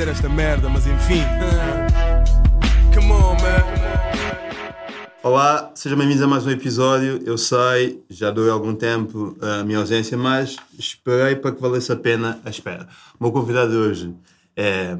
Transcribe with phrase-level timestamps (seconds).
[0.00, 1.22] dizer esta merda, mas enfim.
[2.94, 3.64] Come on, man.
[5.22, 7.20] Olá, sejam bem-vindos a mais um episódio.
[7.26, 11.96] Eu sei, já dou algum tempo a minha ausência, mas esperei para que valesse a
[11.96, 12.88] pena a espera.
[13.18, 14.14] O meu convidado de hoje
[14.56, 14.96] é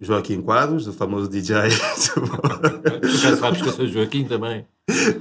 [0.00, 1.54] Joaquim Quadros, o famoso DJ.
[3.20, 4.66] Já sabes que eu sou Joaquim também.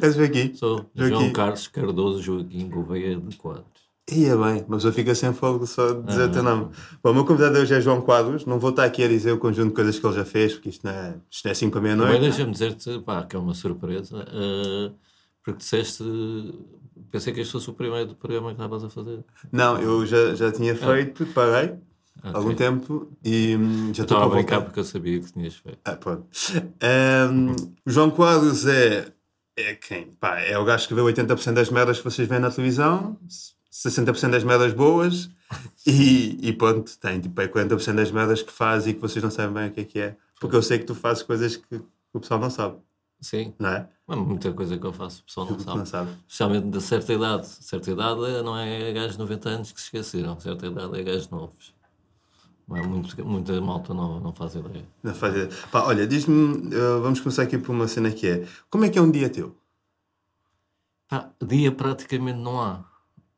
[0.01, 0.53] És Joaquim?
[0.55, 1.15] Sou Joaquim.
[1.15, 3.76] João Carlos Cardoso Joaquim Gouveia de Quadros.
[4.09, 6.25] Ia bem, mas eu fico sem fogo só de dizer Ah.
[6.27, 6.69] o teu nome.
[7.03, 8.45] Bom, o meu convidado hoje é João Quadros.
[8.45, 10.69] Não vou estar aqui a dizer o conjunto de coisas que ele já fez, porque
[10.69, 12.21] isto não é, isto não é 5 para meia-noite.
[12.21, 14.91] deixa-me dizer-te pá, que é uma surpresa, eh,
[15.43, 16.03] porque disseste.
[17.11, 19.25] Pensei que este fosse o primeiro programa que estavas a fazer.
[19.51, 21.75] Não, eu já, já tinha feito, parei
[22.23, 22.33] há Ok.
[22.33, 24.61] algum tempo e hum, já estou a brincar voltar.
[24.61, 25.79] porque eu sabia que tinhas feito.
[25.85, 26.25] Ah, pronto.
[27.31, 27.53] Hum,
[27.85, 29.07] o João Quadros é,
[29.57, 30.07] é quem?
[30.19, 33.17] Pá, é o gajo que vê 80% das merdas que vocês veem na televisão,
[33.83, 35.29] 60% das merdas boas
[35.85, 39.31] e, e pronto, tem tipo é 40% das merdas que faz e que vocês não
[39.31, 40.17] sabem bem o que é que é.
[40.39, 41.81] Porque eu sei que tu fazes coisas que
[42.13, 42.77] o pessoal não sabe,
[43.19, 43.89] Sim, não é?
[44.05, 45.77] mas muita coisa que eu faço, o pessoal não sabe.
[45.77, 46.11] não sabe.
[46.27, 47.47] Especialmente de certa idade.
[47.47, 51.03] Certa idade é- não é gajos de 90 anos que se esqueceram, certa idade é
[51.03, 51.75] gajos novos.
[52.67, 54.85] Não é muito, muita malta não, não faz ideia.
[55.01, 55.49] Não faz ideia.
[55.71, 58.99] Pá, olha, diz-me, eh, vamos começar aqui por uma cena que é: como é que
[58.99, 59.55] é um dia teu?
[61.07, 62.83] Pá, dia praticamente não há.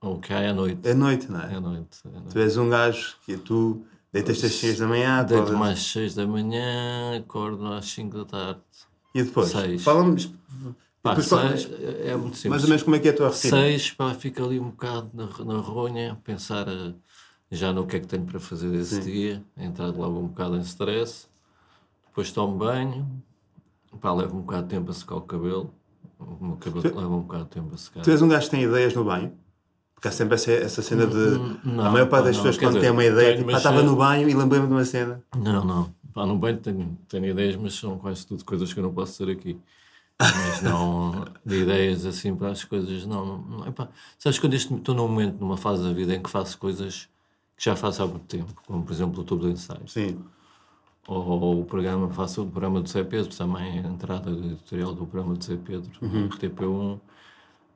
[0.02, 0.88] O que há é a noite.
[0.88, 1.54] É noite, não é?
[1.54, 2.00] É a noite.
[2.06, 2.30] É a noite.
[2.32, 3.84] Tu és um gajo que tu
[4.14, 8.62] deitas-te às 6 da manhã, Deito mais 6 da manhã, acordo às 5 da tarde.
[9.14, 9.50] e depois?
[9.50, 9.84] seis.
[9.84, 10.16] Fala-me.
[11.02, 11.70] Pá, depois seis,
[12.06, 12.50] é muito simples.
[12.50, 13.58] Mais ou menos como é que é a tua rotina?
[13.58, 16.94] 6, pá, fico ali um bocado na, na ronha, pensar eh,
[17.52, 20.62] já no que é que tenho para fazer esse dia, entrar logo um bocado em
[20.62, 21.28] stress,
[22.08, 23.22] depois tomo banho,
[24.02, 25.74] pá, levo um bocado de tempo a secar o cabelo,
[26.20, 28.04] o meu cabelo Tu- leva um bocado de tempo a secar.
[28.04, 29.38] Tu és um gajo que tem ideias no banho?
[30.00, 31.16] Porque há sempre essa, essa cena de.
[31.62, 34.34] não, a maior parte das pessoas, quando têm uma ideia, tipo, estava no banho e
[34.34, 35.22] lembrei-me de uma cena.
[35.36, 35.94] Não, não.
[36.14, 39.12] Pá, no banho tenho, tenho ideias, mas são quase tudo coisas que eu não posso
[39.22, 39.60] dizer aqui.
[40.18, 43.26] Mas não, de ideias assim para as coisas, não.
[43.26, 43.90] não, não epá.
[44.18, 47.10] Sabes, quando estou num momento, numa fase da vida em que faço coisas
[47.58, 50.18] que já faço há muito tempo, como por exemplo o tubo de ensaios, Sim.
[51.10, 55.06] ou, ou o programa, faço o programa do Zé Pedro, também a entrada editorial do
[55.06, 56.30] programa do Zé Pedro, Uhum.
[56.30, 57.00] RTP1,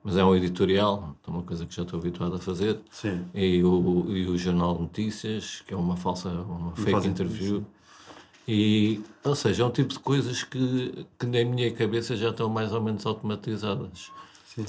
[0.04, 2.80] mas é um editorial, é uma coisa que já estou habituado a fazer.
[2.92, 3.26] Sim.
[3.34, 7.66] E o, e o Jornal de Notícias, que é uma falsa, uma fake interview.
[8.48, 12.50] E, ou seja, é um tipo de coisas que, que na minha cabeça já estão
[12.50, 14.12] mais ou menos automatizadas.
[14.54, 14.66] Sim.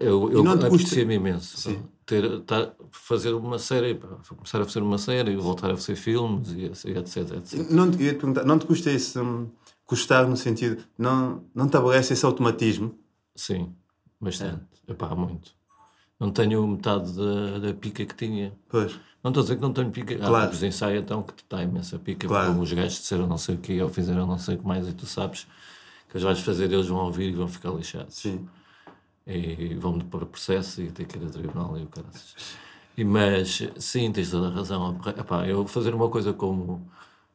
[0.00, 4.80] Eu, E eu apetecia-me imenso pá, ter, tá- fazer uma série, pá, começar a fazer
[4.80, 7.70] uma série, voltar a fazer filmes e assim, etc, etc.
[7.70, 9.18] Não, te- eu ia te perguntar, não te custa esse.
[9.18, 9.48] hum,
[9.86, 10.82] custar no sentido.
[10.98, 12.94] Não, não te aborrece esse automatismo?
[13.36, 13.74] Sim,
[14.24, 14.64] bastante.
[14.88, 15.52] Epá, muito.
[16.18, 18.52] Não tenho metade da, da pica que tinha.
[18.68, 18.92] Pois.
[19.22, 20.14] Não estou a dizer que não tenho pica.
[20.14, 20.44] Há Claro.
[20.46, 22.48] tipos de ensaio então que te dá imensa pica, Claro.
[22.50, 24.88] como os gajos disseram não sei o quê ou fizeram não sei o que mais
[24.88, 25.46] e tu sabes
[26.08, 28.14] que os vais fazer, eles vão ouvir e vão ficar lixados.
[28.16, 28.46] Sim.
[29.26, 32.34] E vão-me pôr processo e ter que ir a tribunal e o caraças.
[32.96, 35.00] E, mas, sim, tens toda a razão.
[35.18, 36.86] Epá, eu fazer uma coisa como,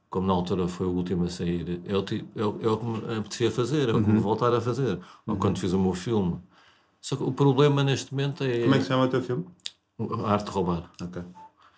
[0.09, 2.85] como na altura foi o último a sair, é o, é o, é o que
[2.85, 4.15] me apetecia fazer, é o que Uhum.
[4.15, 4.99] me voltar a fazer.
[5.25, 6.39] Ou quando fiz o meu filme.
[7.01, 9.45] Só que o problema neste momento é, Como é que se chama o teu filme?
[10.25, 10.91] a arte de roubar.
[11.01, 11.21] Ok.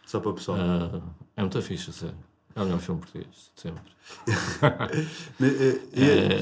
[0.06, 0.58] Só para o pessoal.
[0.60, 1.02] Ah,
[1.36, 2.16] é muito fixe, sério.
[2.56, 3.82] É o melhor filme português, sempre.
[5.42, 6.00] Eh, eh,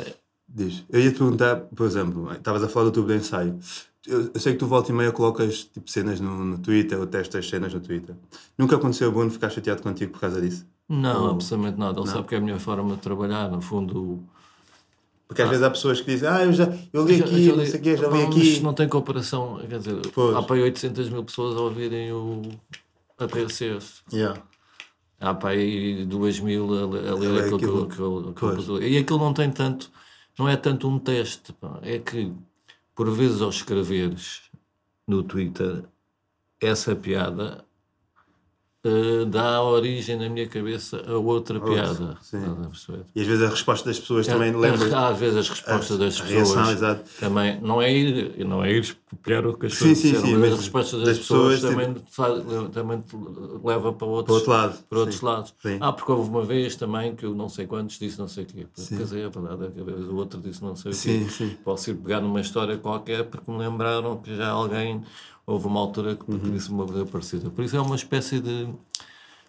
[0.07, 0.16] ia-
[0.51, 0.84] Diz.
[0.89, 3.59] Eu ia te perguntar, por exemplo, estavas a falar do tubo de ensaio.
[4.07, 7.06] Eu, eu sei que tu volta e meia colocas tipo, cenas no, no Twitter ou
[7.06, 8.16] testas cenas no Twitter.
[8.57, 10.66] Nunca aconteceu o Bruno ficar chateado contigo por causa disso?
[10.88, 12.00] Não, Ou- absolutamente nada.
[12.00, 13.47] Ele sabe que é a minha forma de trabalhar.
[13.51, 14.23] No fundo,
[15.29, 17.59] Porque às vezes há pessoas que dizem, ah, eu já eu li aqui, já não
[17.63, 18.59] li- sei o quê, já li aqui.
[18.62, 19.59] não tem comparação.
[19.69, 20.35] Quer dizer, Pois.
[20.35, 22.41] há para aí 800 mil pessoas a ouvirem o
[23.17, 24.01] a TSF.
[24.12, 24.41] Yeah.
[25.19, 26.81] Há para aí 2 mil a,
[27.12, 27.88] a ler ler aquilo, aquilo.
[27.88, 28.81] que eu- que eu- que eu.
[28.84, 29.91] E aquilo não tem tanto,
[30.38, 31.53] não é tanto um teste.
[31.53, 31.78] pá.
[31.84, 32.34] É que,
[32.95, 34.41] por vezes, ao escreveres
[35.07, 35.84] no Twitter
[36.59, 37.63] essa piada,
[38.84, 42.18] eh, dá origem na minha cabeça a outra piada.
[42.22, 42.38] sim.
[42.38, 43.06] Estás a perceber?
[43.16, 45.10] E às vezes a resposta das pessoas também É, lembra.
[45.10, 48.72] Às vezes as respostas a- das a pessoas reação, também não é ir, não é
[48.72, 48.98] ir
[49.46, 51.60] o que as Sim, pessoas sim, disseram, sim, mas mas as respostas das, das pessoas,
[51.60, 53.16] pessoas, também, te faz- também te
[53.64, 55.26] leva para outros, Para outro lado, para outros sim.
[55.26, 55.54] lados.
[55.62, 55.78] Sim.
[55.81, 58.48] Ah, porque houve uma vez também que eu não sei quantos disse não sei o
[58.48, 58.68] quê.
[58.76, 61.00] Quer dizer, é verdade, é que a o outro disse não sei o quê.
[61.00, 61.58] Sim, sim.
[61.64, 65.04] Posso ir pegar numa história qualquer porque me lembraram que já alguém
[65.50, 66.51] houve uma altura que Uhum.
[66.51, 67.50] disse uma coisa parecida.
[67.50, 68.68] Por isso é uma espécie de.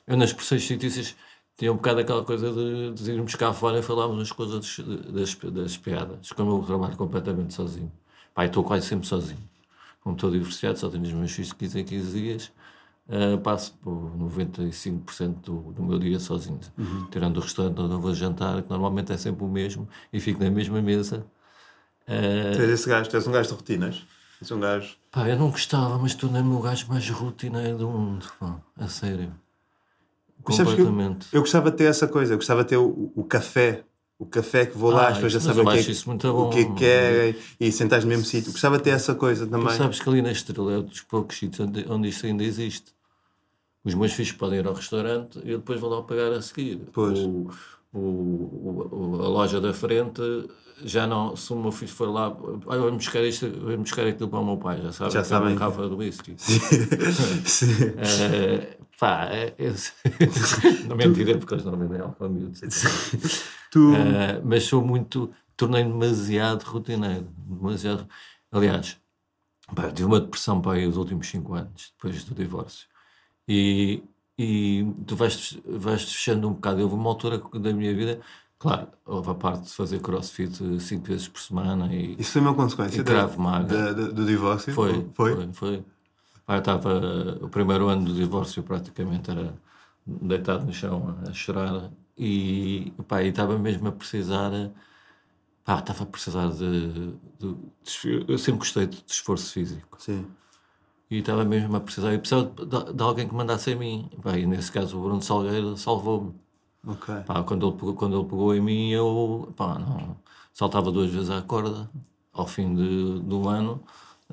[0.07, 1.15] Eu nas expressões fictícias
[1.57, 4.79] tinha um bocado aquela coisa de, de irmos cá fora e falarmos umas coisas
[5.13, 7.93] das, das piadas, como eu trabalho completamente sozinho.
[8.35, 9.39] Pai, estou quase sempre sozinho.
[10.03, 12.53] Como estou divorciado, só tenho os meus filhos de 15 em 15 dias.
[13.09, 16.61] uh, passo por 95% do, do meu dia sozinho.
[17.11, 20.43] Tirando o restaurante onde eu vou jantar, que normalmente é sempre o mesmo, e fico
[20.43, 21.27] na mesma mesa.
[22.09, 24.03] Uh, Tu és esse gajo, és um gajo de rotinas.
[24.41, 24.97] És um gajo.
[25.11, 28.27] pá, eu não gostava, mas tornei-me o gajo mais rotineiro do mundo.
[28.39, 29.35] Pá, a sério.
[30.47, 31.27] Mas que eu- Completamente.
[31.33, 33.85] Eu gostava de ter essa coisa, eu gostava de ter o, o café.
[34.19, 35.65] O café que vou lá, Ah, as pessoas já sabem eu
[36.47, 36.75] o que, é, o bom.
[36.75, 38.53] que é que e sentares no mesmo sítio.
[38.53, 39.69] Gostava de ter essa coisa também.
[39.69, 42.45] Tu sabes que ali na Estrela é um dos poucos sítios onde, onde isto ainda
[42.45, 42.93] existe.
[43.83, 46.83] Os meus filhos podem ir ao restaurante e eu depois vou lá pagar a seguir.
[46.93, 47.19] Pois.
[47.19, 47.49] O-
[47.95, 50.21] o- a loja da frente
[50.85, 51.37] já não.
[51.37, 52.29] Se o meu filho for lá,
[52.67, 55.13] olha, vamos buscar isto, vamos buscar aquilo para o meu pai, já sabem.
[55.13, 55.55] Já é sabem.
[55.57, 56.35] garrafa de whisky.
[57.45, 57.67] Sim.
[57.99, 59.73] Eh, pá, é, é,
[60.89, 62.61] não mentira, porque eles não vendem álcool miúdos.
[63.71, 65.33] Tu, Uh, mas sou muito.
[65.57, 67.29] tornei-me demasiado rotineiro.
[67.37, 68.07] Demasiado.
[68.53, 68.99] Aliás,
[69.75, 72.87] pá, tive uma depressão para aí os últimos 5 anos, depois do divórcio.
[73.49, 74.03] E,
[74.39, 76.83] e tu vais-te vais fechando um bocado.
[76.83, 78.21] Houve uma altura da minha vida,
[78.61, 82.55] claro, houve a parte de fazer crossfit 5 vezes por semana e isso foi uma
[82.55, 83.93] consequência E da- Maga.
[83.95, 84.73] da- do divórcio?
[84.75, 85.35] foi, Foi?
[85.35, 85.85] foi, foi.
[86.47, 89.55] Pá, eu estava, o primeiro ano do divórcio praticamente era
[90.07, 94.51] deitado no chão a chorar e pá, estava mesmo a precisar,
[95.65, 97.57] pá, estava a precisar de, de- de
[98.29, 100.27] eu sempre gostei de, de esforço físico Sim.
[101.11, 104.47] e estava mesmo a precisar, e precisava de, de alguém que mandasse em mim, e
[104.47, 106.35] nesse caso o Bruno Salgueiro salvou-me.
[106.87, 107.15] Ok.
[107.27, 110.17] Pá, quando, ele pegou, quando ele pegou em mim, eu pá, não,
[110.53, 111.89] saltava duas vezes à corda.
[112.33, 113.83] Ao fim de, do ano,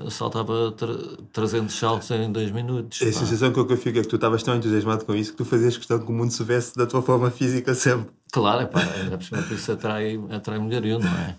[0.10, 0.88] saltava tra
[1.34, 3.02] 300 saltos em dois minutos.
[3.02, 3.12] A pá.
[3.12, 5.76] sensação que eu fico é que tu estavas tão entusiasmado com isso que tu fazias
[5.76, 8.12] questão que o mundo soubesse da tua forma física sempre.
[8.32, 11.36] Claro, epá, ainda por cima que isso atrai, atrai mulherio, não é?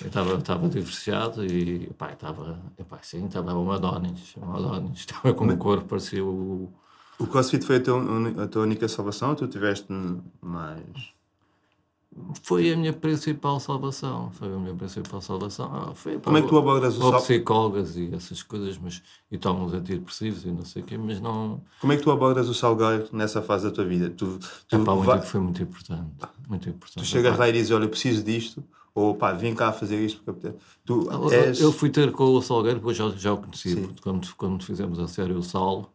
[0.00, 5.00] Eu estava- estava divorciado e estava, epá, sim, estava uma Adonis, uma Adonis.
[5.00, 6.72] Estava com o corpo, parecia o.
[7.20, 9.86] O CrossFit foi a tua, a tua única salvação ou tu tiveste
[10.40, 11.12] mais.
[12.42, 14.30] Foi a minha principal salvação.
[14.32, 15.70] Foi a minha principal salvação.
[15.72, 17.20] Ah, foi, Como é que tu abordas o Ou sal...
[17.20, 19.00] psicólogas e essas coisas, mas,
[19.30, 21.62] e tomam os antidepressivos e não sei o quê, mas não.
[21.80, 24.10] Como é que tu abordas o salgueiro nessa fase da tua vida?
[24.10, 24.38] Tu,
[24.68, 26.10] tu, Epá, vai- foi muito importante.
[26.48, 26.98] Muito importante.
[26.98, 30.20] tu chegas lá e dizes: Olha, eu preciso disto, ou pá, vem cá fazer isto.
[30.24, 30.48] Porque...
[30.48, 31.60] eu- Tu és.
[31.60, 35.06] Eu fui ter com o Salgueiro, depois já, já o conheci, quando, quando fizemos a
[35.06, 35.92] série O Sal,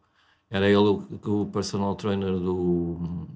[0.56, 3.28] era ele o, o personal trainer do.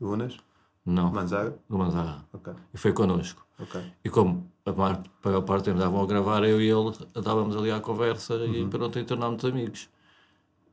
[0.00, 0.38] Unas?
[0.86, 1.54] Não, Manzaga?
[1.68, 2.24] do Manzarra.
[2.32, 2.54] Ok.
[2.72, 3.46] E foi connosco.
[3.60, 3.78] Ok.
[4.02, 8.36] E como a maior parte andavam a gravar, eu e ele estávamos ali à conversa
[8.46, 9.90] e pronto, e tornámos amigos.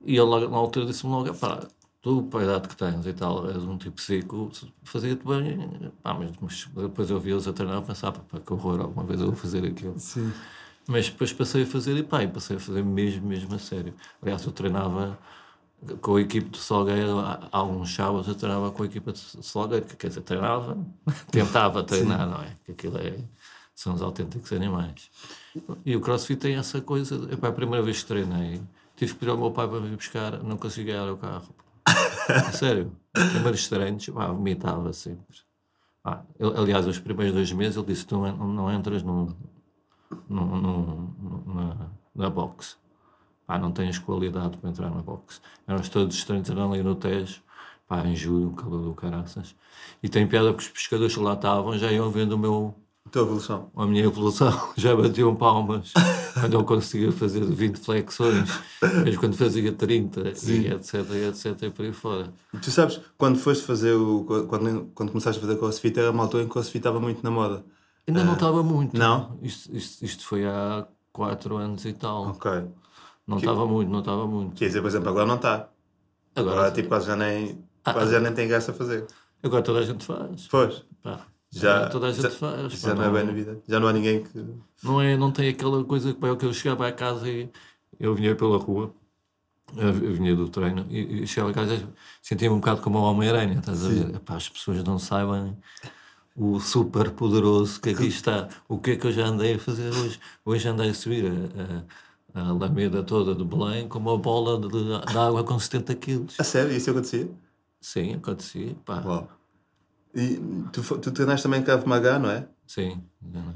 [0.06, 1.68] E ele na altura disse-me logo: pá,
[2.02, 4.50] tu, para a idade que tens e tal, és um tipo psico,
[4.84, 5.92] fazia-te bem.
[6.02, 9.20] Pá, mas, mas depois eu vi-los a treinar e pensava: pá, que horror, alguma vez
[9.20, 10.00] eu vou fazer aquilo.
[10.00, 10.32] Sim.
[10.88, 13.94] Mas depois passei a fazer e pá, e passei a fazer mesmo, mesmo a sério.
[14.22, 15.20] Aliás, eu treinava
[16.02, 19.86] com a equipe do Salgueiro há alguns sábados, eu treinava com a equipa do Salgueiro,
[19.86, 20.78] que quer dizer, treinava,
[21.32, 22.56] tentava treinar, não é?
[22.66, 23.18] Que aquilo é,
[23.74, 25.10] são os autênticos animais.
[25.86, 28.62] E o CrossFit tem essa coisa, epá, a primeira vez que treinei,
[28.96, 31.54] tive que pedir ao meu pai para me buscar, não conseguia ir ao carro.
[32.54, 35.38] Sério, os primeiros treinos, pá, vomitava sempre.
[36.04, 39.34] Ah, ele- aliás, os primeiros dois meses ele disse: Tu não, não entras num,
[40.30, 42.78] num, num- num- na, na box.
[43.50, 45.42] Pá, não tens qualidade para entrar na box.
[45.68, 47.42] Éramos todos os treinos eram ali no Tejo,
[47.88, 49.56] pá, em julho, calor do caraças.
[50.04, 52.76] E tem piada porque os pescadores que lá estavam já iam vendo o meu,
[53.08, 53.72] A tua evolução.
[53.76, 55.92] a minha evolução, já batiam palmas
[56.40, 58.52] quando eu conseguia fazer 20 flexões,
[59.04, 60.94] mesmo quando fazia 30, e etc,
[61.28, 62.32] etc, e por aí fora.
[62.54, 64.26] E tu sabes, quando foste fazer o.
[64.48, 67.32] Quando, quando começaste a fazer crossfit, era uma altura em que crossfit estava muito na
[67.32, 67.66] moda.
[68.08, 68.96] Ainda não estava muito.
[68.96, 69.40] não?
[69.42, 72.28] Isto, isto, isto foi há 4 anos e tal.
[72.28, 72.52] Ok.
[73.30, 74.56] Não estava muito, não estava muito.
[74.56, 75.70] Quer dizer, por exemplo, agora não está.
[76.36, 77.64] Agora, Agora, tipo, quase já nem.
[77.84, 79.06] Quase já nem tem graça a fazer.
[79.44, 80.48] agora toda a gente faz.
[80.48, 80.86] Pois.
[81.02, 82.74] Pá, Já, toda a gente já, faz.
[82.74, 83.62] já pá, não é bem na vida.
[83.68, 84.46] Já não há ninguém que.
[84.84, 87.50] não, é, não tem aquela coisa que, pá, que eu chegava a casa e
[88.00, 88.94] eu vinha pela rua,
[89.78, 91.88] eu vinha do treino e, e chegava a casa e
[92.22, 94.16] sentia-me um bocado como uma Homem-Aranha, estás a ver?
[94.16, 95.58] Epá, as pessoas não saibam
[96.36, 98.48] o super poderoso que aqui está.
[98.68, 100.20] O que é que eu já andei a fazer hoje?
[100.46, 101.84] Hoje andei a subir a, a,
[102.34, 104.68] a Alameda toda de Belém com uma bola de,
[105.12, 106.36] de água com 70 quilos.
[106.40, 107.30] A sério, isso acontecia?
[107.82, 108.76] Sim, acontecia.
[108.86, 109.30] Pá, Uau.
[110.14, 110.38] E
[110.72, 112.48] tu, tu treinaste também Krav Maga, não é?
[112.66, 113.02] sim.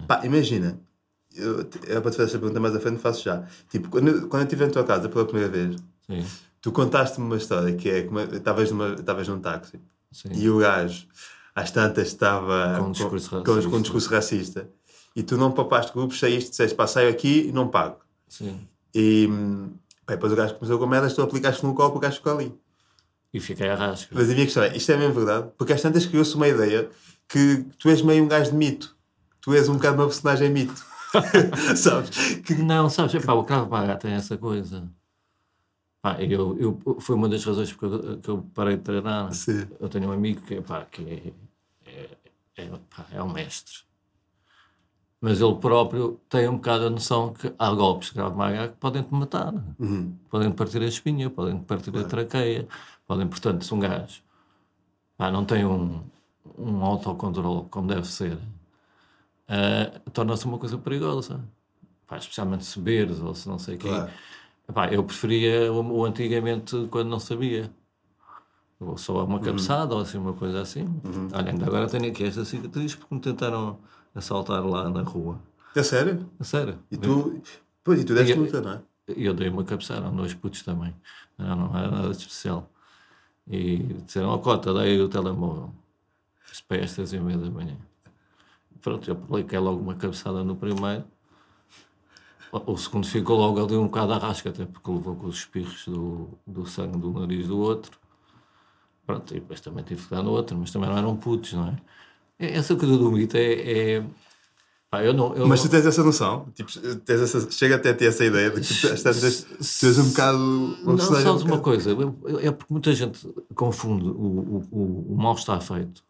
[0.08, 0.80] Pá, imagina.
[1.36, 3.44] Eu, eu para te fazer essa pergunta mais à frente, faço já.
[3.70, 5.76] Tipo, quando, eu- quando eu estive em tua casa pela primeira vez,
[6.06, 6.24] Sim,
[6.62, 9.80] tu contaste-me uma história que é como é- estavas num táxi
[10.12, 10.30] sim.
[10.34, 11.08] e o gajo
[11.56, 13.70] às tantas estava Com um discurso com, racista.
[13.70, 14.70] com um discurso racista
[15.16, 17.98] e tu não papaste grupos, saíste, disseste pá, saio aqui e não pago.
[18.34, 18.68] Sim.
[18.94, 19.28] E
[20.06, 22.54] pá, depois o gajo começou com merdas, tu aplicaste no copo, o gajo ficou ali.
[23.34, 24.14] E fiquei a rasca.
[24.14, 25.50] Mas a minha questão é, isto é mesmo verdade?
[25.58, 26.90] Porque às tantas criou-se uma ideia
[27.28, 28.96] que tu és meio um gajo de mito.
[29.42, 30.86] Tu és um bocado uma personagem mito.
[31.76, 32.36] Sabes?
[32.38, 32.56] Que...
[32.56, 34.90] Não, sabes, epá, o Krav Maga tem essa coisa.
[36.02, 39.32] Pá, eu, eu, foi uma das razões porque eu, que eu parei de treinar.
[39.34, 39.68] Sim.
[39.80, 41.34] Eu tenho um amigo que, pá, que
[41.86, 43.84] é, é, é, pá, é um mestre.
[45.24, 48.76] Mas ele próprio tem um bocado a noção que há golpes de Krav Maga que
[48.76, 49.54] podem te matar.
[49.80, 50.14] Uhum.
[50.30, 52.68] Podem partir a espinha, podem partir a traqueia.
[53.08, 54.22] Podem, portanto, se um gajo
[55.18, 56.02] pá, não tem um,
[56.58, 61.40] um autocontrole como deve ser, uh, torna-se uma coisa perigosa.
[62.06, 63.88] Pá, especialmente se beberes ou se não sei quê.
[63.88, 64.12] Claro.
[64.68, 67.72] Epá, eu preferia o, o antigamente quando não sabia.
[68.78, 70.86] Ou só uma cabeçada ou assim, uma coisa assim.
[71.34, 73.80] Olha, ainda agora tenho aqui esta cicatriz porque me tentaram
[74.16, 75.40] assaltar lá na rua.
[75.76, 76.30] É sério?
[76.40, 76.80] A sério.
[76.92, 77.42] E tu...
[77.84, 78.82] Pois, e tu deste E- luta, não é?
[79.08, 80.96] Eu dei uma cabeçada, eram dois putos também.
[81.38, 82.72] Não, não era nada especial.
[83.46, 85.74] E disseram, ó Cota, dei o telemóvel.
[86.52, 87.76] Isto para estas e meia da manhã.
[88.82, 91.04] Pronto, eu apliquei logo uma cabeçada no primeiro.
[92.52, 95.38] O o segundo ficou logo ali um bocado à rasca, até porque levou com os
[95.38, 98.00] espirros do, do sangue do nariz do outro.
[99.06, 101.68] Pronto, e depois também tive que dar no outro, mas também não eram putos, não
[101.68, 101.76] é?
[102.40, 103.98] Essa coisa do mito é...
[103.98, 104.06] é...
[104.90, 106.48] Pá, eu não, eu Mas não- tu tens essa noção?
[106.54, 107.50] Tipo, tens essa...
[107.50, 110.38] Chega até a ter essa ideia de que tu, tu és um bocado...
[110.86, 111.92] Não, sabes um uma coisa?
[112.42, 116.04] É porque muita gente confunde o, o, o, o mal está feito,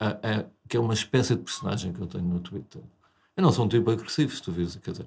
[0.00, 2.82] a, a- que é uma espécie de personagem que eu tenho no Twitter.
[3.36, 5.06] Eu não sou um tipo agressivo, se tu vires, quer dizer,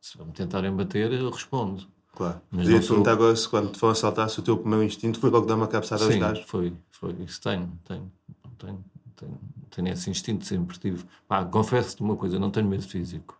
[0.00, 1.86] se me tentarem bater, eu respondo.
[2.14, 2.40] Claro.
[2.50, 4.42] Mas Mas ia não te sou- perguntar agora se quando te vão assaltar, se o
[4.42, 6.44] teu primeiro instinto foi logo dar uma cabeçada aos Sim, gajos.
[6.46, 8.10] foi, foi, isso tenho, tenho,
[8.58, 8.84] tenho,
[9.16, 9.40] tenho,
[9.70, 11.04] tenho esse instinto, sempre tive.
[11.28, 13.38] Pá, confesso-te uma coisa, não tenho medo físico.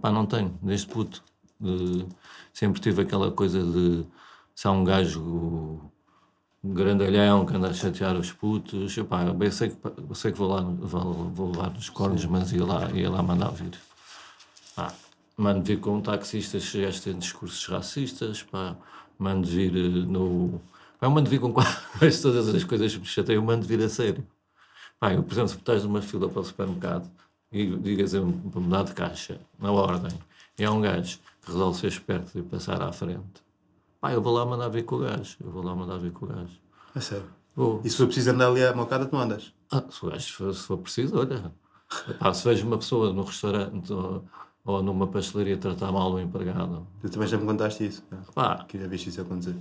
[0.00, 1.22] Pá, não tenho, desde puto.
[1.58, 2.06] De-
[2.52, 4.06] sempre tive aquela coisa de
[4.54, 5.90] se há um gajo
[6.62, 9.76] grandalhão que anda a chatear os putos, epá, eu sei que,
[10.08, 13.22] eu sei que vou lá vou, vou levar nos cornos, mas ia lá, ia lá
[13.22, 13.78] mandar vir.
[14.76, 14.92] Pá,
[15.36, 18.76] mando vir com um taxista se já tem discursos racistas, pá,
[19.18, 20.60] mando vir no.
[21.00, 23.88] Eu mando vir com quase todas as coisas que me chateiam, eu mando vir a
[23.88, 24.26] sério.
[24.98, 27.10] Pá, eu, por exemplo, se estás numa fila para o supermercado
[27.50, 30.12] e digas a para mudar de caixa, na ordem,
[30.58, 33.42] e há um gajo que resolve ser esperto e passar à frente,
[34.00, 36.26] pá, eu vou lá mandar vir com o gajo, eu vou lá mandar vir com
[36.26, 36.60] o gajo.
[36.94, 37.26] É sério.
[37.56, 37.80] Vou.
[37.82, 39.52] E se for preciso andar ali à mocada, tu não andas.
[39.70, 39.98] Ah, se,
[40.32, 41.52] for, se for preciso, olha.
[42.18, 43.92] Pá, se vejo uma pessoa no restaurante
[44.64, 48.04] ou numa pastelaria tratar mal o empregado, Tu também já me contaste isso.
[48.10, 48.18] né?
[48.34, 49.56] pá, Que já viste isso acontecer.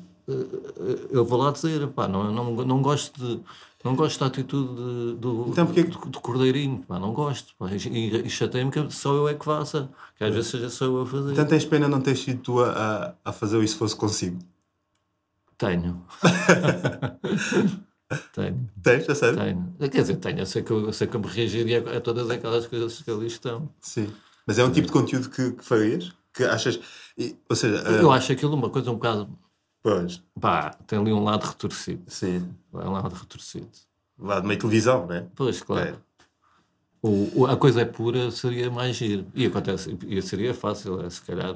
[1.09, 3.41] eu vou lá dizer, pá, não, não, não gosto de.
[3.81, 7.55] Não gosto da atitude de- do, Então porquê que- do, do cordeirinho, pá, não gosto.
[7.57, 10.83] Pá, e e chateia-me que só eu é que faça, que às vezes seja só
[10.83, 11.31] eu a fazer.
[11.31, 14.37] Então tens pena não teres sido tu a, a, a fazer isso se fosse consigo.
[15.57, 16.03] Tenho.
[18.33, 19.37] tenho, Tens, a sério?
[19.37, 19.89] tenho.
[19.89, 22.29] Quer dizer, tenho, eu sei que eu, eu sei que eu me reagiria a todas
[22.29, 23.69] aquelas coisas que ali estão.
[23.79, 24.09] Sim.
[24.49, 26.11] Mas é um tipo de conteúdo que, que farias?
[26.33, 26.79] Que achas.
[27.47, 29.29] ou seja, Eu ah, acho aquilo uma coisa um bocado.
[29.83, 32.01] pois, Pá, tem ali um lado retorcido.
[32.07, 32.49] sim.
[32.73, 33.69] É um lado retorcido.
[34.17, 35.27] Lá de meio televisão, né?
[35.35, 35.89] Pois, claro.
[35.89, 36.25] É.
[36.99, 39.27] O, o- a coisa é pura, seria mais giro.
[39.35, 41.55] E acontece, e seria fácil, é, se calhar.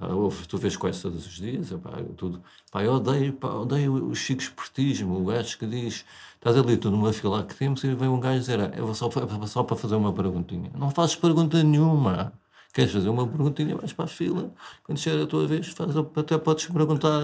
[0.00, 0.08] Ah,
[0.48, 2.42] tu vês quase todos os dias, epá, eu, tudo.
[2.72, 6.90] Pá, eu odeio, pá, odeio o chico esportismo, o gajo que diz: estás ali, tu
[6.90, 9.10] numa fila que temos, e vem um gajo dizer: "Ah, eu vou só,
[9.46, 10.70] só para fazer uma perguntinha.
[10.74, 12.32] Não fazes pergunta nenhuma.
[12.72, 14.54] Queres fazer uma perguntinha, vais para a fila.
[14.84, 17.20] Quando chegar a tua vez, faz, até podes perguntar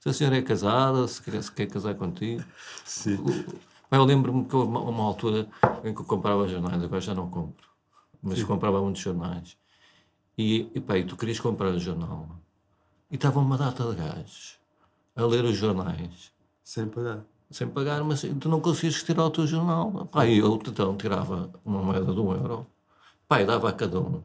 [0.00, 2.44] se a senhora é casada, se quer, se quer casar contigo.
[2.84, 3.18] Sim.
[3.90, 5.48] Eu lembro-me que houve uma, uma altura
[5.84, 7.66] em que eu comprava jornais, agora já não compro,
[8.22, 9.56] mas comprava muitos jornais.
[10.36, 12.28] E, e, pá, e tu querias comprar o jornal
[13.10, 14.58] e estava uma data de gajos
[15.14, 16.32] a ler os jornais
[16.64, 17.24] Sem pagar.
[17.50, 20.06] sem pagar, mas tu não conseguias tirar o teu jornal.
[20.06, 22.66] Pá, e eu então tirava uma moeda de um euro,
[23.28, 24.22] pá, e dava a cada um.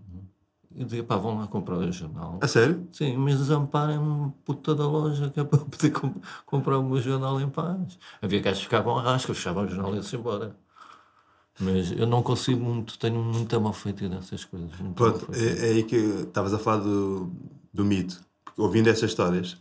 [0.76, 2.40] E dizia, pá, vão lá comprar o jornal.
[2.42, 2.88] A sério?
[2.92, 6.14] Sim, mas desamparem-me puta da loja que é para poder com-
[6.46, 8.00] comprar o meu jornal em paz.
[8.22, 10.56] Havia gajos que ficavam à rasca, fechavam o jornal e iam-se embora.
[11.60, 14.70] Mas eu não consigo muito, tenho muita mal feita nessas coisas.
[14.96, 17.30] Pronto, é, é aí que estavas a falar do,
[17.74, 18.22] do mito.
[18.46, 19.58] Porque ouvindo essas histórias,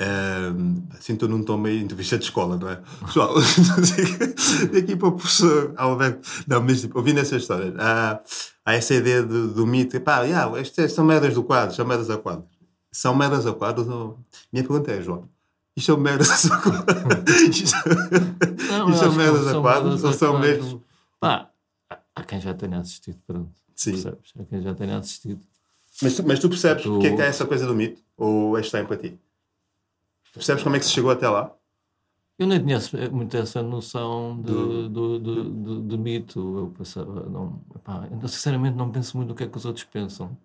[0.00, 2.82] ehm, assim estou num tom meio entrevista de escola, não é?
[3.06, 3.36] Pessoal,
[4.76, 6.28] aqui para o professor Alberto.
[6.48, 8.20] Não, mas tipo, ouvindo essas histórias, há,
[8.64, 10.00] há essa ideia do, do mito.
[10.00, 12.44] Pá, yeah, estas são merdas do quadro, são merdas a quadro.
[12.90, 13.88] São merdas a quadros?
[13.88, 14.18] Ou...
[14.52, 15.28] Minha pergunta é, João.
[15.76, 17.40] Isto são merdas a quadros?
[17.48, 17.76] Isto,
[18.68, 20.82] Não, isto são merdas a merdas ou são mesmo?
[21.22, 21.48] Pá,
[22.16, 23.52] há- quem já tenha assistido, pronto.
[23.76, 23.92] Sim.
[23.92, 24.32] Percebes?
[24.40, 25.40] Há quem já tenha assistido.
[26.02, 28.02] Mas tu, mas tu percebes Tu- porque é que há essa coisa do mito?
[28.16, 29.16] Ou é estranho para ti?
[30.34, 31.54] Percebes como é que se chegou até lá?
[32.36, 32.80] Eu nem tinha
[33.12, 36.40] muito essa noção de, do, de, de- de mito.
[36.58, 39.84] Eu pensava, não, epá, eu sinceramente não penso muito no que é que os outros
[39.84, 40.36] pensam.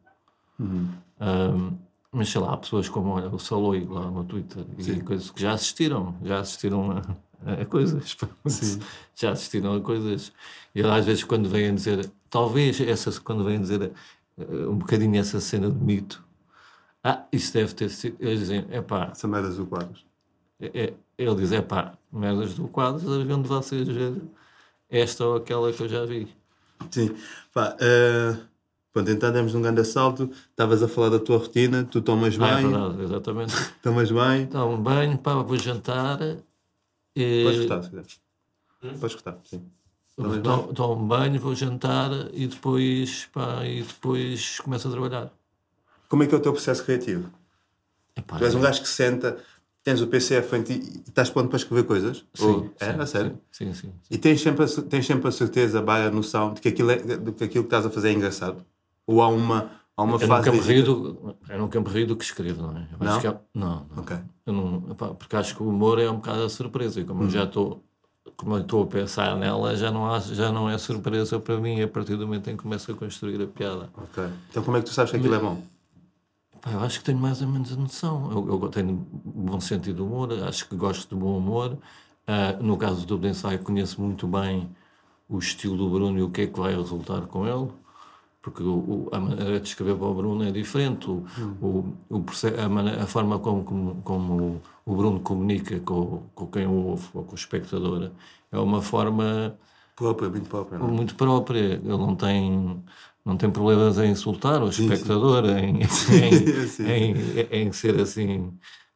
[1.19, 1.75] Ahm,
[2.11, 5.41] mas sei lá, há pessoas como olha, o Saloi lá no Twitter e coisas que
[5.41, 8.15] já assistiram, já assistiram a, a coisas.
[9.15, 10.31] Já assistiram a coisas.
[10.77, 13.91] E às vezes quando vêm dizer, talvez essa, quando vêm dizer
[14.37, 16.23] eh, um bocadinho essa cena de mito,
[17.03, 18.15] ah, isso deve ter sido.
[18.19, 20.05] Eles dizem, é pá, Essa merda do quadros.
[20.61, 24.21] é, ele diz: é pá, merdas do quadro, onde vocês ver
[24.87, 26.27] esta ou aquela que eu já vi.
[26.91, 27.15] Sim.
[27.51, 28.37] Pá, eh,
[28.93, 30.29] pronto, então demos um grande assalto.
[30.51, 33.55] Estavas a falar da tua rotina, tu tomas Ah, é bem, verdade, exatamente.
[33.81, 34.41] tomas bem.
[34.43, 36.19] Então, um banho, pá, vou jantar.
[37.15, 38.21] E, Podes cortar, se quiseres.
[38.99, 39.65] Podes cortar, sim.
[40.17, 40.43] Tomas bem?
[40.43, 45.31] tomo, tomo um banho, vou jantar e depois, pá, e depois começo a trabalhar.
[46.09, 47.29] Como é que é o teu processo criativo?
[48.15, 49.37] Epá, Tu és um gajo que senta,
[49.83, 52.25] tens o PC à frente e estás pronto para escrever coisas?
[52.39, 52.93] Ou- é?
[52.93, 53.39] sim, a sério?
[53.51, 53.91] Sim, sim.
[53.91, 53.93] sim.
[54.09, 57.31] E tens sempre, a, tens sempre a certeza, a noção de que, aquilo é, de
[57.33, 58.65] que aquilo que estás a fazer é engraçado?
[59.05, 61.87] Ou há uma, há uma Eu fase nunca, me de rio do, eu nunca me
[61.89, 62.87] rio do que escrevo, não é?
[62.91, 63.19] Eu Não?
[63.19, 64.03] é- não, não.
[64.03, 64.17] Ok.
[64.45, 67.23] Eu não, epá, porque acho que o humor é um bocado a surpresa e como
[67.23, 67.83] eu já estou
[68.35, 71.81] como eu estou a pensar nela já não, há, já não é surpresa para mim
[71.81, 73.89] a partir do momento em que começo a construir a piada.
[73.95, 74.23] Ok.
[74.49, 75.61] Então como é que tu sabes que aquilo é bom?
[76.61, 78.31] Pá, eu acho que tenho mais ou menos a noção.
[78.31, 81.77] Eu, eu tenho bom sentido de humor, acho que gosto de bom humor.
[82.25, 84.69] Ah, no caso do Ensaio, conheço muito bem
[85.29, 87.71] o estilo do Bruno e o que é que vai resultar com ele,
[88.47, 91.09] porque o, o- a maneira de escrever para o Bruno é diferente.
[91.09, 91.25] O,
[91.61, 96.47] o, o proce- a, mane- a forma como, como, como o Bruno comunica com, com
[96.47, 98.11] quem o ouve ou com o espectador
[98.51, 99.57] é uma forma
[99.97, 100.91] Próprio, muito próprio, não é?
[100.91, 101.59] muito própria.
[101.59, 102.81] Ele não tem,
[103.25, 106.83] não tem problemas em insultar o espectador, Em, em, Sim.
[106.87, 108.53] em, em ser assim.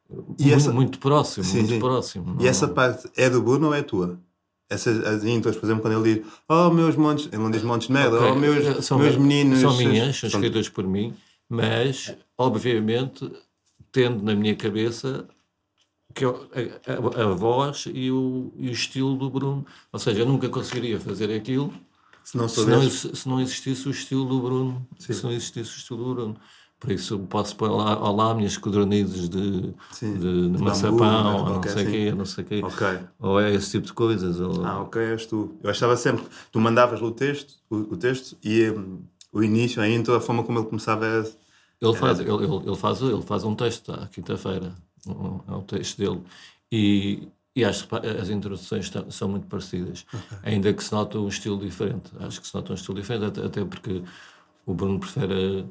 [0.08, 1.78] Muito, essa- muito próximo, Sim, muito sim.
[1.80, 2.36] próximo.
[2.40, 4.18] E essa parte é do Bruno ou é tua?
[4.70, 7.88] Essas as intros, por exemplo, quando ele diz Oh, meus montes, ele não diz montes
[7.88, 9.60] de merda, Ok, oh, meus, são, meus meninos.
[9.60, 11.14] São minhas, são escritas por mim,
[11.48, 13.30] mas, obviamente,
[13.90, 15.28] tendo na minha cabeça
[16.14, 16.48] que eu-
[16.86, 19.66] a, a- a voz e o, e o estilo do Bruno.
[19.92, 21.72] Ou seja, eu nunca conseguiria fazer aquilo
[22.24, 24.86] Se não se não, se não existisse o estilo do Bruno.
[24.98, 26.36] Se não existisse o estilo do Bruno.
[26.82, 31.04] Por isso posso pôr lá, olá, minhas codornizes de, Sim, de, de de maçapão, bambu,
[31.04, 31.90] né, ou não sei o assim.
[31.90, 32.60] quê, não sei o quê.
[32.62, 32.86] Ok.
[33.20, 34.40] Ou é esse tipo de coisas.
[34.40, 34.64] Ou...
[34.64, 35.56] Ah, ok, és tu.
[35.62, 39.88] Eu achava sempre tu mandavas o texto, o, o texto e hum, o início, a
[39.88, 41.24] intro, a forma como ele começava era.
[41.80, 44.72] Ele faz, ele, ele, ele faz, ele faz um texto à quinta-feira,
[45.06, 46.22] um- é o texto dele,
[46.70, 50.06] e, e acho que as introduções são muito parecidas,
[50.44, 52.12] ainda que se nota um estilo diferente.
[52.20, 54.02] Acho que se nota um estilo diferente, até, até porque
[54.66, 55.66] o Bruno prefere,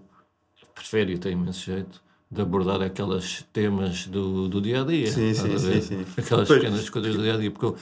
[0.81, 5.11] prefere e tem imenso jeito de abordar aqueles temas do, do dia a dia.
[5.11, 6.05] Sim, sim, sim, sim.
[6.17, 6.61] Aquelas Pois.
[6.61, 7.75] pequenas coisas do dia a dia, porque eu,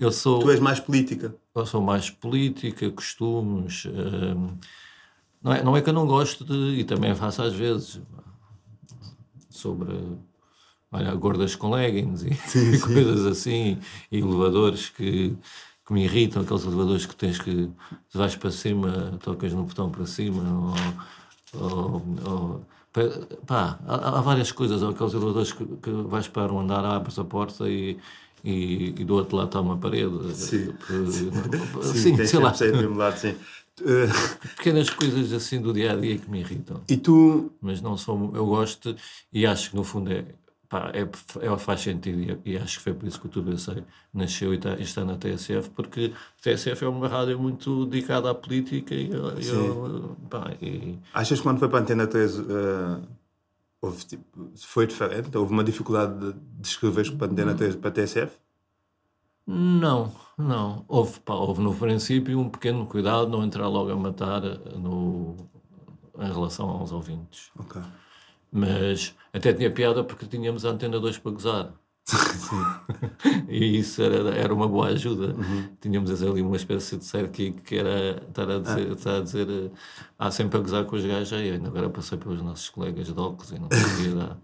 [0.00, 0.40] eu sou.
[0.40, 1.34] Tu és mais política.
[1.54, 3.86] Eu sou mais política, costumes.
[3.86, 4.58] hum,
[5.40, 6.80] não, é, não é que eu não gosto de.
[6.80, 8.00] E também faço às vezes.
[9.50, 9.92] Sobre.
[10.90, 13.78] Olha, gordas com leggings e coisas assim.
[14.10, 15.36] E elevadores que,
[15.86, 17.70] que me irritam, aqueles elevadores que tens que.
[18.12, 20.42] Vais para cima, tocas no botão para cima.
[20.42, 20.74] Ou,
[21.54, 22.66] ou, ou-
[23.46, 24.82] pá, há, há várias coisas.
[24.82, 27.98] Há aqueles elevadores que, que vais para um andar, abres a porta e.
[28.44, 30.34] E, e do outro lado está uma parede.
[30.34, 30.72] Sim.
[31.80, 32.52] Sim, Sim, tens sei lá.
[32.96, 33.36] lado, sim.
[34.56, 36.80] Pequenas coisas assim do dia a dia que me irritam.
[36.88, 38.32] e tu, Mas não sou.
[38.34, 38.94] Eu gosto
[39.32, 40.24] e acho que no fundo é.
[40.72, 41.02] Pá, é,
[41.46, 43.84] é, faz sentido e, e acho que foi por isso que o Tudo Eu Sei
[44.14, 48.34] nasceu e está, está na TSF, porque a TSF é uma rádio muito dedicada à
[48.34, 53.00] política e, eu- pá, e achas que quando foi para a Antena 3 eh,
[53.82, 55.36] houve, tipo, foi diferente?
[55.36, 58.34] Houve uma dificuldade de, de escreveres para a Antena 3 para a TSF?
[59.46, 60.86] Não, não.
[60.88, 64.40] Houve, pá, houve no princípio um pequeno cuidado, não entrar logo a matar
[64.78, 65.36] no,
[66.18, 67.50] em relação aos ouvintes.
[67.58, 67.82] Ok.
[68.52, 71.72] Mas até tinha piada porque tínhamos a antena 2 para gozar.
[73.48, 75.34] e isso era, era uma boa ajuda.
[75.80, 79.70] Tínhamos ali uma espécie de sidekick que era estar a dizer, estar a dizer eh,
[80.18, 81.32] há sempre a gozar com os gajos.
[81.32, 84.36] Ainda Agora passei pelos nossos colegas docos e não sei o da,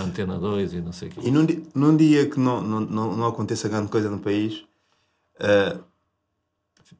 [0.00, 1.20] Antena 2 e não sei o quê.
[1.24, 4.64] E num, num dia que não, não, não, não aconteça grande coisa no país,
[5.40, 5.76] eh,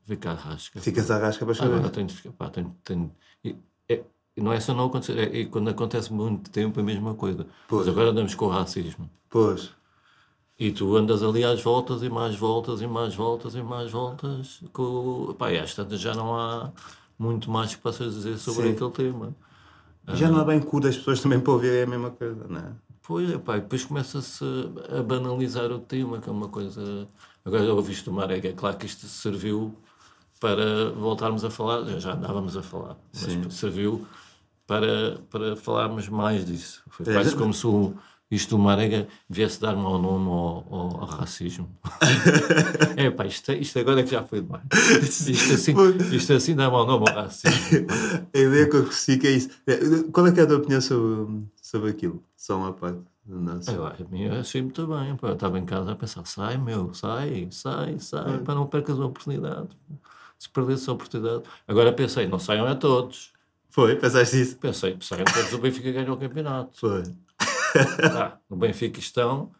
[0.05, 0.81] Fica a rasca.
[0.81, 1.90] ficas à rasca para escrever.
[1.90, 3.57] tenho de ficar, pá, tenho, tenho, e, e
[4.40, 7.46] não é só não acontecer, é, e quando acontece muito tempo é a mesma coisa.
[7.68, 7.87] Pois.
[7.87, 9.09] Mas agora andamos com o racismo.
[9.31, 9.70] Pois.
[10.59, 14.61] E tu andas ali às voltas e mais voltas e mais voltas e mais voltas.
[14.72, 15.35] Com...
[15.38, 16.72] Pá, e às tantas já não há
[17.18, 18.72] muito mais que possas dizer sobre Sim.
[18.72, 19.35] aquele tema.
[20.14, 22.72] Já não há bem cu das pessoas também para ouvirem a mesma coisa, não é?
[23.03, 24.44] Pois, epá, e depois começa-se
[24.96, 27.07] a banalizar o tema, que é uma coisa.
[27.44, 29.75] Agora ouviste o Marega, é claro que isto serviu
[30.40, 34.07] para voltarmos a falar, já- já andávamos a falar, mas serviu
[34.66, 36.83] para, para falarmos mais disso.
[36.88, 37.94] Foi É, quase como se o,
[38.31, 41.68] isto do Marega viesse dar mau nome ao, ao, ao racismo.
[42.96, 44.64] é pá, isto, isto agora é que já foi demais.
[45.29, 45.74] Isto assim,
[46.12, 47.87] isto assim dá mau nome ao racismo.
[48.35, 49.50] A ideia que eu consigo é isso.
[49.66, 49.76] É,
[50.11, 52.22] Qual é que é a tua opinião sobre, sobre aquilo?
[52.37, 53.00] Só uma parte.
[53.24, 53.72] Nossa.
[53.72, 55.16] Eu, eu achei muito bem.
[55.20, 59.05] Eu estava em casa a pensar: sai, meu, sai, sai, sai, para não percas a
[59.05, 59.68] oportunidade.
[60.38, 61.42] Se perdesse a oportunidade.
[61.66, 63.33] Agora pensei: não saiam a todos.
[63.77, 63.95] Foi?
[63.95, 64.57] Pensaste isso?
[64.57, 66.81] Pensei: saiam todos, o Benfica ganha o campeonato.
[66.81, 67.03] Foi.
[68.05, 69.51] Ah, no Benfica estão.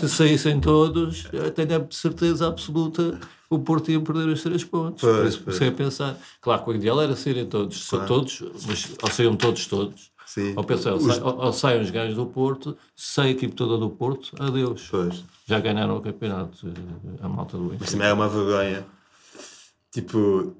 [0.00, 5.02] Se saíssem todos, eu tenho a certeza absoluta o Porto ia perder os três pontos.
[5.02, 8.42] Pois, Por isso comecei a pensar: claro que o ideal era saírem todos, só todos,
[8.66, 10.10] mas ou saíam todos, todos.
[10.24, 10.54] Sim.
[10.56, 13.76] Ou pensei, ou, Os- ou- ou saem os gajos do Porto, sai a equipe toda
[13.76, 14.88] do Porto, adeus.
[14.90, 15.22] Pois.
[15.46, 17.90] Já ganharam o campeonato, eh, a malta do Mas Benfica.
[17.92, 18.86] também é uma vergonha.
[19.92, 20.56] Tipo,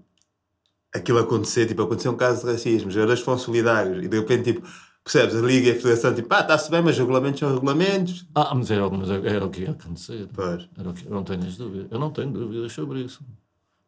[0.97, 4.53] aquilo acontecer, tipo, aconteceu um caso de racismo, os jogadores foram solidários e de repente,
[4.53, 4.67] tipo,
[5.07, 8.27] percebes, a Liga e a Federação, tipo, ah, está-se bem, mas os regulamentos são regulamentos.
[8.35, 10.29] Ah, mas era, mas era o que ia acontecer.
[10.35, 10.69] Pois.
[10.77, 11.87] Era o que, eu não tenho as dúvidas.
[11.93, 13.25] Eu não tenho dúvidas sobre isso.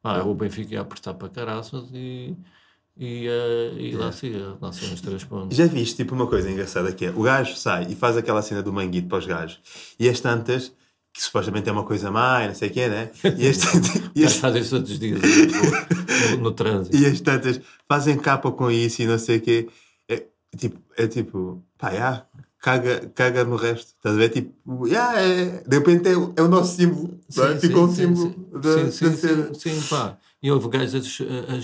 [0.05, 2.37] Ah, o Benfica ia apertar para caraças e,
[2.97, 5.57] e, eh, e lá se ia, lá se iam os três pontos.
[5.57, 8.63] Já viste, tipo, uma coisa engraçada que é, o gajo sai e faz aquela cena
[8.63, 9.61] do manguito para os gajos
[9.99, 10.73] e as tantas,
[11.19, 13.11] que supostamente é uma coisa má e não sei o quê, né?
[13.37, 16.97] E as tantas, e as, fazem isso todos os dias no, no, no trânsito.
[16.97, 19.69] e as tantas fazem capa com isso e não sei o quê.
[20.09, 20.23] É
[20.57, 22.25] tipo, é tipo pá, já,
[22.61, 23.95] caga, caga no resto.
[23.97, 24.29] Estás a ver?
[24.29, 27.19] Tipo, já, é, de repente é, o- é o nosso símbolo.
[27.37, 27.59] não é?
[27.59, 30.17] Ficou um símbolo da, sim, da sim, sim, sim, pá.
[30.41, 31.57] E houve gajos a, a,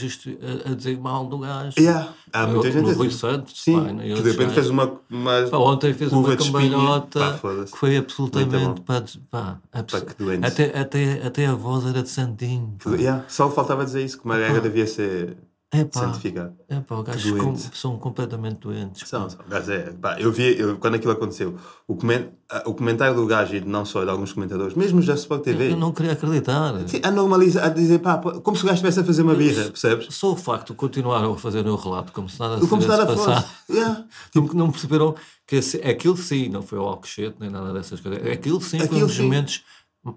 [0.72, 1.74] a- dizer mal do gajo.
[1.78, 2.12] Yeah.
[2.32, 2.98] Há muita O- gente no assim.
[2.98, 6.37] Rui Santos, Sim, pá, né, que de repente fez uma, uma Pá, ontem fez uma
[6.37, 8.80] cambalhota que foi absolutamente.
[8.80, 10.04] Pá, pá, abs-
[10.42, 12.76] até, até, até a voz era de Santinho.
[12.98, 15.37] Yeah, Só faltava dizer isso, que uma regra devia ser
[15.76, 16.54] É pá, santificada.
[16.87, 19.08] pá, os Que gajos com- são completamente doentes.
[19.08, 19.40] São, são.
[19.50, 21.56] É, pá, eu vi, eu- quando aquilo aconteceu,
[21.88, 25.14] o, comen- a- o comentário do gajo e não só de alguns comentadores, mesmo já
[25.14, 26.72] Sport TV, Eu não queria acreditar.
[27.02, 30.14] a normalizar, a dizer, pá, como se o gajo estivesse a fazer uma birra, percebes?
[30.14, 32.88] Só o facto de continuar a fazer o relato como se nada se Como se
[32.88, 33.44] nada fosse.
[33.68, 34.04] Yeah.
[34.32, 35.14] Tipo, não perceberam
[35.46, 35.56] que
[35.88, 38.24] aquilo sim não foi o Alcochete nem nada dessas coisas.
[38.26, 39.62] Aquilo sim foi Aquilo um dos momentos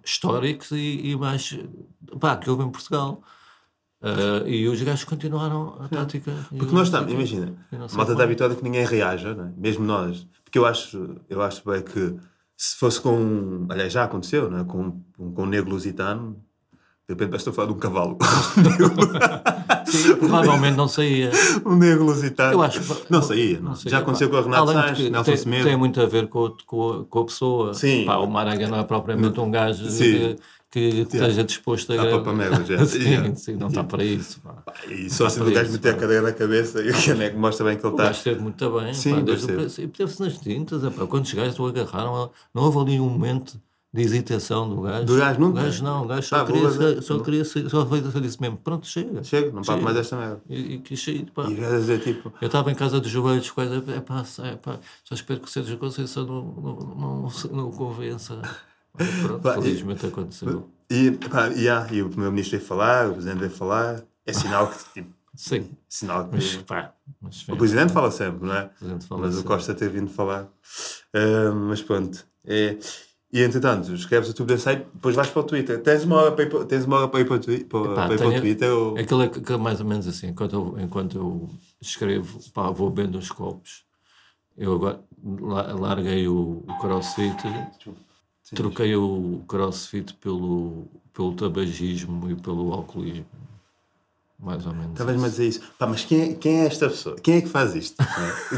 [0.06, 1.58] históricos e, e mais
[2.20, 3.22] pá, que houve em Portugal.
[4.02, 6.32] Ah, e os gajos continuaram a tática.
[6.56, 9.60] Porque nós estamos, imagina, a malta está habituada que ninguém reaja, é?
[9.60, 10.28] mesmo nós.
[10.44, 12.16] Porque eu acho, eu acho bem que
[12.56, 13.66] se fosse com.
[13.70, 14.64] Aliás, já aconteceu, é?
[14.64, 16.38] com, com um negro lusitano,
[17.08, 18.18] de repente parece que estou a falar de um cavalo.
[19.88, 21.32] Sim, provavelmente não saía.
[21.66, 22.54] um negro lusitano.
[22.54, 23.70] Eu acho que- Não saía, não.
[23.70, 24.04] Não sei, Já pá.
[24.04, 25.64] aconteceu com o Renato Além Sanches, Nelson tem, Semedo.
[25.64, 27.74] tem muito a ver com, com, a- com a pessoa.
[27.74, 28.06] Sim.
[28.06, 30.04] Pá, o Maraga não é propriamente um gajo Sim.
[30.04, 30.36] que,
[30.72, 31.96] que esteja disposto a.
[31.98, 32.86] Dá para pamelas, já.
[32.86, 34.42] sim, sim, não está para isso.
[34.42, 34.64] Pá.
[34.90, 37.38] E só assim Dá do para gajo meter a cadeira na cabeça e o caneco
[37.40, 38.04] mostra bem que ele O está.
[38.06, 39.90] gajo esteve muito bem, Sim, pá, desde o princípio.
[39.90, 43.60] Teve-se nas tintas, é, pá, quando os gajos o agarraram, não houve ali um momento
[43.94, 45.06] de hesitação do gajo.
[45.06, 45.62] Do gajo nunca?
[45.62, 48.20] O gajo não, o gajo só Pá, queria, sa- só queria, sa- só foi só
[48.20, 49.24] disse mesmo, pronto, chega.
[49.24, 49.82] Chega, não Chega.
[49.82, 50.42] mais esta merda.
[50.50, 51.44] E, e quis sair, pá.
[51.50, 54.78] E o dizer tipo, Eu estava em casa dos joelhos, coisa, é pá, é pá,
[55.06, 58.40] só espero que o Sérgio Conceição não, não, não, se- não o convença.
[59.22, 60.70] Pronto, Pá, e- felizmente aconteceu.
[60.90, 64.68] e, pá, e, ah, e o primeiro-ministro veio falar, o presidente veio falar, é sinal
[64.70, 66.36] que, tipo, Sim, sinal que.
[66.36, 68.70] mas pá, mas, O presidente fala sempre, não é?
[68.82, 69.48] O mas o sempre.
[69.48, 70.48] Costa ter vindo falar.
[71.14, 72.26] Ah, mas pronto.
[72.44, 72.78] É,
[73.32, 75.80] e entretanto, escreves o teu site, depois vais para o Twitter.
[75.84, 77.80] Tens uma hora para ir para, tens uma hora para ir para, o twi- para,
[77.92, 78.72] Epá, para, ir para o Twitter?
[78.74, 78.98] Ou...
[78.98, 81.50] Aquilo é, aquilo é mais ou menos assim, enquanto eu, enquanto eu
[81.82, 83.84] escrevo, pá, vou bebendo uns copos.
[84.58, 87.36] Eu agora la- larguei o, o crossfit,
[88.56, 93.26] troquei o crossfit pelo, pelo tabagismo e pelo alcoolismo.
[94.40, 95.00] Mais ou menos.
[95.02, 95.24] A isso.
[95.30, 95.62] dizer isso.
[95.80, 97.16] Pá, mas quem é, quem é esta pessoa?
[97.16, 97.96] Quem é que faz isto?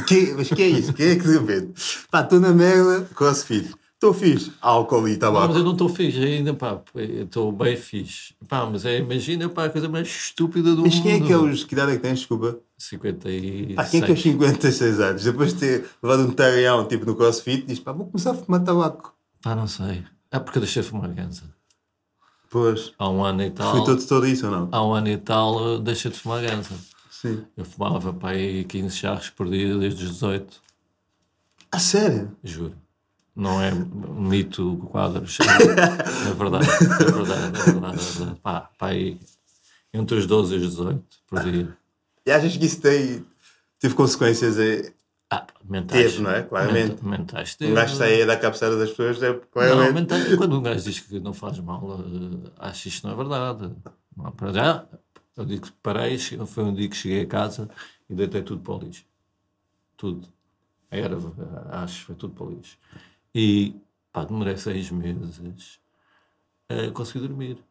[0.08, 0.94] quem, mas quem é isso?
[0.94, 1.74] Quem é que se vende?
[2.12, 3.74] Pá, estou na merda, crossfit.
[3.94, 4.54] Estou fixe.
[4.62, 5.48] Álcool e Não, tabaco.
[5.50, 6.82] mas eu não estou fixe ainda, pá.
[6.96, 8.34] eu Estou bem fixe.
[8.48, 11.04] Pá, mas é, imagina, pá, a coisa mais estúpida do Mas mundo.
[11.04, 11.66] quem é que é os...
[11.66, 12.60] Que idade é que tens, desculpa?
[12.78, 13.76] 56.
[13.76, 17.14] Pá, quem é que aos 56 anos, depois de ter levado um tarião tipo no
[17.14, 19.14] crossfit, diz pá, vou começar a fumar tabaco.
[19.42, 20.04] Pá, não sei.
[20.32, 21.44] É porque eu deixei de fumar ganza.
[22.50, 22.94] Pois.
[22.98, 23.72] Há um ano e tal.
[23.76, 24.70] Foi todo, todo isso ou não?
[24.72, 26.76] Há um ano e tal deixei de fumar ganza.
[27.12, 27.46] Sim.
[27.56, 30.62] Eu fumava pá, aí 15 charros por dia desde os 18,
[31.72, 32.36] A sério?
[32.44, 32.76] juro.
[33.36, 35.38] Não é mito quadros.
[36.30, 38.00] É verdade, é verdade, é verdade.
[38.00, 38.40] É verdade.
[38.42, 39.20] Pá, pá, aí,
[39.94, 41.78] entre os 12 e os 18 por dia.
[42.26, 43.26] E achas que isso tem,
[43.80, 44.56] teve consequências?
[45.32, 46.12] Ah, mentais.
[46.12, 46.42] Teve, não é?
[46.44, 46.90] Claramente.
[47.04, 47.74] Menta- Mentais Um teve.
[47.76, 49.94] gajo sai da cabeceira das pessoas, é Não, claramente.
[49.94, 53.18] mentais, quando um gajo diz que não faz mal, eh, acho que isto não é
[53.18, 53.76] verdade.
[54.18, 54.88] Não, para já,
[55.38, 57.70] eu digo que parei, foi um dia que cheguei a casa
[58.10, 59.06] e deitei tudo para o lixo.
[59.98, 60.28] Tudo.
[60.90, 61.16] Era,
[61.84, 62.78] acho, foi tudo para o lixo.
[63.36, 63.76] E,
[64.12, 65.80] pá, demorei seis meses
[66.70, 67.64] a conseguir dormir.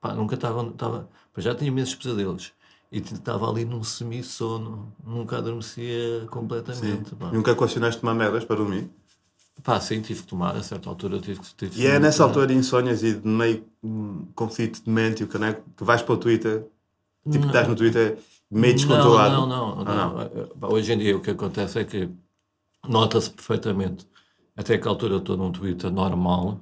[0.00, 1.06] Pá, nunca estava, pá,
[1.38, 2.52] já tinha imensos pesadelos.
[2.90, 7.14] E estava ali num semi-sono, nunca adormecia completamente.
[7.32, 8.88] Nunca questionaste tomar merdas para dormir?
[9.62, 11.54] Pá, sim, tive que tomar, a certa altura tive que.
[11.54, 12.28] Tive E é nessa tomar.
[12.30, 16.00] altura de insónias e de meio hum, conflito de mente e o caneco que vais
[16.00, 16.64] para o Twitter,
[17.30, 18.18] tipo, estás no Twitter
[18.50, 19.34] meio descontrolado.
[19.34, 19.92] Não, não, não.
[20.20, 20.70] Ah, não.
[20.70, 22.08] Hoje em dia o que acontece é que
[22.88, 24.06] nota-se perfeitamente
[24.56, 26.58] até que altura estou num Twitter normal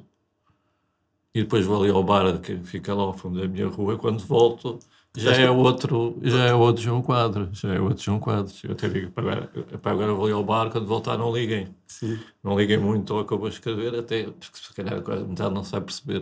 [1.35, 4.21] e depois vou ali ao bar que fica lá ao fundo da minha rua quando
[4.25, 4.79] volto
[5.17, 8.63] já é outro, já é outro João Quadros, já é outro João Quadros.
[8.65, 11.69] Eu até digo, "Pá, agora, vou ali ao bar, quando voltar não liguem.
[11.87, 12.19] Sim.
[12.43, 15.63] Não liguem muito ao que eu vou escrever, até porque se calhar quase metade não
[15.63, 16.21] vai perceber.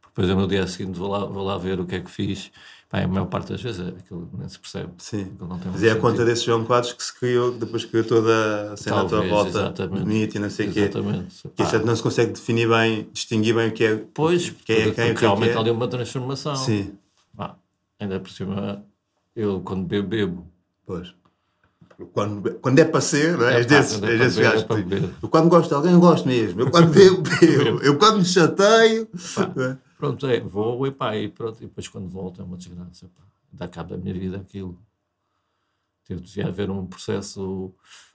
[0.00, 2.10] Porque depois eu no dia seguinte vou lá, vou lá ver o que é que
[2.10, 2.50] fiz.
[2.90, 4.88] Pá, a maior parte das vezes é aquilo nem se percebe.
[4.96, 5.32] Sim.
[5.70, 8.96] Mas é a conta desse João Quadros que se criou, depois criou toda a cena
[8.96, 10.04] à tua Talvez, volta, exatamente.
[10.04, 10.80] bonita e não sei o quê.
[10.80, 11.42] Exatamente.
[11.54, 14.84] Que não se consegue definir bem, distinguir bem o que é Pois, quem é quem,
[14.86, 15.60] porque que é realmente que é.
[15.60, 16.56] ali uma transformação.
[16.56, 16.92] Sim,
[17.98, 18.84] ainda por cima,
[19.34, 20.46] eu quando bebo, bebo.
[20.86, 21.14] pois.
[22.12, 23.54] Quando, quando é para ser, não é?
[23.54, 24.62] É és pá, desses, é para desses é gajos.
[24.62, 25.10] beber.
[25.20, 26.60] Eu quando gosto de alguém, eu gosto mesmo.
[26.60, 27.82] Eu quando bebo, bebo.
[27.82, 29.08] Eu quando me chateio.
[29.56, 29.78] não é?
[29.96, 31.58] Pronto, é, vou e pá, e pronto.
[31.58, 33.06] E depois quando volto é uma desgraça.
[33.08, 33.24] Pá.
[33.52, 34.78] Dá cabo da minha vida aquilo.
[36.04, 37.74] Teve de haver um processo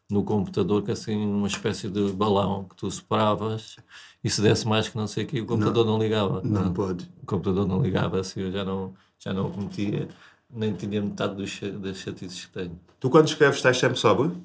[0.10, 3.78] no computador que assim, uma espécie de balão que tu separavas
[4.24, 6.42] e se desse mais que não sei o que, o computador não, ligava.
[6.44, 7.10] Não pode.
[7.22, 8.94] O computador não ligava assim, eu já não,
[9.24, 10.08] já não o metia,
[10.50, 12.80] nem tinha metade dos, das chatices que tenho.
[13.00, 14.42] Tu quando escreves estás sempre sóbrio?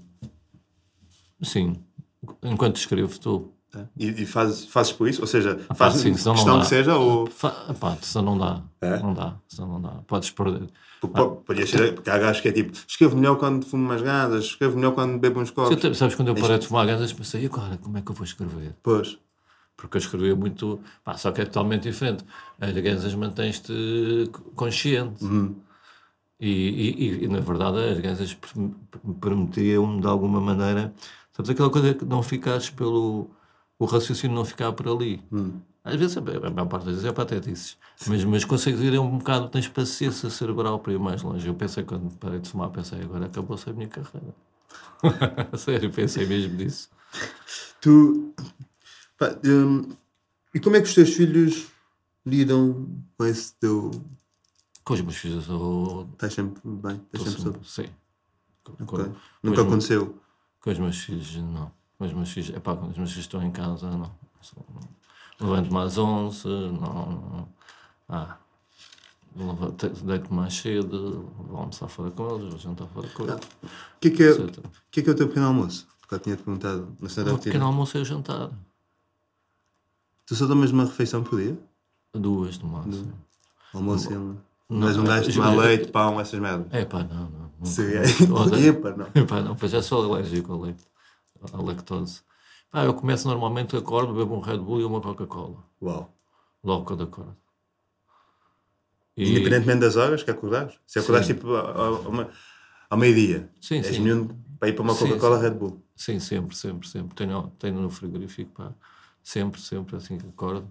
[1.42, 1.76] Sim,
[2.42, 3.54] enquanto escrevo estou.
[3.98, 5.20] E, e fazes, fazes por isso?
[5.20, 6.60] Ou seja, pá, fazes sim, não questão dá.
[6.62, 7.26] que seja ou...
[7.26, 8.62] Fa- Pá, senão não dá.
[8.80, 8.98] É?
[8.98, 9.90] Não dá, senão não dá.
[10.06, 10.70] Podes perder.
[11.00, 14.46] Porque, podias ser, porque há gajos que é tipo, escrevo melhor quando fumo umas ganas,
[14.46, 15.96] escrevo melhor quando bebo uns copos.
[15.96, 18.24] sabes, quando eu parei de fumar ganzas, pensei, e agora, como é que eu vou
[18.24, 18.74] escrever?
[18.82, 19.18] Pois.
[19.78, 22.24] Porque eu escrevia muito, pá, só que é totalmente diferente.
[22.60, 25.24] As ganzas mantens-te consciente.
[26.40, 28.36] E, e- e- e, na verdade, as ganzas
[29.20, 30.92] permitiam, de alguma maneira,
[31.32, 33.30] sabes, aquela coisa que não ficares pelo.
[33.78, 35.22] o raciocínio não ficar por ali.
[35.84, 37.76] Às vezes, a a maior parte das vezes é patetices.
[38.08, 41.46] Mas, mas consegues ir um bocado, tens paciência cerebral para ir mais longe.
[41.46, 44.34] Eu pensei, quando parei de fumar, pensei, agora acabou-se a minha carreira.
[45.56, 46.88] Sério, pensei mesmo nisso.
[47.80, 48.34] Tu.
[49.18, 49.90] Pá, hum,
[50.54, 51.66] e como é que os teus filhos
[52.24, 53.90] lidam com esse teu.
[54.84, 57.00] Com os meus filhos, eu Estás sempre bem?
[57.12, 57.64] Estás sempre sóbrio?
[57.64, 57.88] Sim.
[58.64, 58.86] Com, Ok.
[59.04, 60.18] com- Nunca os- aconteceu.
[60.60, 61.70] Com os meus filhos, não.
[61.98, 64.10] Com os meus filhos, epá, quando os meus filhos estão em casa, não.
[65.40, 66.78] Levanto-me às 11, não.
[66.78, 67.48] não
[68.08, 68.38] ah.
[69.76, 73.34] te- Deito-me mais cedo, vou almoçar fora com eles, vou jantar fora com eles.
[73.36, 73.38] O
[74.00, 74.34] que é que é,
[74.90, 75.86] que é, que é o teu pequeno almoço?
[76.00, 78.50] Porque eu tinha-te perguntado na O pequeno almoço é o jantar.
[80.28, 81.58] Tu só tomas uma refeição por dia?
[82.14, 83.12] Duas no máximo.
[83.72, 84.14] Almoço e.
[84.14, 84.36] Não,
[84.68, 86.66] Não és um gajo de eu- tomar eu- leite, pão, essas merdas.
[86.72, 87.40] É pá, não, não.
[87.58, 87.64] nunca.
[87.66, 88.02] Sim, é.
[88.26, 89.06] Não.
[89.22, 90.84] Epá, não, pois já sou alérgico ao leite,
[91.52, 92.20] à lactose.
[92.70, 95.64] Pá, eu começo normalmente, acordo, bebo um Red Bull e uma Coca-Cola.
[95.80, 96.14] Uau.
[96.62, 97.34] Logo quando acordo.
[99.16, 100.78] E- Independentemente das horas que acordares.
[100.86, 102.26] Se acordares tipo ao, ao- ao me-
[102.90, 104.28] ao meio-dia, Sim, és sim.
[104.58, 105.38] para ir para uma Coca-Cola.
[105.38, 105.82] Red Bull.
[105.96, 107.14] Sim, sempre, sempre, sempre.
[107.16, 108.72] Tenho, tenho no frigorífico, pá.
[109.28, 110.66] Sempre, sempre, assim que acordo.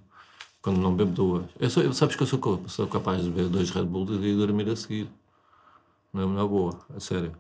[0.64, 1.46] Quando não bebo duas.
[1.60, 4.68] Eu sou, sabes que eu sou, sou capaz de beber dois Red Bull e dormir
[4.68, 5.08] a seguir.
[6.12, 7.34] Não é na boa, a sério.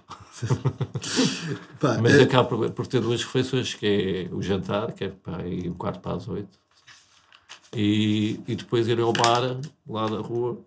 [1.82, 5.10] Pá, Mas é- acabo por, por ter duas refeições, que é o jantar, que é
[5.10, 6.60] pá, aí um quarto para as oito.
[7.74, 10.60] E, e depois ir ao bar, lá da rua,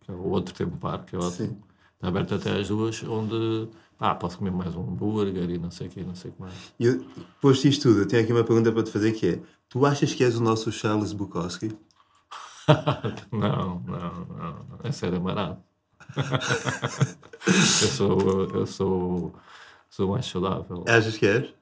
[0.00, 1.48] que é o outro tempo bar, que é ótimo.
[1.48, 1.56] Sim.
[1.96, 5.86] Está aberto até às duas, onde ah, posso comer mais um hambúrguer e não sei
[5.86, 6.54] o que, não sei o que mais.
[6.78, 9.40] E eu, depois disto tudo, eu tenho aqui uma pergunta para te fazer que é:
[9.68, 11.76] tu achas que és o nosso Charles Bukowski?
[13.30, 14.66] Não, não, não.
[14.82, 15.62] Essa era marado.
[17.46, 19.34] eu sou, eu sou,
[19.88, 20.84] sou mais saudável.
[20.88, 21.54] Achas que és?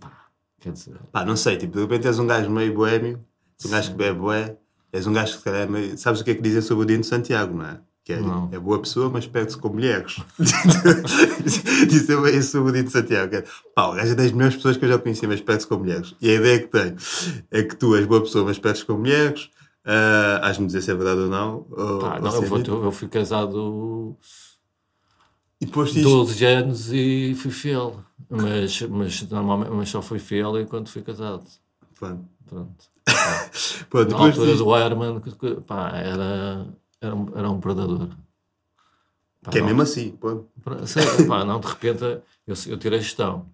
[0.00, 3.24] Pá, quer dizer, Pá, não sei, tipo, de repente és um gajo meio boémio,
[3.58, 4.56] és um gajo que bebe bué,
[4.92, 5.96] és um gajo que se calhar é meio...
[5.96, 7.80] Sabes o que é que dizem sobre o Dino Santiago, não é?
[8.08, 10.16] É, é boa pessoa, mas perde-se com mulheres.
[11.88, 13.30] Dizem bem isso o Dino Santiago.
[13.30, 15.68] que é, Pá, o gajo é das melhores pessoas que eu já conheci, mas perde-se
[15.68, 16.14] com mulheres.
[16.20, 16.96] E a ideia que tem
[17.50, 19.48] é que tu és boa pessoa, mas perdes com mulheres.
[19.84, 21.66] Ah, Has-me dizer se é verdade ou não.
[21.70, 24.16] ou- pá, ou não, se eu, é vou, eu fui casado
[25.60, 28.02] E depois disto, 12 anos e fui fiel.
[28.28, 31.44] Mas, mas, normalmente, mas só fui fiel enquanto fui casado.
[31.98, 32.24] pronto.
[32.46, 32.90] Pronto.
[33.88, 35.20] Pô, Na depois altura disto, do Ironman,
[35.66, 36.66] pá, era,
[37.00, 38.08] era, um, era um predador.
[39.42, 40.44] Pá, que é não- mesmo assim, pô.
[40.86, 42.02] Sei, pá, não, de repente,
[42.46, 43.46] eu, eu tirei gestão.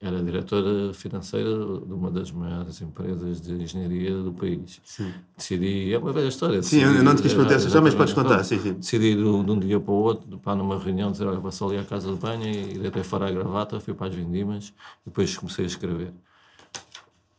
[0.00, 4.80] Era diretora financeira de uma das maiores empresas de engenharia do país.
[4.84, 5.12] Sim.
[5.36, 6.62] Decidi, é uma velha história.
[6.62, 8.74] Sim, eu não te quis decidi- perguntar essa já, mas podes contar, sim, sim.
[8.74, 11.50] Decidi de, um de um dia para o outro, pá, numa reunião, dizer: Olha, vou
[11.50, 14.68] só ali à casa de banho e deitei fora a gravata, fui para as vindimas
[15.04, 16.12] e depois comecei a escrever.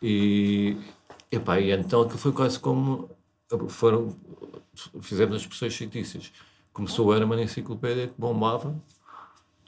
[0.02, 0.76] E,
[1.32, 3.10] epá, e então aquilo foi quase como.
[3.70, 4.16] Foram,
[5.02, 6.32] fizemos as expressões fictícias.
[6.74, 8.76] Começou era uma enciclopédia que bombava.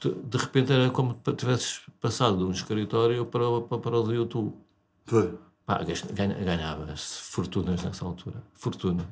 [0.00, 4.54] De repente era como se tivesses passado de um escritório para, para, para o YouTube.
[5.04, 5.38] Foi.
[5.64, 5.80] Pá,
[6.12, 8.42] ganha- ganhava-se fortunas nessa altura.
[8.52, 9.06] Fortunas.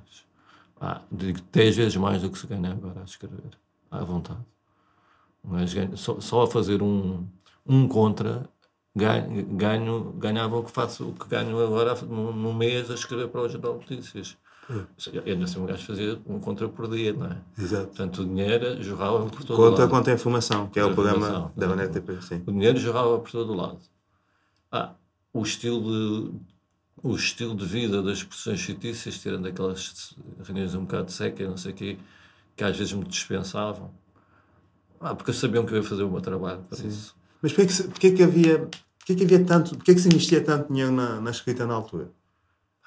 [0.79, 3.51] Pá, digo 10 vezes mais do que se ganha agora a escrever.
[3.91, 4.41] À vontade.
[5.43, 7.27] Mas só, só a fazer um,
[7.67, 8.49] um contra,
[8.95, 13.43] ganho, ganho, ganhava o que faço, o que ganho agora num, mês a escrever para
[13.43, 14.37] o Jornal de Notícias.
[15.27, 17.37] Ainda assim um gajo fazia um contra por dia, não é?
[17.59, 17.87] Exato.
[17.87, 19.91] Portanto, o dinheiro jorrava por todo Conta lado.
[19.91, 21.67] contra a informação, que é o programa da.
[21.67, 22.43] RTP, sim.
[22.47, 23.79] O dinheiro jorrava por todo o lado.
[24.71, 24.93] Ah,
[25.33, 26.33] o estilo de,
[27.03, 31.73] o estilo de vida das expressões fictícias, tirando aquelas reuniões um bocado secas, não sei
[31.73, 31.99] o quê,
[32.57, 33.91] que às vezes me dispensavam.
[35.01, 37.17] Ah, porque sabiam que eu ia fazer o meu trabalho para isso.
[37.43, 38.69] Mas porquê que, porquê que havia.
[38.99, 39.77] Porquê que havia tanto.
[39.77, 42.11] Porquê que se investia tanto dinheiro na, na escrita na altura?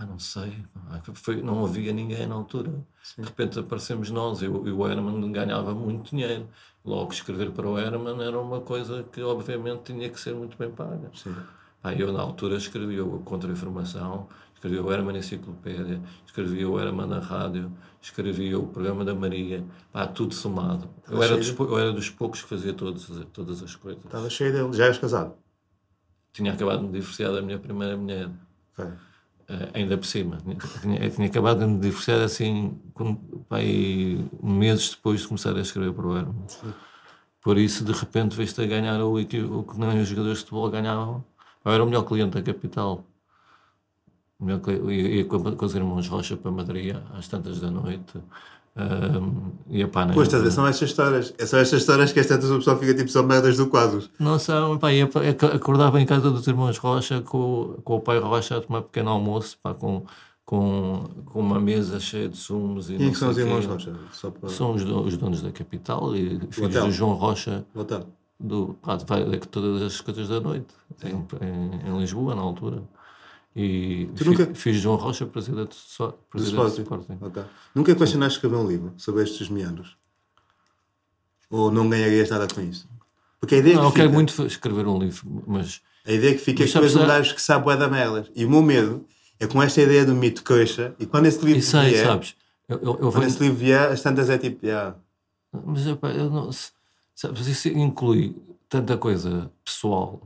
[0.04, 0.66] Ah, não sei.
[0.90, 2.72] Ah, Foi, não havia ninguém na altura.
[3.18, 6.48] De repente aparecemos nós e o, Herman ganhava muito dinheiro.
[6.84, 10.70] Logo, escrever para o Herman era uma coisa que, obviamente, tinha que ser muito bem
[10.70, 11.10] paga.
[11.14, 11.36] Sim.
[11.98, 17.72] Eu, na altura, escrevia o Contra-Informação, escrevia o Herman Enciclopédia, escrevia o Herman na Rádio,
[18.02, 20.90] escrevia o Programa da Maria, pá, tudo somado.
[21.10, 24.04] Eu era, dos, eu era dos poucos que fazia todos, todas as coisas.
[24.04, 24.74] Estava cheio dele.
[24.74, 25.36] Já eras casado?
[26.32, 28.30] Tinha acabado de me divorciar da minha primeira mulher.
[28.72, 28.88] Foi.
[29.54, 30.38] Eh, ainda por cima.
[30.38, 35.56] Tinha, tinha, tinha acabado de me divorciar assim, com, pá, aí, meses depois de começar
[35.56, 36.46] a escrever para o Herman.
[37.42, 40.70] Por isso, de repente, veste a ganhar o, o que nem os jogadores de futebol
[40.70, 41.24] ganhavam.
[41.64, 43.06] Eu era o melhor cliente da capital.
[44.40, 48.20] Melhor Ia, ia com, com os irmãos Rocha para Madrid às tantas da noite.
[49.70, 51.34] Ia para a Pois, estás a ver, são estas histórias.
[51.38, 54.04] É só estas histórias que esta o pessoal fica tipo só merdas do quadro.
[54.20, 57.38] Não são, pá, pa- ac- acordava em casa dos irmãos Rocha com,
[57.78, 60.04] o- com o pai Rocha a tomar pequeno almoço, pá, com,
[60.46, 63.66] com, com uma mesa cheia de sumos e Quem é não que são os irmãos.
[63.66, 63.94] Rocha?
[64.40, 66.86] Para São os, do- os donos da capital e filhos hotel.
[66.88, 68.02] do João Rocha, voltar.
[68.40, 71.10] do, pá, de vai- todas as coisas da noite, em,
[71.90, 72.82] em, em Lisboa, na altura.
[73.56, 76.82] E Tu nunca- fiz João Rocha presidente do, so, presidente do Sporting.
[76.82, 77.18] Sporting.
[77.26, 77.44] Ok.
[77.76, 79.96] Nunca questionaste escrever um livro sobre estes meandros?
[81.50, 82.88] Ou não ganharias nada com isso?
[83.40, 86.34] Porque a ideia Não, que eu quero fica, muito escrever um livro, mas a ideia
[86.34, 88.32] que fica é que tu és um gajo que sabe bué da merdas.
[88.36, 89.06] E o meu medo
[89.40, 92.36] é com esta ideia do mito caixa e quando esse livro sei, vier, sabes?
[92.68, 94.96] Eu, eu, eu quando venho- esse livro vier, as tantas é tipo, yeah,
[95.52, 96.50] Mas epá, eu não,
[97.14, 98.36] sabes, isso inclui
[98.70, 100.22] tanta coisa pessoal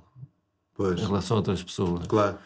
[0.75, 2.37] pois, em relação a outras pessoas claro.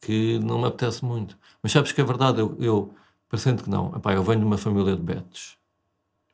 [0.00, 1.38] Que não me apetece muito.
[1.62, 2.94] Mas sabes que é verdade, eu, eu
[3.28, 5.56] parecendo que não, epá, eu venho de uma família de betos.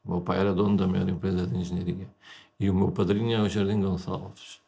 [0.04, 2.08] O meu pai era dono da maior empresa de engenharia
[2.60, 4.60] e o meu padrinho é o Jardim Gonçalves.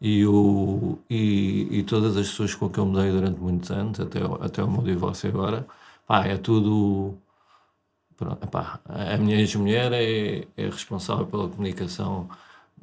[0.00, 4.00] E, o, e, e todas as pessoas com quem eu me dei durante muitos anos,
[4.00, 5.66] até, até o meu divórcio agora,
[6.06, 7.18] pá, é tudo.
[8.16, 12.28] Pronto, epá, a minha ex-mulher é, é responsável pela comunicação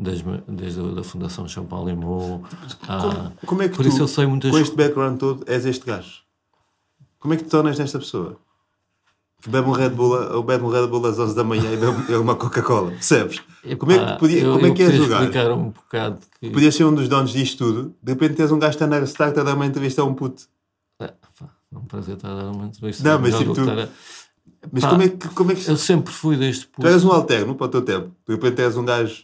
[0.02, 2.44] das, desde a da Fundação São Paulo e Mo.
[2.88, 5.66] Como, como é que por tu, isso eu sei muitas com este background todo, és
[5.66, 6.22] este gajo?
[7.20, 8.38] Como é que te tornas nesta pessoa?
[9.42, 11.78] Que bebe um Red Bull, ou bebe um Red Bull às 11 da manhã e
[11.78, 13.42] bebe uma Coca-Cola, percebes?
[13.78, 15.54] Como é que, Epá, podia, eu- como é que és o gajo?
[15.56, 16.50] um bocado que...
[16.50, 19.04] Podias ser um dos donos disto tudo, de repente tens um gajo que está na
[19.06, 20.44] Start a dar uma entrevista a um puto.
[21.00, 23.08] Ah, pá, é um prazer estar a dar uma entrevista.
[23.08, 23.88] Não, mas tipo tu- a-
[24.72, 25.28] Mas Pá, como é que.
[25.30, 26.88] Como é que Eu sempre fui desde Tu puto.
[26.88, 28.12] eras um alterno para o teu tempo.
[28.28, 29.23] De repente és um gajo.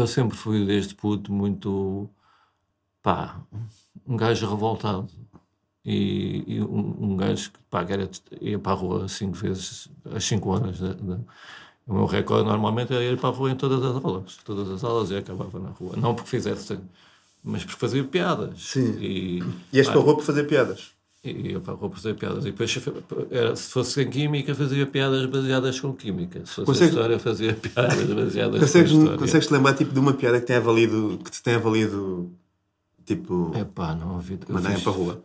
[0.00, 2.08] Eu sempre fui desde puto muito.
[3.02, 3.40] pá,
[4.06, 5.08] um gajo revoltado.
[5.84, 8.08] E, e um, um gajo que, pá, que era,
[8.40, 10.78] ia para a rua cinco vezes, às 5 horas.
[10.78, 11.18] da- da-
[11.86, 14.36] o meu recorde normalmente era ir para a rua em todas as aulas.
[14.44, 15.96] Todas as aulas e acabava na rua.
[15.96, 16.78] Não porque fizesse,
[17.42, 18.60] mas porque fazia piadas.
[18.62, 18.92] Sim.
[19.00, 19.42] E,
[19.72, 20.92] E és pá, para a rua para fazer piadas.
[21.22, 22.46] E rua para fazer piadas.
[22.46, 22.74] E depois,
[23.30, 26.40] era, se fosse em química, fazia piadas baseadas com química.
[26.46, 29.18] Se fosse Consegue- história, fazia piadas baseadas Consegues, com história.
[29.18, 31.18] consegues lembrar tipo, de uma piada que tenha valido.
[31.22, 32.30] que te tenha valido.
[33.04, 33.52] Tipo.
[33.54, 34.18] É pá, não
[34.48, 35.24] eu mandarem fiz- para a rua.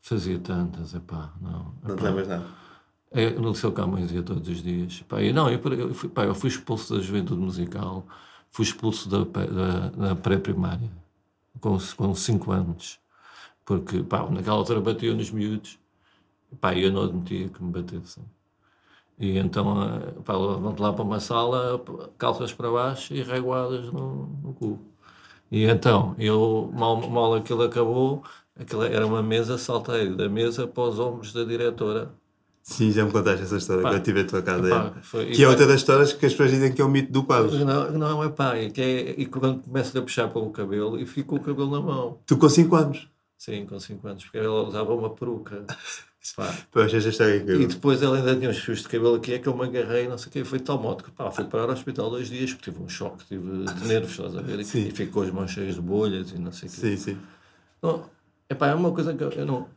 [0.00, 1.74] Fazia tantas, é pá, não.
[1.82, 2.08] Não te epá.
[2.08, 2.46] lembras nada.
[3.12, 5.02] Eu, no Liceu Camões ia todos os dias.
[5.08, 8.06] Pá, e não, eu, eu, fui, eu fui expulso da juventude musical,
[8.50, 10.90] fui expulso da, da, da pré-primária
[11.60, 11.78] com
[12.14, 12.98] 5 anos.
[13.64, 15.78] Porque, pá, naquela altura batia nos miúdos.
[16.60, 18.24] Pá, eu não admitia que me batessem.
[19.18, 21.82] E então, eh, pá, vão lá para uma sala,
[22.18, 24.78] calças para baixo e reguadas no, no cu.
[25.50, 28.22] E então, eu, mal, mal aquilo acabou,
[28.58, 32.12] aquilo era uma mesa, saltei da mesa para os ombros da diretora.
[32.62, 34.68] Sim, já me contaste essa história, pá, que eu tive a tua casa.
[34.68, 37.12] Pá, foi, que é outra das histórias que as pessoas dizem que é o mito
[37.12, 37.64] do quadro.
[37.64, 41.06] Não, não é pá, é que é, e quando começo a puxar pelo cabelo e
[41.06, 42.18] fico com o cabelo na mão.
[42.26, 43.13] Tu com 5 anos?
[43.44, 45.66] Sim, com 5 anos, porque ela usava uma peruca.
[46.34, 46.50] Pá.
[46.72, 47.60] Pois, história incrível.
[47.60, 50.08] E depois ela ainda tinha uns fios de cabelo aqui, é que eu me agarrei,
[50.08, 52.30] não sei o que, foi de tal modo que pá, fui parar ao hospital dois
[52.30, 54.60] dias, porque tive um choque, tive de nervos, estás a ver?
[54.60, 56.78] E, e ficou as mãos cheias de bolhas e não sei o que.
[56.78, 57.18] Sim, sim.
[57.76, 58.06] Então,
[58.48, 59.68] epá, é uma coisa que eu, eu não.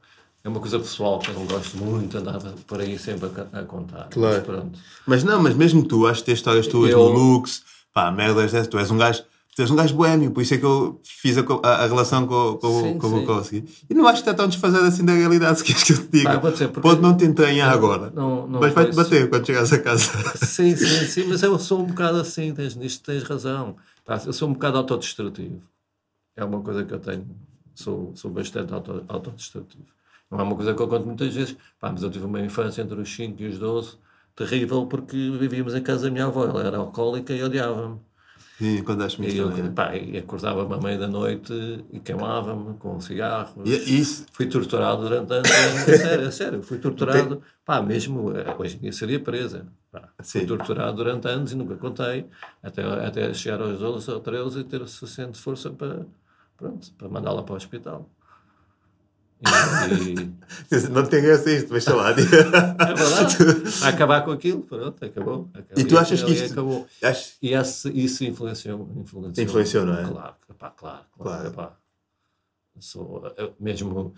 [0.41, 3.63] É uma coisa pessoal que eu não gosto muito, andava por aí sempre a, a
[3.65, 4.07] contar.
[4.07, 4.45] Claro.
[4.47, 6.99] Mas, mas não, mas mesmo tu, acho que tens histórias tuas eu...
[6.99, 7.61] no Lux,
[7.93, 9.25] pá, merdas tu és um gajo
[9.57, 12.27] Tu és um gajo boémio, por isso é que eu fiz a, a, a relação
[12.27, 13.65] com, com, sim, com o Bukowski.
[13.89, 16.09] E não acho que está tão desfazado assim da realidade, se queres que eu te
[16.09, 16.39] diga.
[16.79, 20.11] pode, não te entranhar agora, não, não mas vai-te bater quando chegares a casa.
[20.45, 23.75] Sim, sim, sim, mas eu sou um bocado assim, tens, nisto tens razão.
[24.05, 25.59] Pá, eu sou um bocado autodestrutivo.
[26.35, 27.25] É uma coisa que eu tenho.
[27.73, 29.87] Sou, sou bastante auto, autodestrutivo.
[30.29, 31.57] Não é uma coisa que eu conto muitas vezes.
[31.81, 33.97] Pá, mas eu tive uma infância entre os 5 e os 12
[34.35, 36.45] terrível porque vivíamos em casa da minha avó.
[36.45, 38.05] Ela era alcoólica e odiava-me.
[38.59, 41.53] E contaste-me isso eu, pá, e acordava-me à meia da noite
[41.91, 43.53] e queimava-me com cigarros.
[43.63, 44.25] E, isso...
[44.31, 45.49] Fui torturado durante anos.
[45.87, 46.63] É sério, é sério.
[46.63, 47.35] Fui torturado.
[47.35, 47.45] Tem...
[47.63, 49.67] Pá, mesmo eh, hoje em dia seria presa.
[49.91, 52.25] Pá, fui torturado durante anos e nunca contei.
[52.63, 56.07] Até, até chegar aos 12 ou 13 e ter suficiente força para,
[56.57, 58.09] pronto, para mandá-la para o hospital.
[59.41, 60.89] E...
[60.89, 62.09] Não tem graça isto, mas sei lá.
[62.11, 63.37] é verdade.
[63.83, 65.49] Acabar com aquilo, pronto, acabou.
[65.53, 65.77] acabou.
[65.77, 66.53] E tu achas que isto.
[66.53, 66.87] Acabou.
[67.03, 67.33] Acho...
[67.41, 69.45] E esse, isso influenciou, influenciou.
[69.45, 70.03] Influenciou, não é?
[70.03, 71.05] Claro, epá, claro.
[71.17, 71.71] claro, claro.
[72.79, 73.23] Sou,
[73.59, 74.13] mesmo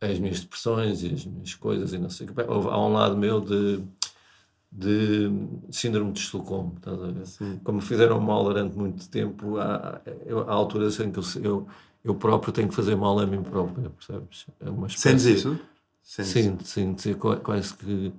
[0.00, 2.40] as minhas depressões e as minhas coisas e não sei o que.
[2.40, 3.82] Há um lado meu de,
[4.70, 5.30] de
[5.70, 7.26] síndrome de Estocolmo, estás a ver?
[7.26, 7.60] Sim.
[7.64, 10.00] Como fizeram mal durante muito tempo, há,
[10.46, 11.68] há alturas em que eu, eu
[12.10, 14.46] eu próprio tenho que fazer mal a mim próprio, percebes?
[14.60, 15.20] É uma espécie...
[15.20, 15.60] Sentes isso?
[16.02, 18.14] Sim, sim, sim, quase que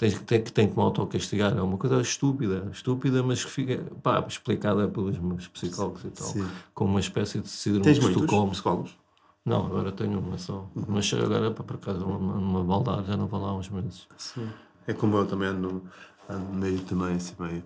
[0.00, 1.56] tem, tem, tem que me autocastigar.
[1.56, 6.26] É uma coisa estúpida, estúpida, mas que fica pá, explicada pelos meus psicólogos e tal,
[6.26, 6.46] sim.
[6.74, 8.52] como uma espécie de síndrome Tens de Estocolmo.
[8.52, 8.98] psicólogos?
[9.44, 10.70] Não, agora tenho uma só.
[10.74, 10.84] Uhum.
[10.88, 14.06] Mas agora, para por acaso, numa, numa baldar, já não vou lá há uns meses.
[14.16, 14.48] Sim.
[14.86, 15.82] É como eu também ando,
[16.28, 17.62] ando meio também, assim, meio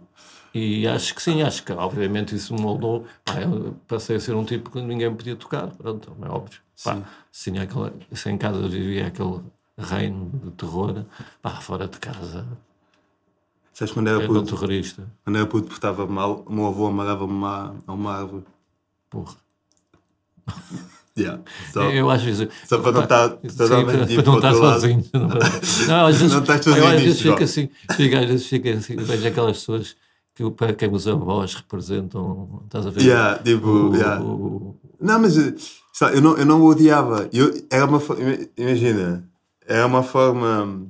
[0.55, 3.05] e acho que sim, acho que obviamente isso moldou.
[3.25, 6.61] Pá, eu passei a ser um tipo que ninguém podia tocar, pronto, é óbvio.
[6.85, 6.99] Pá,
[7.33, 9.41] se, tinha aquela, se em casa vivia aquele
[9.77, 11.05] reino de terror,
[11.43, 12.47] pá, fora de casa.
[13.73, 14.45] Sabes quando era, puto?
[14.45, 15.05] terrorista.
[15.25, 18.45] Quando era puto, estava mal, o meu avô amarrava-me a uma árvore.
[19.11, 19.35] Porra.
[21.17, 21.41] Yeah.
[21.73, 22.49] Só, eu acho isso.
[22.67, 25.05] Só para não estar totalmente para não estar sozinho.
[25.13, 25.29] Não,
[25.87, 26.85] não, às vezes, não estás sozinho.
[26.85, 29.97] Eu às vezes fico assim, fico, às vezes fico assim, vejo aquelas pessoas
[30.35, 33.03] que para quem os avós representam, estás a ver?
[33.03, 34.23] Yeah, tipo, o, yeah.
[34.23, 34.77] O...
[35.01, 35.35] Não, mas
[35.93, 37.29] sabe, eu, não, eu não o odiava.
[37.33, 38.03] Eu, era uma,
[38.57, 39.29] imagina,
[39.67, 40.87] era uma forma.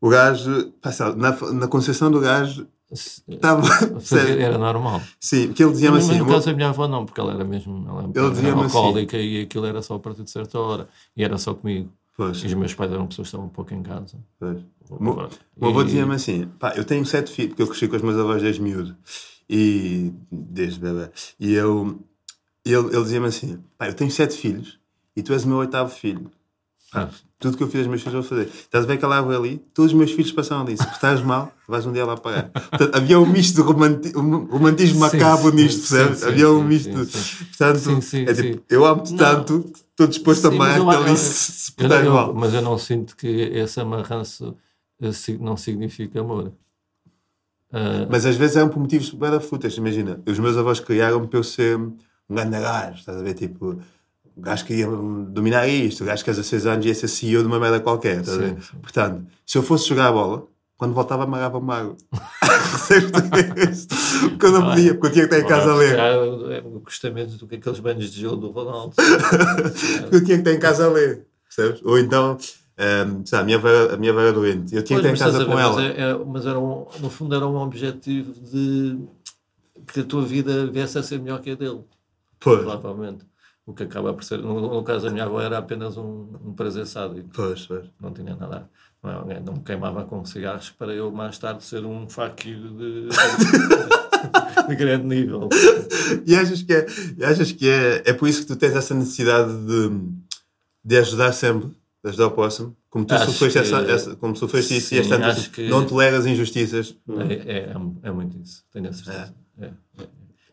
[0.00, 3.62] O gajo, sabe, na, na concepção do gajo, estava.
[4.38, 5.00] Era normal.
[5.18, 6.18] Sim, porque ele dizia-me assim.
[6.18, 7.84] No caso da minha avó, não, porque ela era mesmo.
[7.88, 8.76] Ela, ele era assim.
[8.76, 10.88] alcoólica e aquilo era só a partir de certa hora.
[11.16, 11.90] E era só comigo.
[12.16, 12.38] Pois.
[12.42, 14.16] E os meus pais eram pessoas que estavam um pouco em casa.
[14.38, 14.58] Pois.
[14.88, 18.02] O meu avô dizia-me assim: pá, eu tenho sete filhos, porque eu cresci com os
[18.02, 18.96] meus avós desde miúdo,
[19.48, 21.10] e desde bebê.
[21.38, 22.02] E eu,
[22.64, 24.78] ele, ele dizia-me assim: pá, eu tenho sete filhos
[25.14, 26.30] e tu és o meu oitavo filho.
[26.90, 28.48] Pá, tudo que eu fiz aos meus filhos vou fazer.
[28.48, 29.58] Estás a ver aquela árvore ali?
[29.74, 30.76] Todos os meus filhos passaram ali.
[30.76, 32.50] Se estás mal, vais um dia lá pagar.
[32.50, 36.18] Portanto, havia um misto de romanti romantismo macabro sim, nisto, percebes?
[36.20, 36.90] Sim, havia um misto.
[36.90, 42.34] Portanto, é tipo, eu amo-te tanto estou disposto a amar-te ali se, se estás mal.
[42.34, 44.56] Mas eu não sinto que esse amarranço
[45.38, 46.52] não significa amor.
[47.70, 48.06] Uh...
[48.10, 49.76] Mas às vezes é um por motivos super fúteis.
[49.76, 51.94] Imagina, os meus avós criaram-me para eu ser um
[52.30, 53.34] grande gajo, estás a ver?
[53.34, 53.78] Tipo,
[54.36, 57.40] o gajo que ia dominar isto, o gajo que aos 16 anos ia ser CEO
[57.40, 58.62] de uma merda qualquer, a ver?
[58.62, 58.78] Sim.
[58.82, 61.96] Portanto, se eu fosse jogar a bola, quando voltava amarrava o mago.
[64.28, 65.98] porque eu não podia, porque eu tinha que estar em casa a ler.
[65.98, 68.94] É gostamentos do que aqueles banhos de gelo do Ronaldo.
[68.94, 71.80] porque eu tinha que estar em casa a ler, percebes?
[71.82, 72.36] Ou então
[72.78, 75.32] um, sabe, a, minha avó, a minha era doente, eu tinha pois, que estar em
[75.32, 75.74] casa com ela.
[75.76, 78.98] Mas, é, é, mas era um, no fundo era um objetivo de
[79.86, 81.80] que a tua vida viesse a ser melhor que a dele.
[82.38, 82.60] Pois.
[82.60, 83.24] Provavelmente.
[83.66, 86.52] O que acaba por ser, no, no caso da minha avó, era apenas um, um
[86.52, 87.28] prazer sádico.
[87.34, 87.84] Pois, pois.
[88.00, 88.70] Não tinha nada.
[89.02, 93.08] Não, não me queimava com cigarros para eu mais tarde ser um faquilho de.
[94.68, 95.48] de grande nível.
[96.24, 96.86] E achas que é,
[97.18, 100.00] e achas que é, é por isso que tu tens essa necessidade de,
[100.84, 102.76] de ajudar sempre, de ajudar o próximo?
[102.88, 105.50] Como tu Acho sofreste, que- essa, essa, como sofreste isso e Sim, tanto acho assim,
[105.50, 106.96] que- não toleras injustiças.
[107.28, 109.34] É, é, é muito isso, tenho a certeza.
[109.60, 109.70] É, é.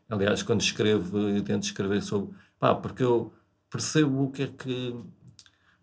[0.10, 2.30] Aliás, quando escrevo, eu tento escrever sobre.
[2.64, 3.30] Pá, porque eu
[3.70, 4.96] percebo o que é que.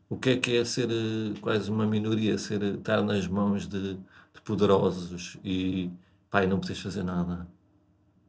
[0.08, 3.96] O que é que é ser eh, quase uma minoria, ser, estar nas mãos de,
[3.96, 5.90] de poderosos e,
[6.30, 7.46] pá, e não poderes fazer nada.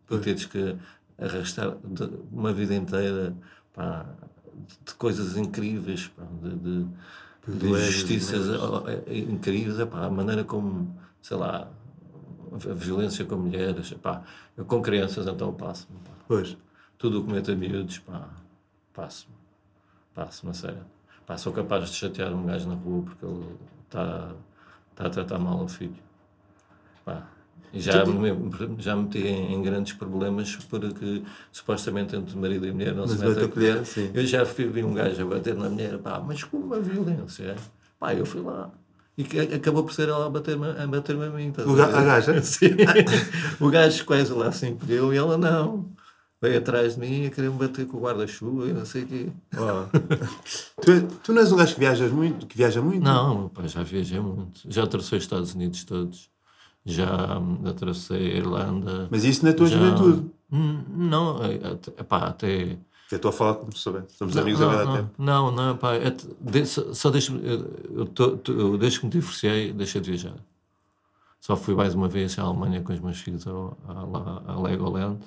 [0.09, 0.75] E teres que
[1.17, 1.77] arrastar
[2.29, 3.33] uma vida inteira
[3.73, 4.05] pá,
[4.85, 8.49] de, coisas incríveis, pá, de, de, de injustiças
[8.85, 11.71] é, é incríveis, é pá, a maneira como, sei lá,
[12.69, 14.23] a violência com mulheres, pá,
[14.57, 15.97] eu com crianças então passo-me.
[16.27, 16.57] Pois.
[16.97, 18.40] tudo o que mete a miúdos, pá,
[18.93, 19.35] passo-me,
[20.13, 20.83] passo-me a sério.
[21.25, 24.31] Pá, sou capaz de chatear um gajo na rua porque ele está
[24.95, 25.95] tá a tratar mal o filho.
[27.05, 27.27] Pá,
[27.73, 28.29] e já me,
[28.79, 33.11] já me meti em, em grandes problemas porque supostamente entre marido e mulher não Mas
[33.11, 33.83] se mete a colher.
[34.13, 37.55] Eu já vi um gajo a bater na mulher, pá, mas com uma violência.
[37.99, 38.69] Pá, eu fui lá.
[39.17, 41.49] E que acabou por ser ela a bater-me a, bater a mim.
[41.49, 42.41] estás O ga- a gaja?
[42.43, 42.69] Sim.
[43.59, 45.85] o gajo quase lá se impediu e ela não.
[46.41, 49.07] Veio atrás de mim a querer me bater com o guarda-chuva e não sei o
[49.07, 49.29] quê.
[50.83, 53.03] Tu, tu não és um gajo que viajas muito, que viaja muito?
[53.03, 54.61] Não, pá, já viajei muito.
[54.67, 56.29] Já atravessei os Estados Unidos todos.
[56.83, 57.39] Já
[57.69, 59.07] atravessei a Irlanda.
[59.11, 59.77] Mas isso na tua já...
[59.77, 60.31] juventude.
[60.49, 62.77] Não, é, até, pá, até.
[63.11, 64.05] Eu estou a falar como se souber.
[64.07, 65.09] Somos amigos não, há não, tempo.
[65.19, 69.11] não, não, pá, é de- só, só deixa eu, eu, tô- eu desde que me
[69.11, 70.35] divorciei, deixei de viajar.
[71.39, 74.59] Só fui mais uma vez à Alemanha com os meus filhos ao, à, lá, a
[74.61, 75.19] Legoland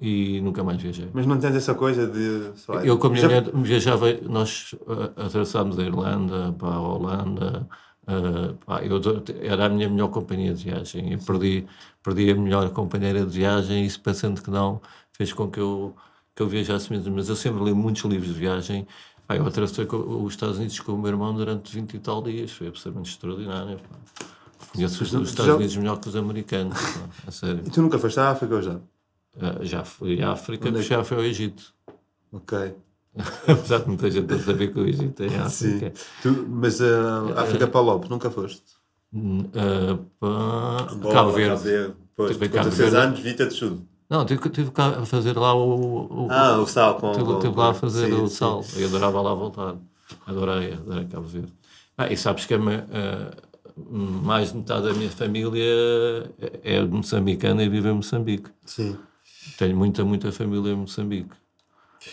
[0.00, 1.08] e nunca mais viajei.
[1.12, 2.52] Mas não tens essa coisa de.
[2.68, 6.80] lá, Eu com a minha já- mulher viajava, nós uh, atravessámos a Irlanda para a
[6.80, 7.68] Holanda,
[8.04, 9.00] uh, pá, eu,
[9.42, 11.12] era a minha melhor companhia de viagem.
[11.12, 11.66] Eu perdi,
[12.02, 14.80] perdi a melhor companheira de viagem e isso pensando que não,
[15.12, 15.94] fez com que eu,
[16.34, 17.16] que eu viajasse mesmo.
[17.16, 18.86] Mas eu sempre li muitos livros de viagem.
[19.26, 22.52] Pá, eu atravessei os Estados Unidos com o meu irmão durante 20 e tal dias,
[22.52, 23.78] foi absolutamente extraordinário.
[23.78, 24.24] pá.
[24.72, 26.78] Conheço os, os Estados Unidos melhor que os americanos,
[27.24, 27.62] pá, sério.
[27.66, 28.78] E tu nunca foste à África ou já?
[29.38, 31.72] Uh, já fui à África, é que- já fui ao Egito.
[32.32, 32.74] Ok.
[33.48, 35.76] Apesar de muita gente a saber que o Egito é em Sim.
[35.76, 35.92] África.
[36.22, 38.62] Tu, mas a África para Lobo, nunca foste?
[39.12, 41.94] Hum, ah, pá, Cabo Verde.
[42.14, 43.06] Pois, Tive com Cabo 16 Verde.
[43.06, 43.82] anos, vita de tudo.
[44.10, 46.26] Não, tive, tive cá a fazer lá o.
[46.26, 47.12] o Ah, o sal com.
[47.12, 48.34] tive, com- tive lá a fazer sim, o sim.
[48.34, 48.64] sal.
[48.76, 49.76] Eu adorava lá voltar.
[50.26, 51.52] Adorei, adorei Cabo Verde.
[51.96, 53.30] Ah, e sabes que a ah,
[53.76, 55.62] mais de metade da minha família
[56.64, 58.50] é moçambicana e vive em Moçambique.
[58.64, 58.98] Sim.
[59.56, 61.30] Tenho muita, muita família em Moçambique.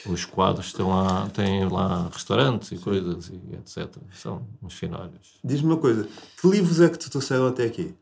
[0.08, 3.88] Os quadros estão lá, têm lá restaurantes e coisas e etc.
[4.14, 5.40] São uns finórios.
[5.44, 6.08] Diz-me uma coisa,
[6.42, 7.94] que livros é que te trouxeram até aqui?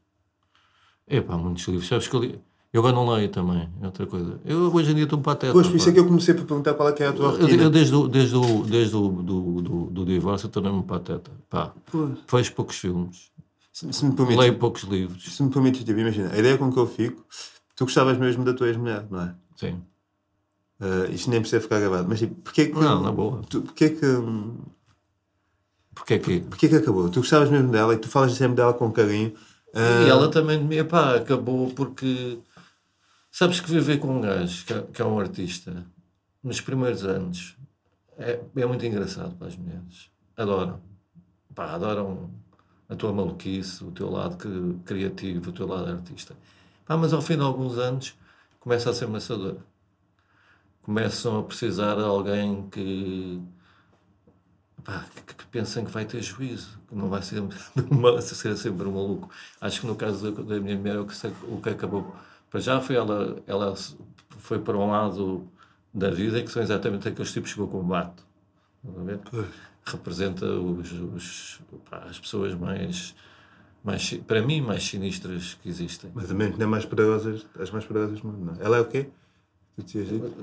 [1.08, 1.88] Epá, muitos livros.
[1.88, 2.40] Sabes que eu, li...
[2.72, 4.40] eu agora não leio também, é outra coisa.
[4.46, 5.52] Eu hoje em dia estou um pateta.
[5.52, 7.26] Pois, por isso é que eu comecei por perguntar qual é que é a tua
[7.26, 7.64] Eu, rotina.
[7.64, 11.32] eu desde, o, desde, o, desde o do, do, do divórcio tornei-me um pateta.
[11.50, 12.18] Pá, Pois.
[12.32, 13.30] vejo poucos filmes,
[13.74, 15.24] Se, se me permites, leio poucos livros.
[15.36, 17.24] se me permites, tipo, imagina, a ideia com que eu fico,
[17.76, 19.36] tu gostavas mesmo da tua ex-mulher, não é?
[19.56, 19.82] Sim.
[20.80, 22.74] Uh, isto nem precisa ficar gravado, mas tipo, porquê que.
[22.80, 23.42] Não, na boa.
[23.50, 24.06] Tu, porquê que.
[25.96, 26.40] Porque é que.
[26.42, 27.10] Porquê que acabou?
[27.10, 29.34] Tu gostavas mesmo dela e tu falas sempre dela com carinho.
[29.74, 32.40] uh, E ela também de mim, epá, acabou porque.
[33.32, 35.86] Sabes que viver com um gajo que é, que é um artista
[36.44, 37.56] nos primeiros anos
[38.18, 40.10] é, é muito engraçado para as mulheres.
[40.38, 40.80] Adoram.
[41.56, 42.30] Pá, adoram
[42.90, 46.36] a tua maluquice, o teu lado que- criativo, o teu lado artista.
[46.94, 48.16] Pá, mas ao fim de alguns anos
[48.60, 49.58] começa a ser maçador.
[50.84, 53.42] Começam a precisar de alguém que,
[54.84, 57.40] pá, que, que pensem que vai ter juízo, que não vai ser,
[57.90, 59.30] uma- ser sempre um maluco.
[59.62, 61.14] Acho que no caso da, da minha mulher, o que,
[61.48, 62.14] o que acabou.
[62.50, 63.74] Para já foi ela, ela
[64.38, 65.48] foi para um lado
[65.94, 68.24] da vida que são exatamente aqueles tipos que eu combato.
[69.86, 73.14] Representa os, os- pá, as pessoas mais,
[73.84, 76.12] mais, para mim, mais sinistras que existem.
[76.14, 78.66] Mas também não é mais poderosas, as mais poderosas do mundo, não é?
[78.66, 79.10] Ela é o quê?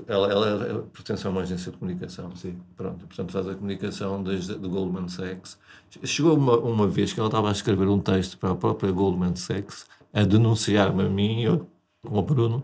[0.07, 2.35] Ela, ela, ela pertence a uma agência de comunicação.
[2.35, 2.59] Sim.
[2.75, 5.57] Pronto, portanto faz a comunicação desde do Goldman Sachs.
[6.03, 9.35] Chegou uma, uma vez que ela estava a escrever um texto para a própria Goldman
[9.37, 11.65] Sachs a denunciar-me a mim e ao
[12.03, 12.63] ao Bruno,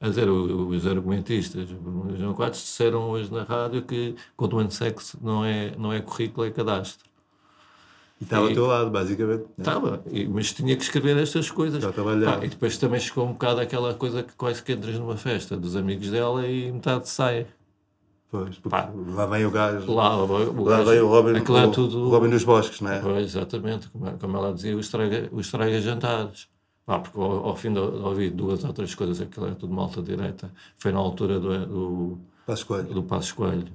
[0.00, 3.82] a dizer o- os argumentistas, o Bruno e o João Quadros, disseram hoje na rádio
[3.82, 7.09] que Goldman Sachs não é, não é currículo, é cadastro.
[8.20, 9.40] E estava ao teu lado, basicamente.
[9.40, 9.46] né?
[9.58, 11.82] Estava, e- mas tinha que escrever estas coisas.
[11.82, 12.38] Já trabalhava.
[12.38, 15.56] Pá, e depois também chegou um bocado aquela coisa que quase que entras numa festa
[15.56, 17.46] dos amigos dela e metade sai.
[18.30, 18.90] Pois, porque Pá.
[19.14, 19.90] lá vem o gajo.
[19.92, 22.92] Lá, o Lá gajo- vem o Robin, é o, tudo- o Robin dos Bosques, não
[22.92, 23.00] é?
[23.00, 26.46] Pois, exatamente, como, como ela dizia, o estraga, o estraga jantares.
[26.86, 30.00] Pá, porque ao, ao fim de ouvir duas ou três coisas, aquilo era tudo malta
[30.02, 32.94] direita, foi na altura do, do, Passo Coelho.
[32.94, 33.66] do Passo Coelho,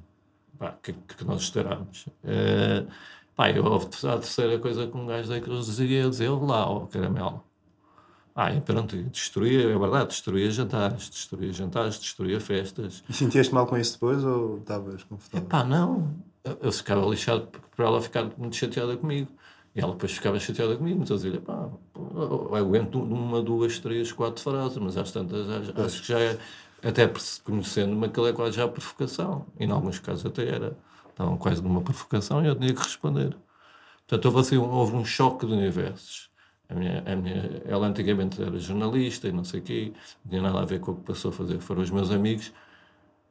[0.60, 2.06] pá, que, que nós estourámos.
[2.24, 2.88] Uh,
[3.36, 3.80] pá, eu a
[4.18, 7.44] terceira coisa que um gajo da Cruz dizia, dizia, lá, ó, caramelo.
[8.36, 13.02] Ah, e pronto, destruía, é verdade, destruía jantares, destruía jantares, destruía festas.
[13.08, 15.48] E sentias-te mal com isso depois ou estavas confortável?
[15.48, 16.14] Pá, não,
[16.62, 19.32] eu, ficava lixado para ela ficar muito chateada comigo.
[19.74, 24.12] E ela depois ficava chateada comigo, então eu dizia, pá, eu aguento uma, duas, três,
[24.12, 26.38] quatro frases, mas às tantas acho, acho que já é,
[26.84, 27.10] até
[27.44, 29.46] conhecendo-me, aquilo é quase já provocação.
[29.58, 30.78] E em alguns casos até era.
[31.16, 33.38] Estavam quase numa provocação e eu tinha que responder.
[34.06, 36.30] Portanto, houve, assim, houve um choque de universos.
[36.68, 39.94] A minha, a minha, ela antigamente era jornalista e não sei o quê,
[40.26, 41.60] não tinha nada a ver com o que passou a fazer.
[41.62, 42.52] Foram os meus amigos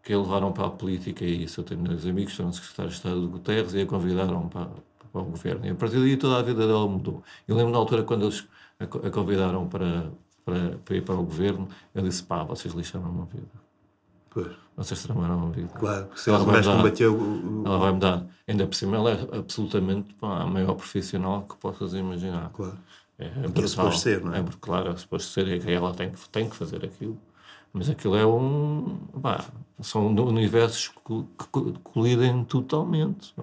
[0.02, 1.60] que a levaram para a política e isso.
[1.60, 4.70] Eu tenho meus amigos, foram secretários de Estado de Guterres e a convidaram para,
[5.12, 5.66] para o governo.
[5.66, 7.22] E a partir daí toda a vida dela mudou.
[7.46, 8.48] Eu lembro na altura quando eles
[8.80, 10.10] a, convidaram para,
[10.42, 13.63] para, para, ir para o governo, eu disse: pá, vocês lixaram a vida.
[14.34, 14.52] Pois.
[14.76, 15.68] Vocês tramaram a vida.
[15.68, 18.26] Claro, se ela, ela vai combateu o, Ela vai mudar.
[18.48, 22.50] Ainda por cima, ela é absolutamente pá, a maior profissional que possas imaginar.
[22.50, 22.76] Claro.
[23.16, 24.40] É, é, é suposto ser, não é?
[24.40, 27.16] É, claro, é suposto ser, e ela tem, tem que fazer aquilo.
[27.72, 28.98] Mas aquilo é um.
[29.22, 29.44] Pá,
[29.80, 31.26] são universos que
[31.84, 33.34] colidem totalmente.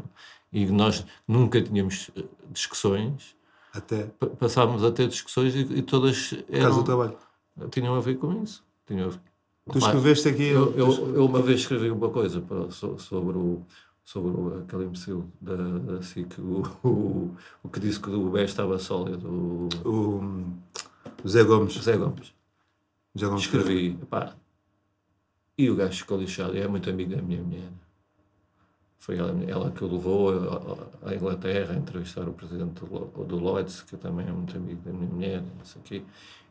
[0.52, 3.36] E nós nunca tínhamos eh, discussões.
[3.74, 4.10] Até.
[4.40, 6.34] Passávamos a ter discussões e, e todas.
[6.50, 7.18] Eram, Caso do trabalho.
[7.72, 8.64] Tinham a ver com isso.
[8.86, 9.31] Tinham a ver.
[9.72, 10.48] Tu escreveste aqui.
[10.48, 13.66] Eu, eu, eu, uma vez escrevi uma coisa para, sobre o
[14.04, 18.44] sobre o, aquele imbecil da, da SIC, o, o, o que disse que o BE
[18.44, 19.30] estava sólido.
[19.30, 20.54] O, o,
[21.24, 21.74] o Zé Gomes.
[21.76, 22.34] Zé Gomes.
[23.18, 24.36] Zé Gomes Escrevi, pá,
[25.58, 27.70] e o gajo ficou lixado, é muito amigo da minha mulher.
[28.98, 30.32] Foi ela, ela que o levou
[31.04, 34.92] à Inglaterra a entrevistar o presidente do, do Lloyds, que também é muito amigo da
[34.92, 36.06] minha mulher, isso aqui.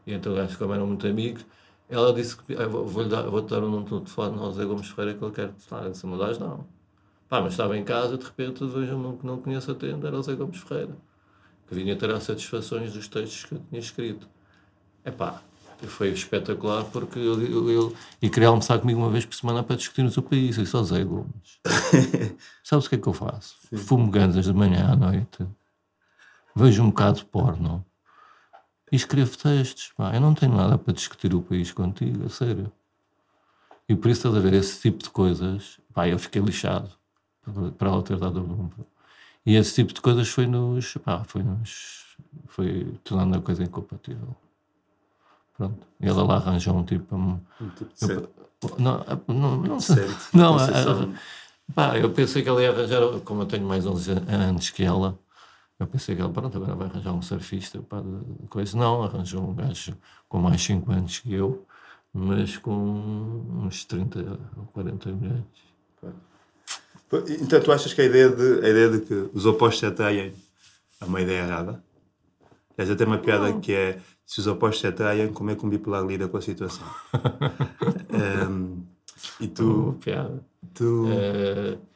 [0.07, 1.45] E então o gajo, como eram muito amigos,
[1.91, 5.19] ela disse que vou-lhe dar, vou dar um número de telefone ao Zé Gomes Ferreira
[5.19, 5.93] que ele quer falar.
[5.93, 6.65] Se me das, não.
[7.29, 10.17] Pá, mas estava em casa, de repente vejo um que não conheço a tenda, era
[10.17, 10.97] o Zé Gomes Ferreira,
[11.69, 14.29] que vinha ter as satisfações dos textos que eu tinha escrito.
[15.05, 15.43] É pá,
[15.87, 19.77] foi espetacular porque eu, eu, eu, e queria almoçar comigo uma vez por semana para
[19.77, 20.59] discutirmos o país.
[20.59, 21.61] E só Zé Gomes.
[22.63, 23.57] Sabes o que é que eu faço?
[23.69, 23.77] Sim.
[23.77, 25.47] Fumo gandas de manhã à noite,
[26.55, 27.85] vejo um bocado de porno
[28.91, 29.93] e escrevo textos.
[29.97, 30.15] Pá.
[30.15, 32.73] Eu não tenho nada para discutir o país contigo, a sério.
[33.89, 35.81] E por isso estás a ver esse tipo de coisas.
[35.93, 36.91] Pá, eu fiquei lixado
[37.77, 38.87] para ela ter dado o número.
[39.45, 40.97] E esse tipo de coisas foi nos.
[40.99, 42.17] Pá, foi nos.
[42.47, 44.37] Foi tornando a coisa incompatível.
[45.57, 45.87] Pronto.
[46.01, 47.17] E ela lá arranjou um tipo.
[47.17, 48.29] Um, um tipo de eu,
[48.79, 50.07] não, não, não, sei.
[50.35, 50.69] Não, a,
[51.75, 55.19] pá, eu pensei que ela ia arranjar, como eu tenho mais 11 anos que ela,
[55.81, 58.77] eu pensei que ela, pronto, agora vai arranjar um surfista, de coisa.
[58.77, 59.97] Não, arranjou um gajo
[60.29, 61.67] com mais 5 anos que eu,
[62.13, 65.45] mas com uns 30 ou 40 milhões.
[67.41, 70.35] Então tu achas que a ideia de, a ideia de que os opostos se atraem
[71.01, 71.83] é uma ideia errada?
[72.79, 75.69] Dizer, tem uma piada que é se os opostos se atraem, como é que um
[75.69, 76.87] bipolar lida com a situação?
[78.49, 78.83] um,
[79.41, 79.89] e tu.
[79.89, 80.45] Oh, piada.
[80.75, 81.07] Tu...
[81.07, 81.90] Uh,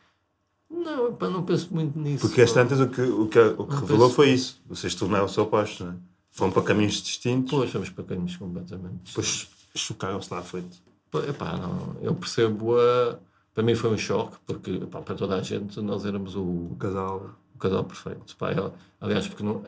[0.85, 2.27] não, pá, não penso muito nisso.
[2.27, 4.61] Porque às tantas o que, o que, o que revelou foi isso.
[4.67, 5.97] Vocês tornaram-se opostos, não é?
[6.31, 7.51] Foram para caminhos distintos.
[7.51, 10.83] Pois, fomos para caminhos completamente Depois chocaram-se lá à frente.
[11.29, 13.19] Epá, não, eu percebo a.
[13.55, 16.77] Para mim foi um choque, porque epá, para toda a gente nós éramos o, o
[16.79, 17.31] casal.
[17.55, 18.35] O casal perfeito.
[18.35, 19.63] Epá, eu, aliás, porque não,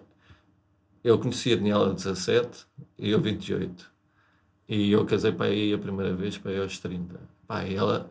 [1.04, 2.66] eu conheci a Daniela 17
[2.98, 3.92] e eu 28.
[4.68, 7.20] E eu casei para aí a primeira vez para aí aos 30.
[7.46, 8.10] Pá, e ela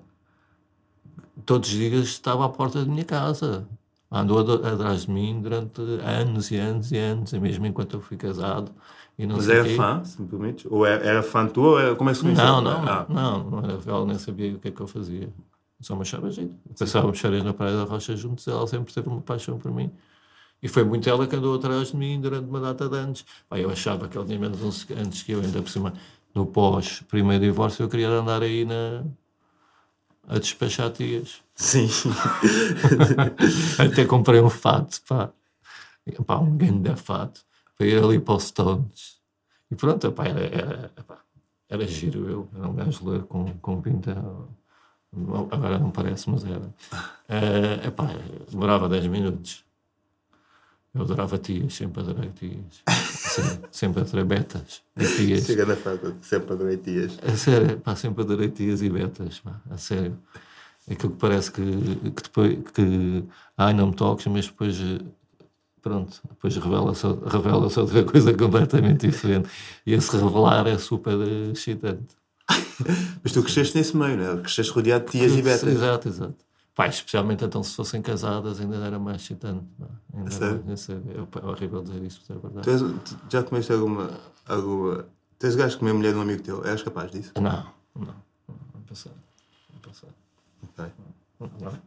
[1.45, 3.67] todos os dias estava à porta da minha casa.
[4.11, 8.15] Andou atrás de mim durante anos e anos e anos, e mesmo enquanto eu fui
[8.15, 8.71] casado.
[9.17, 9.75] E não Mas era quê.
[9.75, 10.67] fã, simplesmente?
[10.69, 11.67] Ou era, era fã tua?
[11.67, 12.45] Ou era, como é que se conheceu?
[12.45, 13.05] Não, não, ah.
[13.09, 15.29] não, não era, ela nem sabia o que é que eu fazia.
[15.79, 16.55] Só me achava jeito.
[16.77, 19.91] Passávamos férias na Praia da Rocha juntos, ela sempre teve uma paixão por mim.
[20.61, 23.25] E foi muito ela que andou atrás de mim durante uma data de anos.
[23.49, 25.93] Pá, eu achava que ele tinha menos anos que eu, ainda por cima,
[26.33, 29.03] no pós-primeiro divórcio, eu queria andar aí na,
[30.28, 31.41] a despachar tias.
[31.55, 31.88] Sim.
[33.80, 35.32] Até comprei um fato, pá.
[36.26, 37.41] pá um grande fato,
[37.78, 39.19] para ir ali para os Stones.
[39.69, 41.19] E pronto, pá, era, era, pá,
[41.69, 44.15] era giro eu, era um gajo ler com, com pinta.
[45.51, 46.59] Agora não parece, mas era.
[46.59, 48.07] Uh, epá,
[48.49, 49.64] demorava 10 minutos.
[50.95, 52.81] Eu adorava tias, sempre adorei tias.
[53.05, 55.45] sempre, sempre adorei betas e tias.
[55.45, 57.19] Chega na fada, sempre adorei tias.
[57.21, 60.17] A sério, pá, sempre adorei tias e betas, pá, a sério.
[60.89, 63.23] Aquilo que parece que, que depois, que,
[63.57, 64.77] ai, não me toques, mas depois
[65.81, 69.49] pronto, depois revela-se revela outra coisa completamente diferente.
[69.85, 71.17] E esse revelar é super
[71.51, 72.15] excitante.
[73.21, 74.37] Mas tu cresceste nesse meio, não é?
[74.37, 75.63] Cresceste rodeado de tias e betas.
[75.63, 76.44] Exato, exato.
[76.76, 79.63] Pá, especialmente então se fossem casadas ainda era mais excitante.
[80.13, 80.61] Ainda Sério?
[80.65, 81.03] era- é sério.
[81.07, 82.69] É, é horrível dizer isso, mas é verdade.
[82.69, 84.09] És- já comeste alguma.
[84.45, 85.05] alguma
[85.39, 86.65] tens gajo de comer mulher de um amigo teu?
[86.65, 87.32] És capaz disso?
[87.38, 87.43] Não,
[87.95, 89.11] não, não, não passar.
[89.73, 90.07] Não passar.
[90.63, 90.86] Ok.
[91.61, 91.80] Não.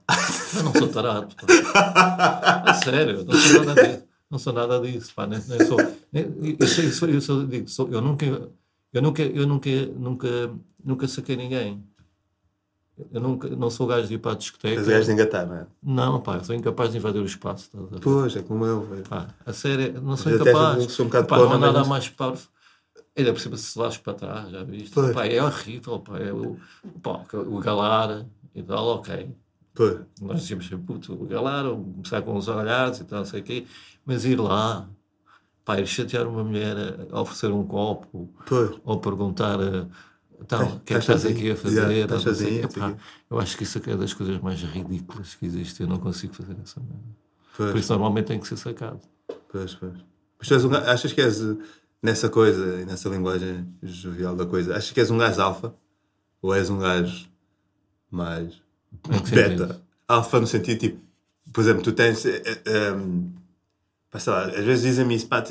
[0.57, 1.35] Eu não sou tarado.
[1.37, 2.63] pá.
[2.67, 4.05] A sério, não sou nada disso.
[4.31, 5.27] Não sou nada disso, pá.
[5.27, 5.77] Nem, nem sou.
[6.13, 6.25] nem-
[6.59, 10.29] Eu, isso- eu, sou- digo, sou- eu nunca, eu nunca, eu nunca, nunca,
[10.83, 11.83] nunca saquei ninguém.
[13.13, 14.81] Eu nunca, não sou gajo de ir para a discoteca.
[14.81, 15.67] És gajo de engatar, não é?
[15.83, 17.71] Não, pá, sou incapaz de invadir o espaço.
[17.75, 18.01] a ver?
[18.01, 19.03] Pois, é como eu, velho.
[19.09, 20.93] Pá, a sério, não sou incapaz.
[20.93, 22.49] sou um Pá, não há mas nada não- mais parvo.
[23.17, 24.91] Ainda por cima se lá para trás, já viste?
[24.95, 25.13] Pois.
[25.15, 26.57] Pá, é horrível, pá, é o,
[27.03, 28.25] pá, o galar
[28.55, 29.31] e tal, ok.
[29.75, 30.01] Pois.
[30.21, 33.41] Nós dizíamos sempre, puto, o galar, ou começar com os olhares e tal, não sei
[33.41, 33.67] o quê,
[34.05, 34.89] mas ir lá,
[35.65, 36.77] pá, ir chatear uma mulher,
[37.13, 38.71] a oferecer um copo, Pois.
[38.85, 39.87] ou perguntar, eh,
[40.41, 41.91] então, o que é que estás aqui a fazer?
[41.93, 42.97] estás o sozinho, Epá,
[43.31, 46.57] eu acho que isso é das coisas mais ridículas que existe, eu não consigo fazer
[46.63, 47.73] essa merda.
[47.73, 49.01] Por isso normalmente tem que ser sacado.
[49.51, 49.95] Pois, pois.
[50.39, 51.41] Mas tu és um achas que és
[52.01, 55.75] nessa coisa e nessa linguagem jovial da coisa, achas que és um gajo alfa?
[56.41, 57.29] Ou és um gajo
[58.11, 58.63] mais
[59.05, 59.35] sentido?
[59.35, 59.83] beta?
[60.07, 61.01] Alfa no sentido tipo,
[61.53, 62.25] por exemplo, tu tens.
[62.25, 62.95] eh, eh,
[64.11, 65.43] pá, sei lá, às vezes dizem-me isso, pá,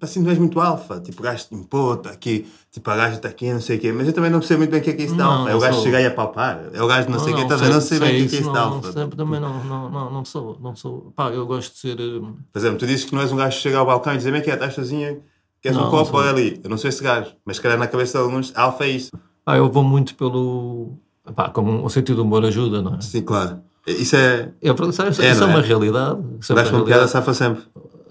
[0.00, 3.28] assim, não és muito alfa, tipo, o gajo impô, está aqui, tipo, a gaja está
[3.28, 4.92] aqui, não sei o quê, mas eu também não percebo muito bem o que é
[4.92, 5.50] que é isso de Não, alfa.
[5.50, 7.32] É o gajo sou- que chega aí a palpar, é o gajo de não, sei
[7.32, 8.92] o quê, também não sei bem o que é que é isso, de não, alfa.
[8.92, 11.12] sei, Também não, não, não, não sou, não sou.
[11.16, 12.00] Pá, eu gosto de ser.
[12.00, 12.20] eh,
[12.52, 14.26] Por exemplo, tu dizes que não és um gajo que chega ao balcão e diz:
[14.30, 15.18] Bem que é, estás sozinha,
[15.60, 16.60] queres Não, um copo, olha ali.
[16.62, 19.10] Eu não sou esse gajo, mas se calhar na cabeça de alguns, alfa é isso.
[19.44, 20.96] Pá, eu vou muito pelo.
[21.34, 23.00] Pá, como o sentido do humor ajuda, não é?
[23.00, 23.60] Sim, claro.
[23.90, 24.50] Isso é.
[24.60, 25.44] Eu, isso é, isso É, é é?
[25.44, 26.20] uma realidade.
[26.40, 27.62] Isso é uma Dás uma piada, safa sempre.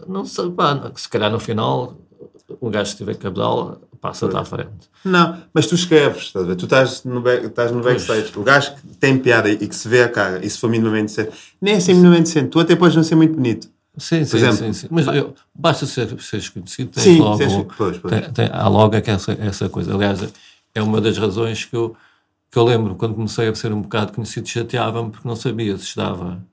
[0.07, 1.95] Não sei, pá, se calhar no final,
[2.61, 4.89] o gajo que tiver cabedal passa-te à frente.
[5.03, 6.55] Não, mas tu escreves, estás a ver?
[6.55, 8.32] Tu estás no, back, estás no backstage.
[8.38, 11.13] O gajo que tem piada e que se vê a cara, e se for minimamente
[11.15, 12.49] decente, nem é assim minimamente decente.
[12.49, 13.67] Tu até podes não ser muito bonito.
[13.97, 14.88] Sim, sim, exemplo, sim, sim.
[14.91, 17.38] Mas eu, basta ser, seres conhecido, tens Sim, logo.
[17.38, 18.13] seres- pois, pois.
[18.13, 19.93] Tem, tem, há logo é que essa, essa coisa.
[19.93, 20.19] Aliás,
[20.75, 21.95] é uma das razões que eu,
[22.52, 25.86] que eu lembro, quando comecei a ser um bocado conhecido, chateava-me porque não sabia se
[25.86, 26.43] estava.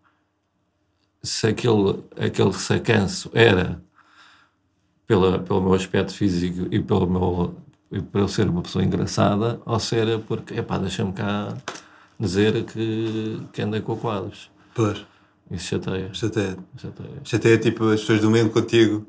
[1.23, 3.83] se aquele, aquele sacanço era
[5.07, 7.55] pela, pelo meu aspecto físico e pelo meu.
[7.93, 11.57] e por eu ser uma pessoa engraçada, ou se era porque, epá, deixa-me cá
[12.19, 14.51] dizer que, que andei com quadros.
[14.75, 15.05] Pois.
[15.51, 16.07] Isso chateia.
[16.07, 17.21] Até, chateia.
[17.23, 19.07] isto até é tipo as pessoas do mesmo contigo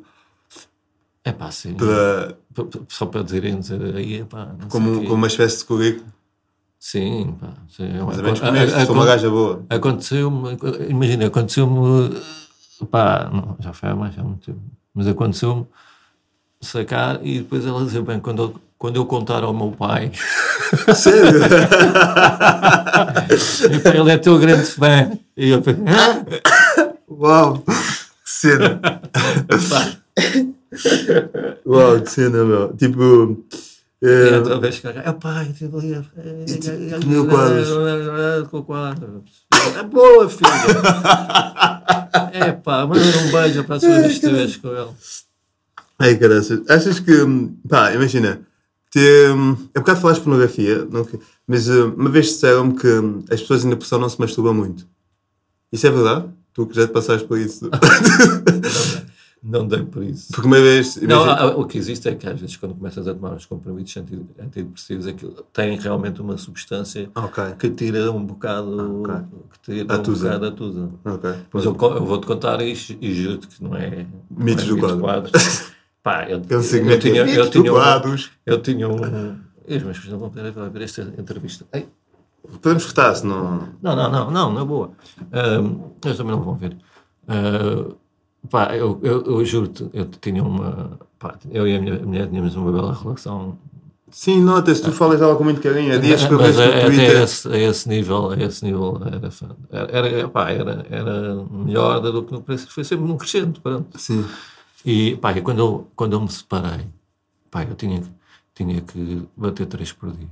[1.23, 1.73] É pá, sim.
[1.75, 2.37] para,
[2.89, 6.13] Só para dizerem, dizer aí, não sei como, como uma espécie de currículo.
[6.85, 7.47] Sim, pá.
[7.67, 7.93] Sim.
[8.05, 9.65] Mas comeste, a- sou uma gaja boa.
[9.71, 10.55] Aconteceu-me,
[10.87, 12.15] imagina, aconteceu-me,
[12.91, 14.59] pá, não, já foi há mais, há muito tempo,
[14.93, 15.65] mas aconteceu-me
[16.61, 20.11] sacar e depois ela dizer, bem, quando eu, quando eu contar ao meu pai,
[20.93, 21.41] Sério?
[23.73, 27.63] epá, ele é teu grande fã, e eu ah, Uau!
[27.65, 27.73] Que
[28.25, 28.79] cena!
[31.65, 32.77] Uau, que cena, meu.
[32.77, 33.43] Tipo.
[34.05, 36.03] E eh, outra vez que é pai, ali, é,
[37.27, 38.47] quadros.
[38.49, 39.23] com quadros.
[39.77, 40.49] É boa, filha.
[42.31, 44.89] É pá, manda um beijo para a sua vez que estiveres com ele.
[45.99, 46.61] Ai, caraças.
[46.69, 47.11] Achas que.
[47.11, 48.41] hum, Pá, imagina.
[48.91, 48.99] Te,
[49.29, 51.07] hum, é bocado falaste pornografia, não,
[51.47, 52.87] mas hum, uma vez disseram-me que
[53.31, 54.87] as pessoas em depressão não se masturbam muito.
[55.71, 56.29] Isso é verdade?
[56.53, 57.69] Tu que já te passaste por isso.
[59.47, 60.31] Não dei por isso.
[60.33, 60.95] Porque uma vez.
[60.97, 63.45] Não, imagina- há- o que existe é que às vezes quando começas a tomar os
[63.45, 69.15] comprimidos anti- antidepressivos aquilo tem realmente uma substância Ok, que tira um bocado Ok.
[69.53, 70.27] que tira A um tusa.
[70.29, 70.89] bocado a tusa.
[71.05, 71.33] ok.
[71.53, 74.87] Mas eu, eu vou-te contar isto e juro-te que não é Mitos não é do
[74.87, 75.31] mito quadro.
[76.01, 78.15] Pá, eu, É um eu, segmento tinha, eu, mitos tinha um,
[78.45, 79.35] eu tinha um.
[79.67, 81.65] Ei, mas não vão ver esta entrevista.
[81.71, 81.87] Ei,
[82.61, 83.69] Podemos cortar, se não.
[83.81, 84.91] Não, não, não, não, na boa.
[85.31, 86.77] Ahm, eles também não vão ver.
[87.27, 87.91] Ah,
[88.49, 90.99] pá, eu, eu, eu juro-te, eu tinha uma.
[91.19, 93.57] Pá, eu e a minha mulher tínhamos uma bela relação.
[94.11, 95.93] Sim, nota-se, tu falas dela com muito carinho.
[95.93, 97.21] Há dias que eu vejo no a- até Twitter.
[97.23, 99.47] esse, a esse nível, a esse nível era, fã.
[99.69, 102.67] era, era, pá, era, era melhor do que no preço.
[102.71, 103.97] Foi sempre num crescendo, pronto.
[103.99, 104.23] Sim.
[104.85, 106.85] E pá, e quando, eu, quando eu me separei,
[107.51, 108.11] pá, eu tinha, que-
[108.53, 110.27] tinha que bater três por dia.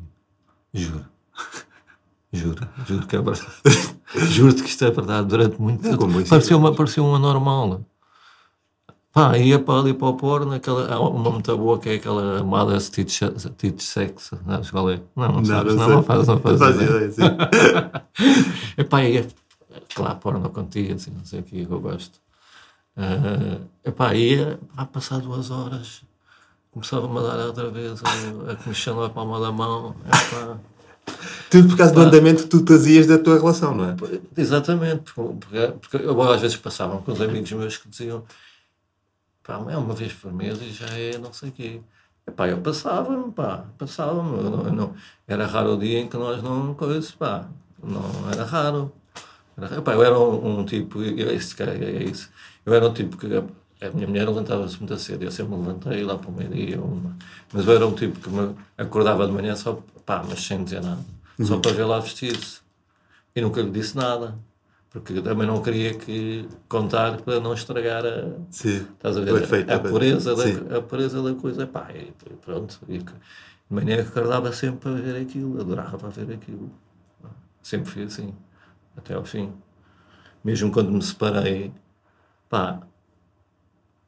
[0.73, 1.05] Juro.
[2.31, 3.47] Juro, juro que é verdade.
[4.31, 5.27] Juro-te que isto é verdade.
[5.27, 6.07] Durante muito tempo.
[6.29, 7.81] Parecia uma, parecia uma normal.
[9.13, 12.39] Pá, ia para ali para o porno, aquela, há uma muito boa que é aquela
[12.39, 13.19] amada Teach,
[13.57, 14.31] teach Sex.
[14.43, 14.99] Sabes qual é?
[15.15, 15.75] Não, não sabes.
[15.75, 15.95] Não, sei.
[15.95, 16.59] não fazes, não fazes.
[16.59, 17.11] faz ideia.
[17.11, 17.21] sim.
[18.75, 19.27] Epá, ia,
[19.93, 22.19] claro, porno contigo, assim, não sei o que eu gosto.
[22.97, 26.01] Uh, epá, ia, pá, passar duas horas,
[26.71, 29.95] começava-me a dar outra vez a, a comichão na palma da mão.
[30.07, 30.57] Epá.
[31.51, 33.95] Tudo por causa do andamento que tu trazias da tua relação, não é?
[34.35, 38.23] Exatamente, porque, porque eu às vezes passavam com os amigos meus que diziam
[39.43, 41.81] pá, é uma vez por mês e já é não sei o quê.
[42.27, 44.37] Epá, eu passava-me, pá, passava-me.
[44.37, 44.95] Eu não, eu não,
[45.27, 47.47] era raro o dia em que nós não, coisa, pá,
[47.81, 48.91] não era raro.
[49.57, 52.29] Era, epá, eu era um, um tipo, é isso, é isso.
[52.65, 56.03] Eu era um tipo que a minha mulher levantava-se muito cedo, eu sempre me levantei
[56.03, 56.79] lá para o meio-dia,
[57.51, 60.81] mas eu era um tipo que me acordava de manhã só, pá, mas sem dizer
[60.81, 61.01] nada,
[61.41, 62.61] só para ver lá vestir-se.
[63.35, 64.35] E nunca lhe disse nada
[64.93, 69.71] porque também não queria que contar para não estragar a, Sim, estás a, ver, efeito,
[69.71, 71.65] a, a pureza da, a pureza da coisa.
[71.65, 72.13] Pá, e,
[72.45, 72.79] pronto.
[72.87, 73.13] E, de
[73.71, 76.69] manhã acordava sempre a ver aquilo, adorava ver aquilo.
[77.63, 78.35] Sempre fui assim,
[78.95, 79.51] até ao fim.
[80.43, 81.73] Mesmo quando me separei,
[82.47, 82.81] pá,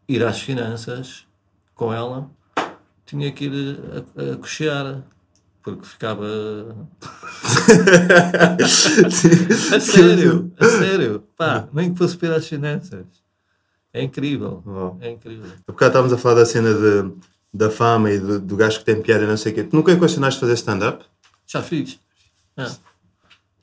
[0.07, 1.25] ir às finanças
[1.73, 2.29] com ela,
[3.07, 3.79] tinha que ir
[4.15, 5.03] a, a cochear
[5.65, 6.23] porque ficava.
[8.61, 8.67] a
[9.79, 11.23] sério, a sério.
[11.35, 13.07] Pá, nem que fosse pelas finanças.
[13.91, 14.61] É incrível.
[14.63, 14.95] Oh.
[15.03, 15.49] É incrível.
[15.67, 17.11] Há bocado estávamos a falar da cena de,
[17.51, 19.63] da fama e do, do gajo que tem piada e não sei o quê.
[19.63, 21.03] Tu nunca equacionaste fazer stand-up?
[21.47, 21.99] Já fiz.
[22.57, 22.67] É.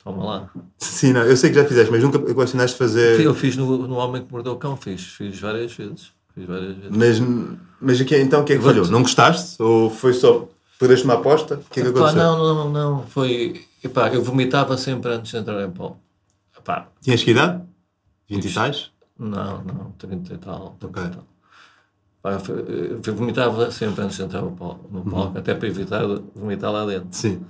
[0.02, 0.50] Toma lá.
[0.78, 3.20] Sim, não, eu sei que já fizeste, mas nunca equacionaste fazer.
[3.20, 6.10] Eu fiz no, no Homem que Mordeu o Cão, fiz, fiz várias vezes.
[6.34, 6.90] Fiz várias vezes.
[6.90, 7.20] Mas,
[7.80, 8.88] mas aqui, então o que é que falhou?
[8.88, 9.62] Não gostaste?
[9.62, 10.48] Ou foi só
[10.82, 11.54] Perdeste uma aposta?
[11.54, 12.16] O que é que aconteceu?
[12.16, 13.06] Não, não, não.
[13.06, 13.64] Foi.
[13.84, 15.96] Epá, eu vomitava sempre antes de entrar em pó.
[16.58, 16.88] Epá.
[17.00, 17.62] Tinhas que idade?
[18.28, 18.90] 20 e tais?
[19.16, 20.76] Não, não, 30 e tal.
[20.80, 21.12] 30 okay.
[21.12, 21.24] tal.
[22.34, 22.52] Epá,
[23.06, 25.32] eu vomitava sempre antes de entrar no palco, uhum.
[25.36, 26.02] até para evitar
[26.34, 27.08] vomitar lá dentro.
[27.12, 27.44] Sim.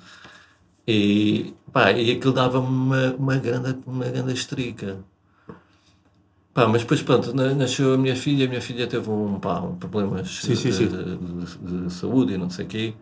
[0.87, 4.99] E, pá, e aquilo dava-me uma, uma, grande, uma grande estrica.
[6.53, 9.75] Pá, mas depois, pronto, nasceu a minha filha, a minha filha teve um, pá, um
[9.77, 10.87] problemas sim, sim, de, sim.
[10.87, 12.95] De, de, de, saúde e não sei o quê.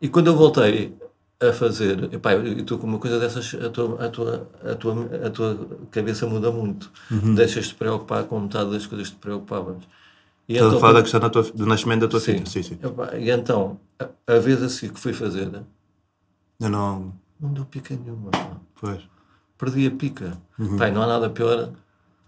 [0.00, 0.94] E quando eu voltei
[1.40, 5.26] a fazer, epá, eu estou com uma coisa dessas, a tua, a tua, a tua,
[5.26, 6.90] a tua cabeça muda muito.
[7.10, 7.34] Uhum.
[7.34, 9.76] Deixas-te preocupar com metade das coisas que te preocupavas.
[10.48, 12.46] E Estás então, a falar da questão tua, do nascimento da tua sim, filha?
[12.46, 12.78] Sim, sim.
[12.82, 15.50] Epá, e então, a, a, vez assim que fui fazer,
[16.60, 17.12] eu não.
[17.38, 18.30] Não deu pica nenhuma.
[18.80, 19.02] Pois.
[19.58, 20.38] Perdi a pica.
[20.58, 20.76] Uhum.
[20.76, 21.70] Pai, não há nada pior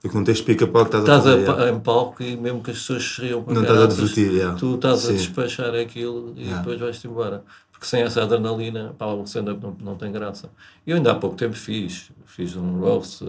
[0.03, 1.51] que não tens pica para o que estás, estás a fazer.
[1.51, 4.57] Estás em palco e mesmo que as pessoas riam Não estás a divertir, yeah.
[4.57, 5.09] tu estás Sim.
[5.09, 6.59] a despachar aquilo e yeah.
[6.59, 7.43] depois vais-te embora.
[7.73, 10.51] Porque sem essa adrenalina, pá, o stand-up não, não tem graça.
[10.87, 13.23] Eu ainda há pouco tempo fiz, fiz um roast.
[13.23, 13.29] Uh,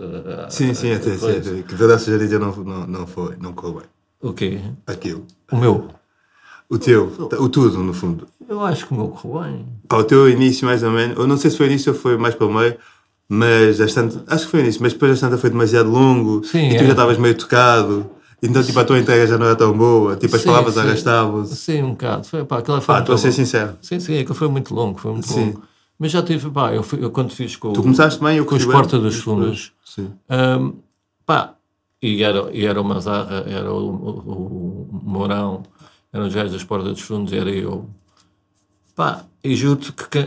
[0.49, 3.89] sim, sim, até, sim, que verdade seja dita, não, não, não foi, não correu bem.
[4.21, 4.59] O quê?
[4.87, 5.25] Aquilo.
[5.51, 5.89] O meu?
[6.67, 7.05] O teu,
[7.39, 8.27] o tudo, no fundo.
[8.47, 9.67] Eu acho que o meu correu bem.
[9.91, 12.33] o teu início, mais ou menos, eu não sei se foi início ou foi mais
[12.33, 12.77] para o meio,
[13.31, 16.77] mas bastante, acho que foi nisso, mas depois a estante foi demasiado longo sim, e
[16.77, 16.85] tu é.
[16.85, 18.09] já estavas meio tocado.
[18.41, 21.55] Então, tipo, a tua entrega já não era tão boa, tipo, as sim, palavras arrastavam-se.
[21.57, 22.25] Sim, um bocado.
[22.25, 23.77] Foi, pá, aquela foi pá, estou a ser sincero.
[23.81, 25.47] Sim, sim, que foi muito longo, foi muito sim.
[25.47, 25.63] longo.
[25.99, 28.55] Mas já tive, pá, eu, fui, eu quando fiz com, tu começaste bem, eu com
[28.55, 30.09] os Porta dos Fundos, sim.
[30.29, 30.75] Um,
[31.25, 31.55] pá,
[32.01, 35.63] e era, e era o Mazarra, era o, o, o Mourão,
[36.13, 37.85] eram os gajos das Portas dos Fundos, era eu.
[38.95, 40.23] Pá, e juro-te que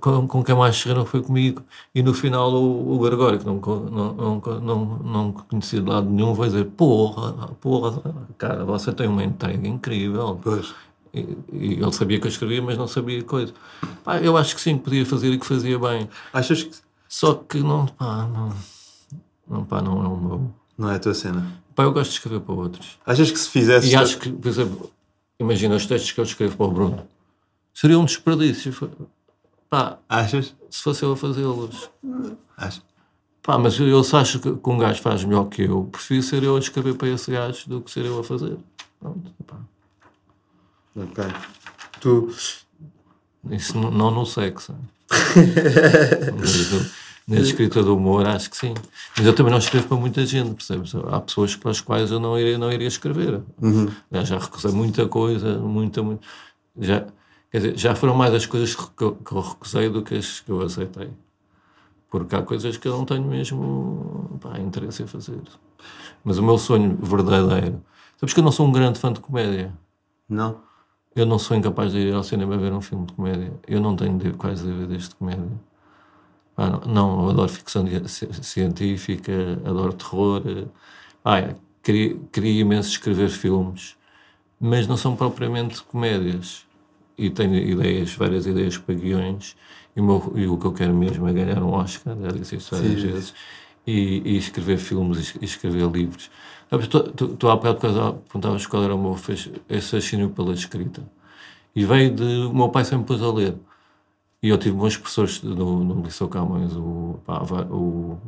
[0.00, 1.62] com, com quem mais chegaram foi comigo.
[1.94, 6.10] E no final o, o Gregório, que não, não, não, não, não conhecia de lado
[6.10, 8.02] nenhum, vai dizer: Porra, porra,
[8.36, 10.40] cara, você tem uma entrega incrível.
[10.42, 10.74] Pois.
[11.14, 11.20] E,
[11.52, 13.54] e, ele sabia que eu escrevia, mas não sabia coisa.
[14.02, 16.08] Pá, eu acho que sim, que podia fazer e que fazia bem.
[16.32, 16.76] Achas que.
[17.08, 18.52] Só que não, pá, não.
[19.48, 20.50] Não, pá, não é o meu.
[20.76, 21.46] Não é a tua cena.
[21.74, 22.98] Pá, eu gosto de escrever para outros.
[23.06, 23.90] Achas que se fizesse.
[23.90, 24.90] E acho que, por exemplo,
[25.38, 27.15] imagina os textos que eu escrevo para o Bruno
[27.76, 28.72] seria um desperdício.
[29.68, 30.56] Pá, Achas?
[30.70, 31.90] Se fosse eu a fazê-los.
[32.56, 32.82] Acho.
[33.42, 36.42] Pá, mas eu se acho que, que um gajo faz melhor que eu, prefiro ser
[36.42, 38.56] eu a escrever para esse gajo do que ser eu a fazer.
[38.98, 39.56] Pronto, pá.
[40.96, 41.24] Ok.
[42.00, 42.34] Tu.
[43.50, 44.74] Isso não, não no sexo.
[47.28, 48.72] na escrita do humor, acho que sim.
[49.16, 50.94] Mas eu também não escrevo para muita gente, percebes?
[50.94, 53.42] Há pessoas para as quais eu não iria, não iria escrever.
[53.60, 53.88] Uhum.
[54.10, 56.26] Já, já recusei muita coisa, muita, muita.
[56.78, 57.06] Já,
[57.56, 60.40] Quer dizer, já foram mais as coisas que eu, que eu recusei do que as
[60.40, 61.08] que eu aceitei.
[62.10, 65.40] Porque há coisas que eu não tenho mesmo pá, interesse em fazer.
[66.22, 67.82] Mas o meu sonho verdadeiro.
[68.18, 69.72] Sabes que eu não sou um grande fã de comédia.
[70.28, 70.60] Não.
[71.14, 73.54] Eu não sou incapaz de ir ao cinema ver um filme de comédia.
[73.66, 75.58] Eu não tenho quase DVDs de comédia.
[76.58, 77.86] Ah, não, não, eu adoro ficção
[78.42, 79.32] científica,
[79.64, 80.42] adoro terror.
[81.24, 83.96] Ah, queria, queria imenso escrever filmes,
[84.60, 86.65] mas não são propriamente comédias
[87.18, 89.56] e tenho ideias, várias ideias para guiões,
[89.94, 92.56] e o, meu, e o que eu quero mesmo é ganhar um Oscar, já disse
[92.56, 93.34] isso várias vezes,
[93.86, 96.30] e, e escrever filmes e escrever livros.
[96.68, 97.78] Tu, tu, tu há bocado
[98.28, 101.02] perguntavas qual era o meu fez, esse fascínio pela escrita.
[101.74, 102.24] E veio de.
[102.24, 103.54] O meu pai sempre pôs a ler.
[104.42, 108.18] E eu tive bons professores no, no Liceu Camões, o, pá, o,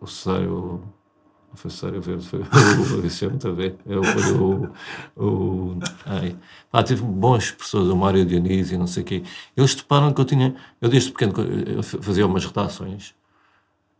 [0.00, 0.82] o Cesário.
[1.56, 3.74] Foi Cesário Verde, foi o também.
[3.86, 4.70] Eu, foi o.
[5.16, 6.36] o ai.
[6.70, 9.22] Pá, tive bons professores, o Mário Dionísio, não sei o quê.
[9.56, 10.54] Eles toparam que eu tinha.
[10.80, 11.32] Eu desde pequeno
[11.66, 13.14] eu fazia umas redações.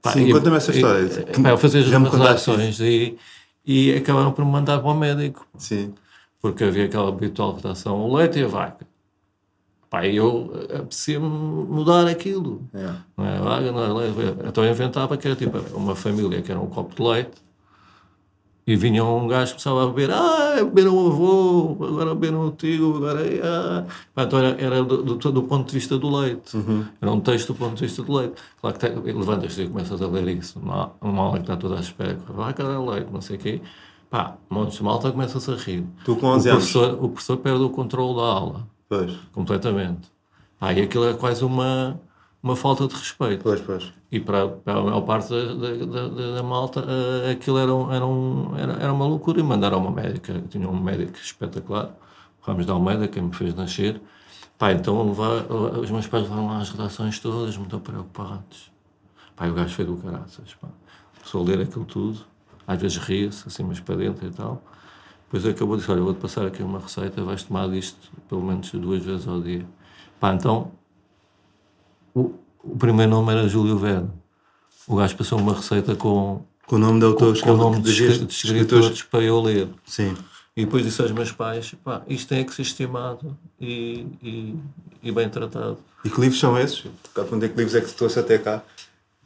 [0.03, 1.09] Pá, Sim, conta-me essa história.
[1.43, 3.17] Pá, eu fazia as redações e,
[3.65, 5.47] e acabaram por me mandar para o médico.
[5.57, 5.95] Sim.
[6.41, 8.87] Porque havia aquela habitual redação: o leite e a vaca.
[9.89, 12.69] Pá, eu apetecia-me mudar aquilo.
[12.75, 12.93] É.
[13.17, 13.39] Não é?
[13.39, 14.09] Vaga, não é?
[14.47, 17.46] Então eu inventava que era tipo uma família que era um copo de leite
[18.67, 22.51] e vinha um gajo que começava a beber, ah, beberam o avô, agora beberam o
[22.51, 23.21] tio, agora.
[23.45, 23.85] Ah.
[24.13, 26.57] Pá, então era, era do, do, do, ponto de vista do leite.
[26.57, 26.85] Uhum.
[27.01, 28.35] Era um texto do ponto de vista do leite.
[28.61, 30.59] Claro que levantas-te e começas a ler isso.
[30.59, 33.61] Uma, aula que está toda à espera, vai, cara, é leite, não sei o quê.
[34.11, 35.85] Pá, montes de malta começa-se a rir.
[36.05, 37.05] Tu com 11 o professor, anos.
[37.05, 38.67] O professor perde o controle da aula.
[38.89, 39.13] Pois.
[39.33, 40.11] Completamente.
[40.61, 42.01] Ah, e aquilo é quase uma,
[42.47, 43.43] uma falta de respeito.
[43.43, 43.93] Pois, pois.
[44.11, 47.93] E para, para a maior parte da, da, da, da malta, uh, aquilo era, um,
[47.93, 49.41] era, um, era, era uma loucura.
[49.41, 51.91] E mandaram uma médica, tinha um médico espetacular,
[52.41, 54.01] o Ramos de Almeida, que me fez nascer.
[54.57, 58.71] Pá, então levar, os meus pais levaram lá as redações todas, muito preocupados.
[59.35, 60.55] Pá, o gajo foi do caraças.
[60.55, 60.69] Pá.
[61.17, 62.21] Começou a ler aquilo tudo,
[62.65, 64.63] às vezes ria-se, assim, mas para dentro e tal.
[65.25, 68.71] Depois acabou de dizer: Olha, vou-te passar aqui uma receita, vais tomar disto pelo menos
[68.71, 69.67] duas vezes ao dia.
[70.21, 70.71] Pá, então,
[72.17, 74.09] o, o primeiro nome era Júlio Verde.
[74.89, 77.83] O gajo passou uma receita com, com o nome de autores com, com o nome
[77.83, 79.69] de, de, de escritores para eu ler.
[79.85, 80.17] Sim.
[80.57, 84.57] E depois disse aos meus pais: pá, isto tem que ser estimado e, e,
[85.03, 85.77] e, bem tratado.
[86.03, 86.87] E que livros são esses?
[87.31, 88.63] Onde é que livros é que te trouxe até cá?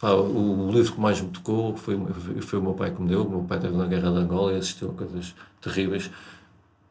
[0.00, 1.96] Pá, o, o, livro que mais me tocou foi,
[2.40, 3.22] foi o meu pai que me deu.
[3.22, 6.10] O meu pai esteve na Guerra de Angola e assistiu a coisas terríveis.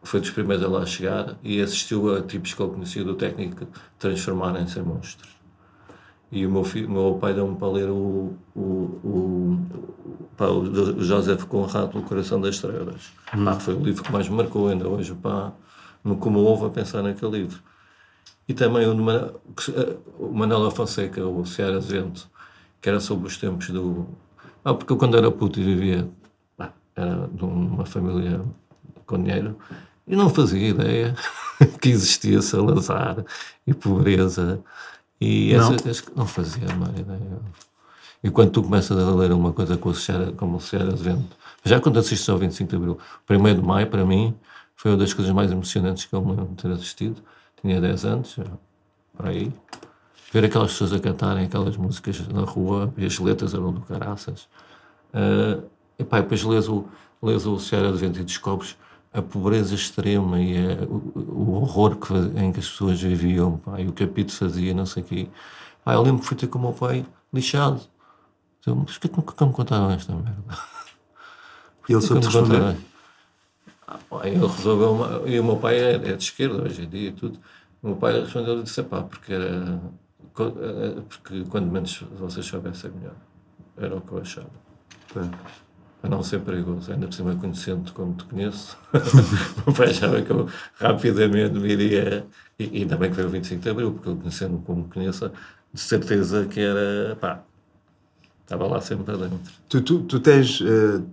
[0.01, 3.67] Foi dos primeiros a lá chegar e assistiu a tipos que ele conhecia do técnico
[3.97, 5.38] transformarem-se em monstros.
[6.31, 9.59] E o meu, filho, meu pai deu-me para ler o, o, o,
[10.37, 13.11] pá, o Joseph Conrad, O Coração das Estrelas.
[13.35, 13.45] Hum.
[13.45, 15.15] Pá, foi o livro que mais me marcou ainda hoje.
[15.15, 15.51] Pá,
[16.03, 17.59] me comovo a pensar naquele livro.
[18.47, 18.93] E também o,
[20.19, 22.29] o Manuel Fonseca, o Ceará Vento,
[22.79, 24.07] que era sobre os tempos do.
[24.63, 26.07] Ah, porque eu, quando era puto e vivia.
[26.95, 28.41] era de uma família
[29.05, 29.57] com dinheiro
[30.07, 31.15] e não fazia ideia
[31.79, 33.23] que existia Salazar
[33.65, 34.63] e pobreza.
[35.19, 37.39] E não, essa, não fazia a menor ideia.
[38.23, 41.37] E quando tu começas a ler uma coisa como o como o Sierra de Vento,
[41.63, 42.97] já quando assistes ao 25 de Abril,
[43.29, 44.35] o 1 de Maio, para mim,
[44.75, 47.21] foi uma das coisas mais emocionantes que eu me lembro de ter assistido.
[47.61, 48.37] Tinha 10 anos,
[49.15, 49.51] por aí.
[50.31, 54.47] Ver aquelas pessoas a cantarem aquelas músicas na rua, e as letras eram do caraças.
[55.13, 55.63] Uh,
[55.97, 56.85] e pá, depois lês o,
[57.21, 58.77] lês o Sierra de Vento e descobres
[59.11, 63.79] a pobreza extrema e a, o, o, horror que, em que as pessoas viviam, pá,
[63.79, 65.27] e o que a Pito fazia, não sei o quê.
[65.83, 67.81] Pá, eu lembro que fui ter com o meu pai lixado.
[68.59, 70.43] Então, mas que nunca me contaram esta merda?
[71.87, 72.77] E ele soube responder?
[73.87, 77.09] Ah, ele resolveu, uma, e o meu pai é, é, de esquerda hoje em dia
[77.09, 77.39] e tudo.
[77.81, 79.81] O meu pai respondeu e disse, pá, porque era...
[80.31, 83.15] Porque quando menos vocês soubessem melhor.
[83.75, 84.51] Era o que eu achava.
[85.15, 85.68] É
[86.01, 88.77] a não ser perigoso, ainda por cima conhecendo como te conheço,
[89.67, 92.25] o pai achava que eu rapidamente me iria,
[92.57, 95.29] e, ainda bem que veio o 25 de Abril, porque eu conhecendo como conheço,
[95.73, 97.43] de certeza que era, pá,
[98.43, 99.39] estava lá sempre dentro.
[99.67, 101.05] Tu, tu, tu tens, uh,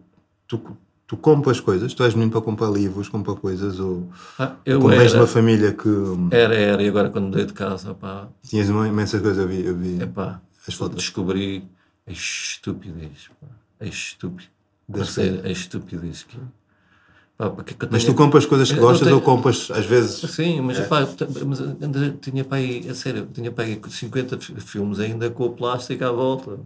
[0.46, 0.60] tu,
[1.04, 4.08] tu compras coisas, tu és menino para comprar livros, comprar coisas, ou
[4.38, 5.88] ah, eu como era, uma família que...
[6.30, 8.28] Era, era, e agora quando dei de casa, pá...
[8.42, 10.96] Tinhas uma imensa coisa, eu vi, eu vi epá, as fotos.
[10.96, 11.68] Descobri
[12.06, 13.48] a estupidez, pá,
[13.80, 14.55] a estupidez
[14.88, 16.38] Deve a estupidez que
[17.36, 17.92] Pá, que tenho...
[17.92, 19.16] Mas tu compras coisas que gostas tenho...
[19.16, 20.30] ou compras às vezes.
[20.30, 20.86] Sim, mas, é.
[20.86, 21.06] pá,
[21.46, 21.58] mas
[22.20, 26.10] tinha para aí, a sério, tinha para aí 50 filmes ainda com o plástico à
[26.10, 26.58] volta.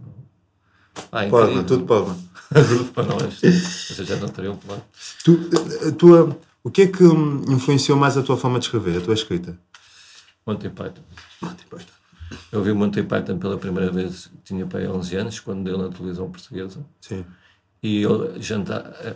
[1.11, 2.17] Ah, porma, tudo porma.
[2.69, 3.39] tudo para nós.
[3.39, 4.83] Vocês já não teriam plano.
[5.25, 5.37] Tu,
[5.87, 7.03] a tua, o que é que
[7.49, 9.57] influenciou mais a tua forma de escrever, a tua escrita?
[10.45, 11.01] Monty Python.
[11.41, 11.93] Monty Python.
[12.49, 15.89] Eu vi Monty Python pela primeira vez, tinha para aí 11 anos, quando deu na
[15.89, 16.79] televisão portuguesa.
[17.01, 17.25] Sim.
[17.83, 19.15] E eu jantava, eh,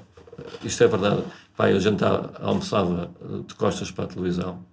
[0.63, 1.23] isto é verdade,
[1.55, 3.11] pá, eu jantava, almoçava
[3.47, 4.65] de costas para a televisão.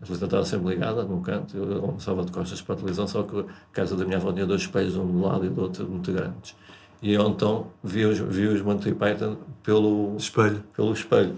[0.00, 3.22] A televisão estava sempre ligada num canto, eu almoçava de costas para a televisão, só
[3.22, 5.88] que a casa da minha avó tinha dois espelhos, um um lado e do outro,
[5.88, 6.56] muito grandes.
[7.00, 10.64] E eu então vi os, vi os Monty Python pelo espelho.
[10.74, 11.36] Pelo espelho.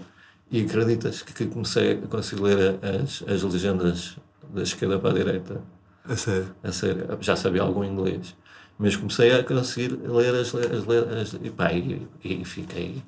[0.49, 4.17] E acreditas que comecei a conseguir ler as, as legendas
[4.49, 5.61] da esquerda para a direita?
[6.05, 6.55] A sério?
[6.63, 7.17] A sério.
[7.19, 8.33] Já sabia algum inglês.
[8.79, 13.01] Mas comecei a conseguir ler as letras e, pá, e, e, fiquei,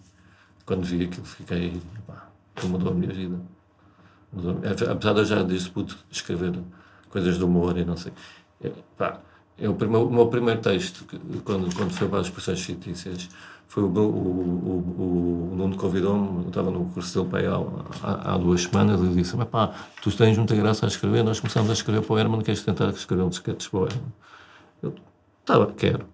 [0.66, 2.28] quando vi aquilo, fiquei, pá,
[2.64, 3.40] mudou a minha vida.
[4.34, 4.60] Mudou,
[4.92, 6.60] apesar de eu já disse puto escrever
[7.10, 8.12] coisas de humor e não sei.
[8.98, 9.20] Pá,
[9.58, 11.06] eu, o meu primeiro texto,
[11.44, 13.30] quando, quando foi para as expressões fictícias,
[13.68, 17.58] foi o, o, o, o Nuno convidou-me, eu estava no curso dele há,
[18.02, 21.70] há, há, duas semanas, e disse: pá, tu tens muita graça a escrever, nós começamos
[21.70, 24.14] a escrever para o Herman, queres tentar escrever um sketches para o Herman?
[24.82, 24.96] Eu,
[25.42, 26.06] estava, quero.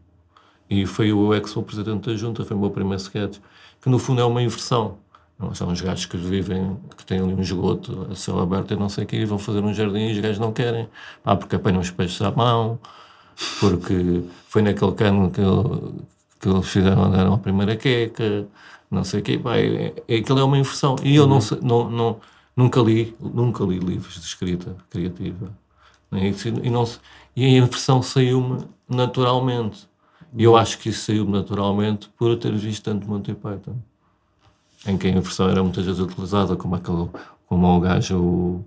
[0.69, 3.37] E foi o ex-presidente da junta, foi o meu primeiro sketch,
[3.81, 4.97] que no fundo é uma inversão.
[5.37, 8.77] Não, são os gajos que vivem, que têm ali um esgoto a céu aberto e
[8.77, 10.87] não sei o quê, e vão fazer um jardim e os gajos não querem.
[11.23, 12.79] Pá, porque apanham os peixes à mão,
[13.59, 15.41] porque foi naquele cano que,
[16.39, 18.47] que eles fizeram, deram a primeira queca,
[18.89, 19.37] não sei o quê.
[19.37, 20.95] Pá, é, é, aquilo é uma inversão.
[21.03, 22.19] E eu não, não, não,
[22.55, 25.51] nunca li, nunca li livros de escrita criativa.
[26.13, 26.85] E, não,
[27.35, 29.87] e a inversão saiu-me naturalmente.
[30.37, 33.75] E eu acho que isso saiu-me naturalmente por ter visto tanto Monty Python.
[34.87, 37.09] Em que a inversão era muitas vezes utilizada como aquele,
[37.47, 38.65] como um gajo, o,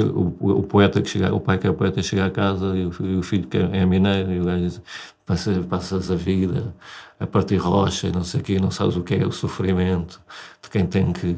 [0.00, 2.92] o, o, poeta que chega, o pai que é poeta chega a casa e o,
[3.00, 4.82] e o filho que é, é mineiro e o gajo diz,
[5.24, 6.74] passas, passas a vida
[7.20, 10.20] a partir rocha e não sei o quê, não sabes o que é o sofrimento
[10.62, 11.36] de quem tem que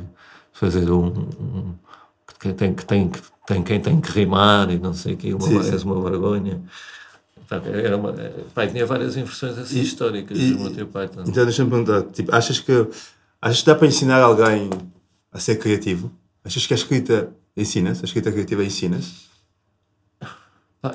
[0.53, 1.75] fazer um, um
[2.41, 3.11] que tem que tem,
[3.47, 5.87] tem quem tem que rimar e não sei o quê, uma, sim, sim.
[5.87, 6.63] uma vergonha.
[7.51, 8.13] Era uma,
[8.55, 11.25] pai, tinha várias inversões assim e, históricas e, do Monty Python.
[11.27, 12.89] Então deixa-me perguntar, tipo, achas que
[13.41, 14.71] achas que dá para ensinar alguém
[15.31, 16.11] a ser criativo?
[16.43, 18.01] Achas que a escrita ensina-se?
[18.03, 19.35] A escrita criativa ensina-se?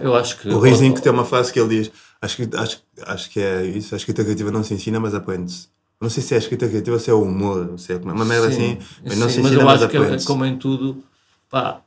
[0.01, 0.49] Eu acho que.
[0.49, 1.91] O Riesling que tem uma frase que ele diz:
[2.21, 5.67] acho que, acho, acho que é isso, a escrita criativa não se ensina, mas aprende-se.
[6.01, 8.23] Não sei se é a escrita criativa ou se é o humor, se é uma
[8.23, 11.03] merda sim, assim, mas não sim, se ensina, mas eu acho que, como em tudo,
[11.49, 11.81] pá,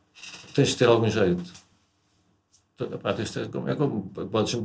[0.53, 1.53] tens de ter algum jeito.
[3.03, 4.57] Pá, tens ter, é como, podes,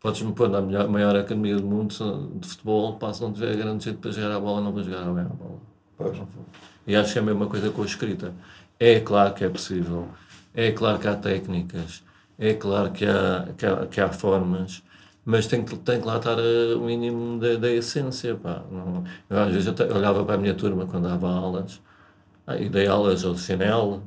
[0.00, 1.94] podes me pôr na maior academia do mundo
[2.40, 5.04] de futebol, pá, se não tiver grande jeito para jogar a bola, não vais jogar
[5.12, 5.60] bem a bola.
[5.96, 6.18] Pois.
[6.86, 8.34] E acho que é a mesma coisa com a escrita.
[8.80, 10.08] É claro que é possível,
[10.54, 12.02] é claro que há técnicas,
[12.38, 14.82] é claro que há, que há, que há formas,
[15.24, 18.34] mas tem que, tem que lá estar o mínimo da, da essência.
[18.34, 18.64] Pá.
[18.70, 21.80] Não, eu, às vezes eu olhava para a minha turma quando dava aulas,
[22.46, 24.02] ah, e dei aulas ao chinelo,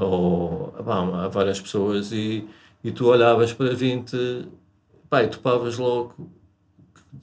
[0.00, 2.48] ou pá, várias pessoas, e,
[2.82, 4.48] e tu olhavas para 20,
[5.08, 6.14] pá, e topavas logo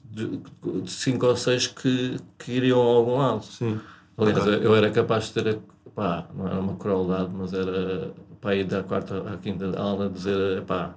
[0.04, 0.40] de,
[0.82, 3.44] de cinco ou seis que, que iriam a algum lado.
[3.44, 3.80] Sim.
[4.16, 5.58] Aliás, eu era capaz de ter,
[5.94, 10.62] pá, não era uma crueldade, mas era para ir da quarta à quinta aula dizer,
[10.62, 10.94] pá,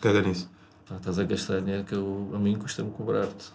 [0.00, 0.48] caga nisso.
[0.88, 3.52] Pá, estás a gastar dinheiro que eu, a mim custa-me cobrar-te.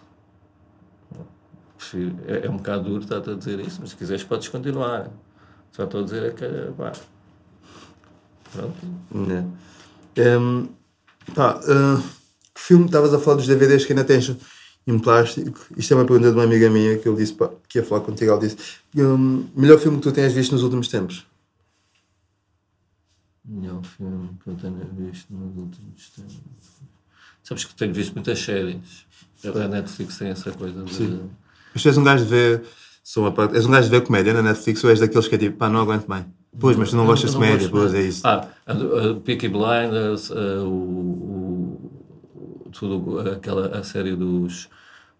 [2.26, 5.10] É, é, um bocado duro estar a dizer isso, mas se quiseres podes continuar.
[5.72, 6.92] Só estou a dizer é que, pá,
[8.52, 8.76] pronto.
[10.16, 10.38] É.
[10.38, 10.68] Um,
[11.34, 12.02] pá, uh,
[12.54, 14.36] que filme estavas a falar dos DVDs que ainda tens
[14.86, 15.60] em plástico?
[15.76, 18.00] Isto é uma pergunta de uma amiga minha que ele disse pá, que ia falar
[18.02, 18.30] contigo.
[18.30, 18.56] Ela disse:
[18.96, 21.26] um, melhor filme que tu tenhas visto nos últimos tempos?
[23.44, 26.40] Melhor filme que eu tenha visto nos últimos tempos.
[27.42, 29.06] Sabes que tenho visto muitas séries.
[29.44, 31.20] A Netflix tem essa coisa de.
[31.72, 32.62] Mas tu és um gajo de ver.
[33.02, 35.38] Sou uma és um gajo de ver comédia na Netflix ou és daqueles que é
[35.38, 36.26] tipo, pá, não aguento bem.
[36.58, 38.26] Pois, mas tu não, gostas de comédia, pois é isso.
[38.26, 41.90] Ah, a Peaky Blinders, a, o,
[42.34, 44.68] o, tudo, aquela, a série dos.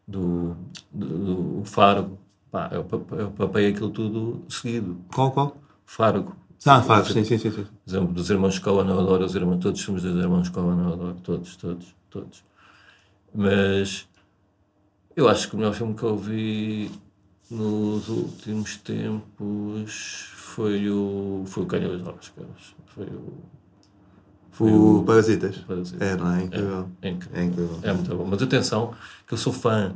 [0.07, 0.57] do,
[0.93, 2.19] do, do Fargo.
[2.51, 2.85] Pá, eu,
[3.17, 4.99] eu papei aquilo tudo seguido.
[5.15, 5.57] Qual, qual?
[5.87, 6.35] Fargo.
[6.67, 7.51] Ah, Fargo, sim, sim, sim.
[7.51, 8.07] sim.
[8.07, 11.17] Dos irmãos Coen, eu adoro os irmãos, todos os filmes dos irmãos Coen, eu adoro,
[11.23, 12.45] todos, todos, todos.
[13.33, 14.07] Mas
[15.17, 16.91] eu acho que o melhor filme que eu vi
[17.51, 21.43] nos últimos tempos foi o.
[21.47, 22.75] Foi o Canhão dos Oscars.
[22.87, 23.33] Foi o.
[24.51, 25.59] Foi o, o Parasitas.
[25.59, 26.01] Parasitas.
[26.01, 26.43] É, não é?
[26.43, 26.89] Incrível.
[27.03, 27.39] É, é, incrível.
[27.39, 27.79] é incrível.
[27.83, 28.27] É muito bom.
[28.27, 28.95] Mas atenção,
[29.27, 29.95] que eu sou fã.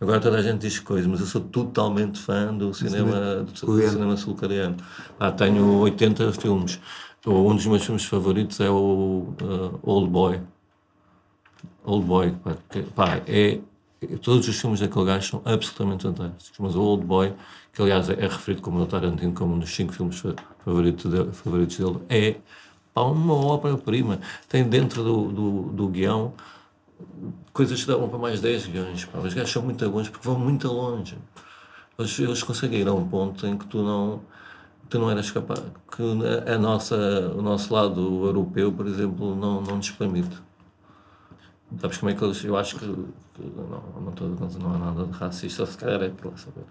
[0.00, 3.88] Agora toda a gente diz coisas, mas eu sou totalmente fã do cinema, do, do
[3.88, 4.76] cinema sul-coreano.
[5.18, 6.80] Ah, tenho 80 filmes.
[7.26, 10.40] Um dos meus filmes favoritos é o uh, Old Boy.
[11.84, 12.34] Old Boy,
[12.94, 13.60] pá, é,
[14.22, 17.34] todos os filmes daquele gajo são absolutamente fantásticos, mas o Old Boy,
[17.72, 20.22] que aliás é, referido como o Tarantino como um dos cinco filmes
[20.64, 22.36] favoritos dele, favoritos dele é
[22.94, 24.20] pá, uma obra-prima.
[24.48, 26.32] Tem dentro do, do, do guião
[27.52, 29.04] coisas que davam para mais 10 guiões.
[29.04, 29.18] Pá.
[29.18, 31.18] Os gajos são muito bons porque vão muito longe.
[31.98, 34.20] Eles, eles conseguem ir a um ponto em que tu não
[34.88, 35.62] tu não eras capaz,
[35.96, 36.02] que
[36.52, 36.96] a nossa,
[37.36, 40.36] o nosso lado europeu, por exemplo, não, não nos permite.
[41.80, 42.44] Sabes como é que eles.
[42.44, 42.86] Eu acho que.
[42.86, 44.24] que não, não, tô,
[44.58, 46.64] não há nada de racista, se calhar é para saber.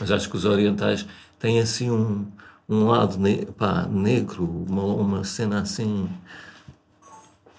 [0.00, 1.06] Mas acho que os orientais
[1.38, 2.26] têm assim um,
[2.68, 6.08] um lado ne, pá, negro, uma, uma cena assim.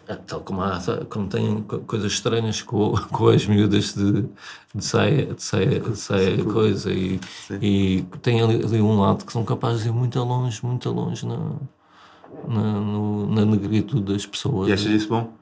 [0.07, 4.21] É, Tal como, há, como tem co- coisas estranhas com, com as miúdas de,
[4.73, 7.19] de saia, de saia, de saia coisa e,
[7.59, 11.25] e tem ali, ali um lado que são capazes de ir muito longe, muito longe
[11.25, 11.37] na,
[12.47, 14.69] na, no- na negritude das pessoas.
[14.69, 15.33] E achas isso bom?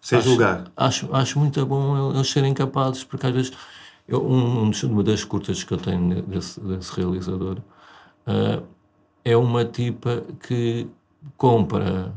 [0.00, 0.64] Sem Acho- julgar.
[0.76, 3.52] Acho, acho muito bom eles serem capazes, porque às vezes
[4.06, 7.58] eu, um, um uma das curtas que eu tenho desse, desse realizador
[8.26, 8.62] ah,
[9.24, 10.86] é uma tipa que
[11.36, 12.14] compra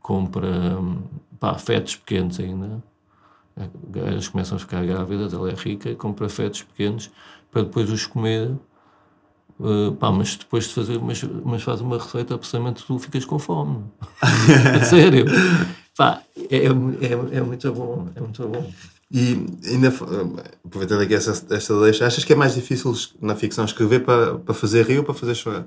[0.00, 1.02] compra hum,
[1.38, 2.82] pá, fetos pequenos ainda.
[3.94, 7.10] Elas começam a ficar grávidas, ela é rica, compra fetos pequenos
[7.50, 8.52] para depois os comer.
[9.58, 13.40] Uh, pá, mas depois de fazer, mas, mas faz uma receita, precisamente tu ficas com
[13.40, 13.84] fome.
[14.22, 15.26] A Sério.
[15.98, 18.72] Pá, é, é, é, é muito bom, é muito bom.
[19.10, 19.32] E
[19.66, 19.88] ainda,
[20.64, 24.54] aproveitando aqui essa, esta deixa, achas que é mais difícil na ficção escrever para, para
[24.54, 25.66] fazer rir ou para fazer chorar?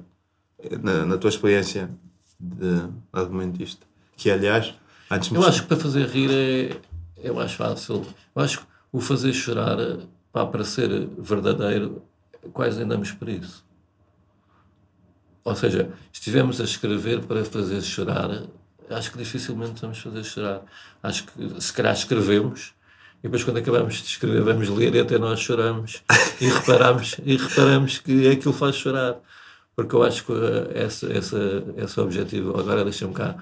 [0.81, 1.91] Na, na tua experiência
[2.39, 3.85] de argumentista.
[4.15, 4.73] Que, aliás,
[5.09, 8.05] antes Eu acho que para fazer rir é, é mais fácil.
[8.33, 9.77] Eu acho que o fazer chorar,
[10.31, 12.03] pá, para ser verdadeiro,
[12.53, 13.65] quase andamos por isso.
[15.43, 18.45] Ou seja, estivemos a escrever para fazer chorar,
[18.93, 20.61] acho que dificilmente vamos fazer chorar.
[21.01, 22.73] Acho que se calhar escrevemos
[23.19, 26.03] e depois quando acabamos de escrever vamos ler e até nós choramos
[26.39, 29.17] e reparamos, e reparamos que aquilo faz chorar.
[29.75, 31.35] Porque eu acho que eh, esse, esse,
[31.77, 33.37] esse objetivo, agora deixa-me cá,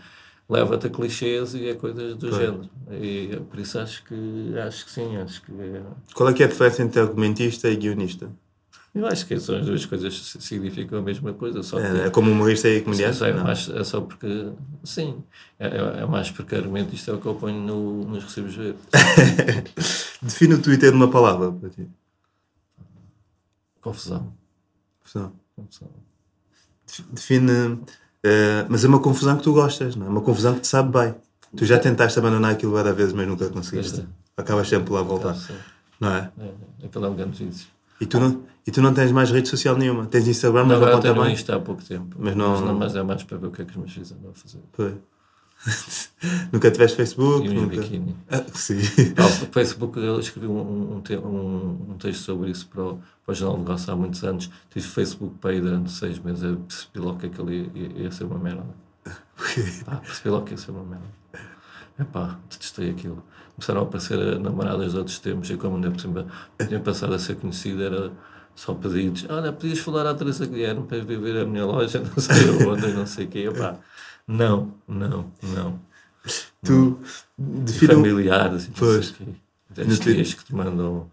[0.47, 2.69] leva-te a clichês e a coisas do género.
[2.91, 5.81] E por isso acho que acho que sim, acho que é-
[6.13, 8.29] Qual é que é a diferença entre argumentista e guionista?
[8.95, 12.05] Eu acho que são as duas coisas que significam a mesma coisa, só que É,
[12.07, 13.17] é como humorista e comediante?
[13.17, 13.43] sei, Não.
[13.43, 14.51] mas é só porque.
[14.83, 15.23] Sim,
[15.59, 18.55] é, é- é mais porque argumento isto é o que eu ponho no- nos recibos
[18.55, 18.81] verdes.
[20.21, 21.87] Define o Twitter numa palavra para ti.
[23.81, 24.33] Confusão.
[25.15, 25.33] Não.
[25.55, 25.89] Confusão.
[27.11, 27.79] Define.
[28.23, 30.09] eh, mas é uma confusão que tu gostas, não é?
[30.09, 31.15] Uma confusão que te sabe bem.
[31.55, 34.01] Tu já tentaste abandonar aquilo várias vezes, mas nunca conseguiste.
[34.01, 34.05] É.
[34.41, 35.35] Acabas sempre lá a voltar,
[35.99, 36.31] não é?
[36.39, 37.67] é, aquele é um grande vício.
[38.01, 40.05] E tu não, e tu não tens mais rede social nenhuma.
[40.05, 41.33] Tens Instagram, mas não Agora conta bem.
[41.33, 42.15] isto há pouco tempo.
[42.19, 44.31] Mas não- mas é mais para ver o que é que os meus filhos andam
[44.31, 44.59] a fazer.
[44.71, 44.93] Pois.
[46.53, 47.45] nunca tiveste Facebook?
[47.45, 47.75] E nunca...
[47.81, 48.15] biquíni.
[48.31, 48.79] Ah, sim.
[49.17, 53.35] Ah, Facebook, eu escrevi um, um, um- um texto sobre isso para o, para o
[53.35, 54.49] Jornal de Negócio há muitos anos.
[54.69, 56.43] Tive Facebook para aí durante seis meses.
[56.43, 58.63] Eu percebi logo que aquilo ia, ia, ia ser uma merda.
[59.85, 61.05] Pá, percebi logo que ia ser uma merda.
[61.99, 63.21] Epá, detestei aquilo.
[63.59, 66.25] Começaram a aparecer namoradas de outros tempos e como ainda por cima
[66.65, 68.11] tinha passado a ser conhecida, era
[68.55, 69.25] só pedidos.
[69.29, 72.87] Olha, podias falar à Teresa Guilherme para vir ver a minha loja, não sei onde,
[72.93, 73.39] não sei o quê.
[73.53, 73.75] Epá,
[74.25, 75.79] não, não, não.
[76.63, 76.97] Tu
[77.37, 77.91] E define.
[77.93, 79.07] o- familiares não Pois.
[79.07, 79.23] sei o quê.
[79.69, 80.15] No Tens Twitter.
[80.15, 81.09] tias que te mandam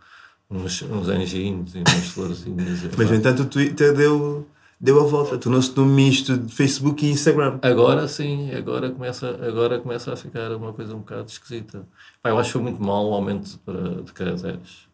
[0.48, 2.80] uns, uns anjinhos e umas florzinhas.
[2.96, 4.46] Mas, no entanto, o Twitter deu,
[4.80, 5.38] deu a volta.
[5.38, 7.58] Tornou-se num misto de Facebook e Instagram.
[7.62, 11.86] Agora sim, agora começa, agora começa a ficar uma coisa um bocado esquisita.
[12.22, 14.86] Pá, eu acho que foi muito mal o aumento para- de caracteres.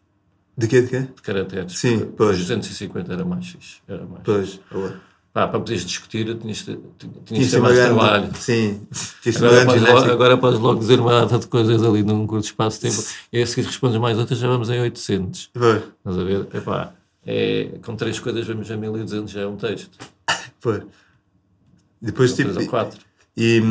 [0.57, 0.81] De quê?
[0.83, 0.99] De quê?
[1.01, 1.77] De caracteres.
[1.79, 2.37] Sim, pois.
[2.39, 3.77] os 250 era mais fixe.
[3.87, 4.59] Era mais Pois.
[5.33, 8.29] Pá, para poderes discutir, tinhas de tinhas de Tinha ter mais trabalho.
[8.35, 8.81] Sim.
[9.23, 12.03] Tinha uma Agora grande podes, logo, agora podes logo dizer uma data de coisas ali
[12.03, 13.03] num curto espaço de tempo.
[13.33, 15.49] E a seguir respondes mais outras, já vamos em 800.
[15.51, 15.81] Pois.
[15.97, 16.47] Estás a ver?
[16.53, 16.93] Epá,
[17.25, 19.97] é, com três coisas vamos a 1200, já é um texto.
[20.61, 20.81] Pois.
[22.01, 22.61] Depois, Ou três tipo.
[22.63, 22.99] ou quatro.
[23.35, 23.61] E,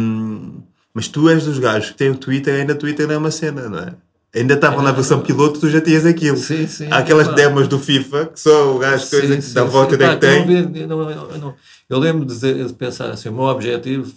[0.93, 3.31] mas tu és dos gajos que têm o Twitter, ainda o Twitter não é uma
[3.31, 3.95] cena, não é?
[4.35, 6.37] Ainda estavam na versão piloto, tu já tinhas aquilo.
[6.39, 6.89] Sim, sim.
[6.91, 7.35] Há aquelas Pá.
[7.35, 10.21] demos do FIFA que só o gajo Sim, que sim, dá volta onde é que
[10.21, 10.81] tem.
[10.83, 11.55] eu não- eu não-
[11.89, 14.11] Eu lembro de, dizer- de pensar assim: o meu objetivo,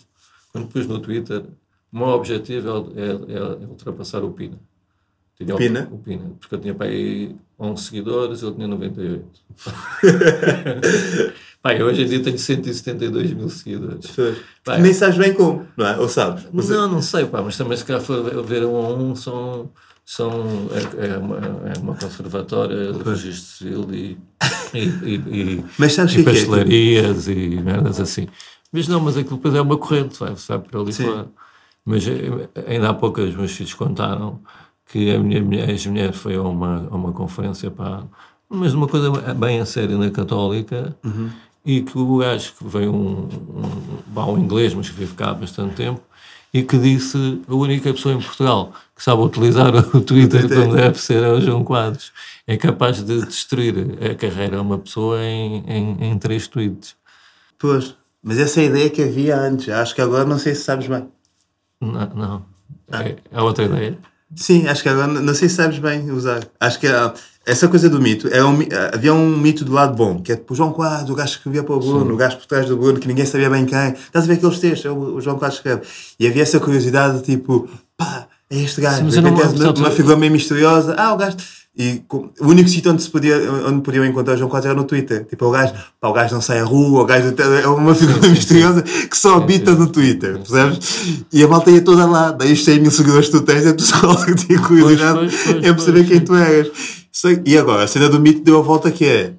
[0.54, 1.44] quando pus no Twitter,
[1.92, 3.02] o meu objetivo é,
[3.34, 4.58] é- é ultrapassar o Pina.
[5.38, 5.90] Tinha o- Pina?
[5.92, 9.26] O Pina, porque eu tinha para aí 11 seguidores, ele tinha 98.
[11.62, 14.12] Pá, eu hoje em dia tenho 172 mil seguidores.
[14.16, 15.98] Tu nem sabes bem como, não é?
[15.98, 16.46] Ou sabes?
[16.54, 19.72] Ou Não, não sei, pá, mas também se calhar for ver um a um, são,
[20.06, 20.68] são,
[21.02, 21.38] é, é uma,
[21.74, 24.18] é uma conservatória de registro civil e,
[24.74, 26.36] e, e, e, Mas sabes e que é é?
[26.36, 28.28] pastelarias e merdas assim.
[28.72, 31.04] Mas não, mas aquilo depois é uma corrente, vai, vai por ali Sim.
[31.04, 31.28] fora.
[31.84, 34.42] Mas eh, ainda há pouco os meus filhos contaram
[34.88, 38.04] que a minha, minha ex-mulher foi a uma, a uma conferência, pá,
[38.50, 41.30] mas uma coisa bem a sério na Católica, Uhum.
[41.66, 43.28] e que o gajo que veio um,
[44.16, 46.02] um, um inglês, mas que vive cá há bastante tempo,
[46.54, 50.98] e que disse a única pessoa em Portugal que sabe utilizar o Twitter como deve
[51.02, 52.14] ser é o João Quadros.
[52.48, 53.76] É capaz de destruir
[54.10, 56.96] a carreira a uma pessoa em, em, em três tweets.
[57.60, 57.96] Pois.
[58.24, 59.68] Mas essa é a ideia que havia antes.
[59.68, 61.06] Acho que agora não sei se sabes bem.
[61.82, 62.46] Não, não.
[62.90, 63.98] É, é outra ideia.
[64.36, 66.42] Sim, acho que agora não sei se sabes bem usar.
[66.60, 67.14] Acho que ah,
[67.46, 70.36] essa coisa do mito, era um, ah, havia um mito do lado bom, que é
[70.36, 72.68] tipo o João Quadros, o gajo que escrevia para o Bruno, o gajo por trás
[72.68, 73.90] do Bruno, que ninguém sabia bem quem.
[73.94, 75.82] Estás a ver aqueles textos, é o, o João Quadros escreve.
[76.20, 78.98] E havia essa curiosidade, tipo, pá, é este gajo.
[78.98, 80.96] Sim, mas eu não- é uma, uma figura meio misteriosa.
[80.98, 81.38] Ah, o gajo.
[81.78, 83.36] E com- o único sítio onde, se podia,
[83.68, 85.26] onde podiam encontrar o João Quadros era no Twitter.
[85.26, 88.18] Tipo, o gajo, pá, o gajo não sai à rua, o gajo é uma figura
[88.22, 88.32] sim, sim.
[88.32, 89.78] misteriosa que só Sim, habita sim.
[89.80, 91.26] no Twitter, percebes?
[91.34, 93.74] E a malta ia toda lá, daí os 100 mil seguidores que tu tens, é
[93.74, 95.20] tu só que tinha curiosidade
[95.58, 96.24] em perceber quem sim.
[96.26, 96.72] tu eras.
[97.12, 99.34] Sei- E agora, a cena do mito deu a volta que é,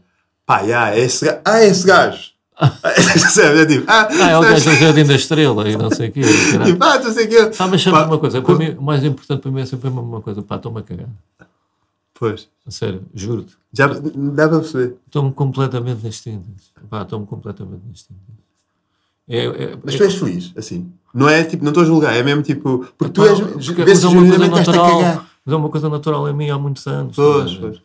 [0.45, 1.39] pá, já, é esse gajo.
[1.45, 2.19] Ah, é esse gajo.
[2.83, 3.61] Percebes?
[3.61, 6.13] É tipo, ah, Ah, é o gajo do Jardim da Estrela e não sei o
[6.13, 6.21] quê.
[6.53, 6.73] caralho.
[6.73, 7.37] Tipo, ah, não sei o quê.
[7.59, 9.89] Ah, mas sabes Pá, uma coisa, para mim, o mais importante para mim é sempre
[9.89, 10.43] a mesma coisa.
[10.43, 11.07] Pá, estou-me a cagar.
[12.19, 13.57] Pois, A sério, juro-te.
[13.73, 14.97] já dá para perceber.
[15.07, 16.73] Estou-me completamente nas tintas.
[16.89, 18.37] Pá, estou-me completamente nas tintas.
[19.29, 20.91] É, é, Mas tu és feliz, assim.
[21.13, 22.87] Não é tipo, não estou a julgar, é mesmo tipo.
[22.97, 23.39] Porque tu és.
[23.41, 25.27] porque- vês é uma coisa natural.
[25.45, 27.17] Mas é uma coisa natural em mim há muitos anos.
[27.17, 27.61] Pois, sabe?
[27.61, 27.83] pois.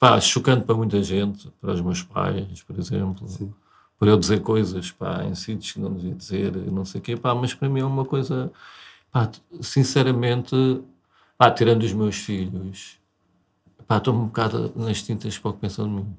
[0.00, 3.28] Pá, chocante para muita gente, para os meus pais, por exemplo.
[3.28, 3.52] Sim.
[3.98, 7.16] Por eu dizer coisas pá, em sítios que não devia dizer, não sei o quê.
[7.16, 8.50] Pá, mas para mim é uma coisa.
[9.12, 9.28] Pá,
[9.60, 10.54] sinceramente,
[11.36, 12.96] pá, tirando os meus filhos,
[13.88, 16.16] pá, estou-me um bocado nas tintas para o que pensam de mim.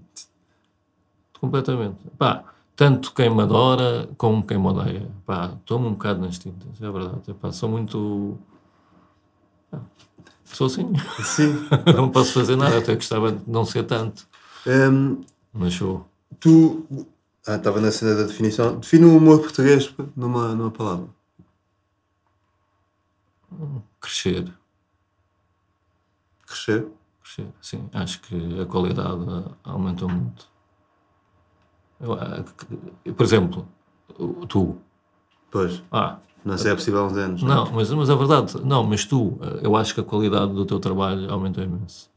[1.39, 1.97] Completamente.
[2.17, 2.43] Pá,
[2.75, 5.09] tanto quem me adora como quem me odeia.
[5.25, 7.33] Pá, estou-me um bocado nas tintas, é verdade.
[7.35, 8.37] Pá, sou muito.
[9.71, 9.79] pá,
[10.45, 10.91] Sou assim.
[11.23, 11.53] Sim.
[11.95, 14.27] não posso fazer nada, até gostava de não ser tanto.
[14.67, 15.21] Hum,
[15.53, 16.05] Mas sou.
[16.39, 16.85] tu.
[17.47, 18.79] Ah, estava na cena da definição.
[18.79, 21.07] Define o humor português numa, numa palavra.
[24.01, 24.51] Crescer.
[26.45, 26.87] Crescer.
[27.35, 27.83] Crescer, sim.
[27.93, 29.21] Acho que a qualidade
[29.63, 30.47] aumentou muito.
[33.05, 33.67] Eu, por exemplo,
[34.17, 34.77] o- tu.
[35.51, 35.83] Pois.
[35.91, 37.43] Ah, Não sei, é possível há uns anos.
[37.43, 38.55] não, mas, mas é verdade.
[38.63, 42.09] Não, mas tu, ah, eu acho que a qualidade do teu trabalho aumentou imenso.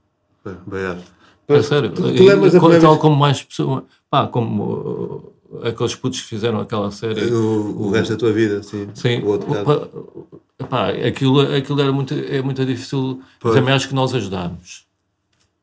[0.67, 1.03] Obrigado.
[1.49, 1.91] É sério.
[1.93, 3.85] Tu, tu lembras e a tal vez- como mais pessoas.
[4.09, 7.31] Pá, como uh, aqueles putos que fizeram aquela série.
[7.33, 8.89] O, o resto da tua vida, sim.
[8.95, 13.21] Sim, O outro o- pá, aquilo, aquilo era muito, é muito difícil.
[13.41, 13.55] Pois.
[13.55, 14.87] Também acho que nós ajudámos.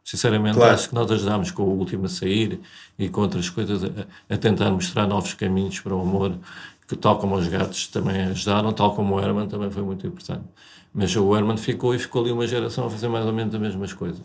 [0.09, 0.73] Sinceramente, Claro.
[0.73, 2.59] acho que nós ajudámos com o último a sair
[2.97, 3.89] e com outras coisas a,
[4.33, 6.33] a tentar mostrar novos caminhos para o amor,
[6.87, 10.45] que tal como os gatos também ajudaram, tal como o Herman também foi muito importante.
[10.91, 13.61] Mas o Herman ficou e ficou ali uma geração a fazer mais ou menos as
[13.61, 14.19] mesmas coisas.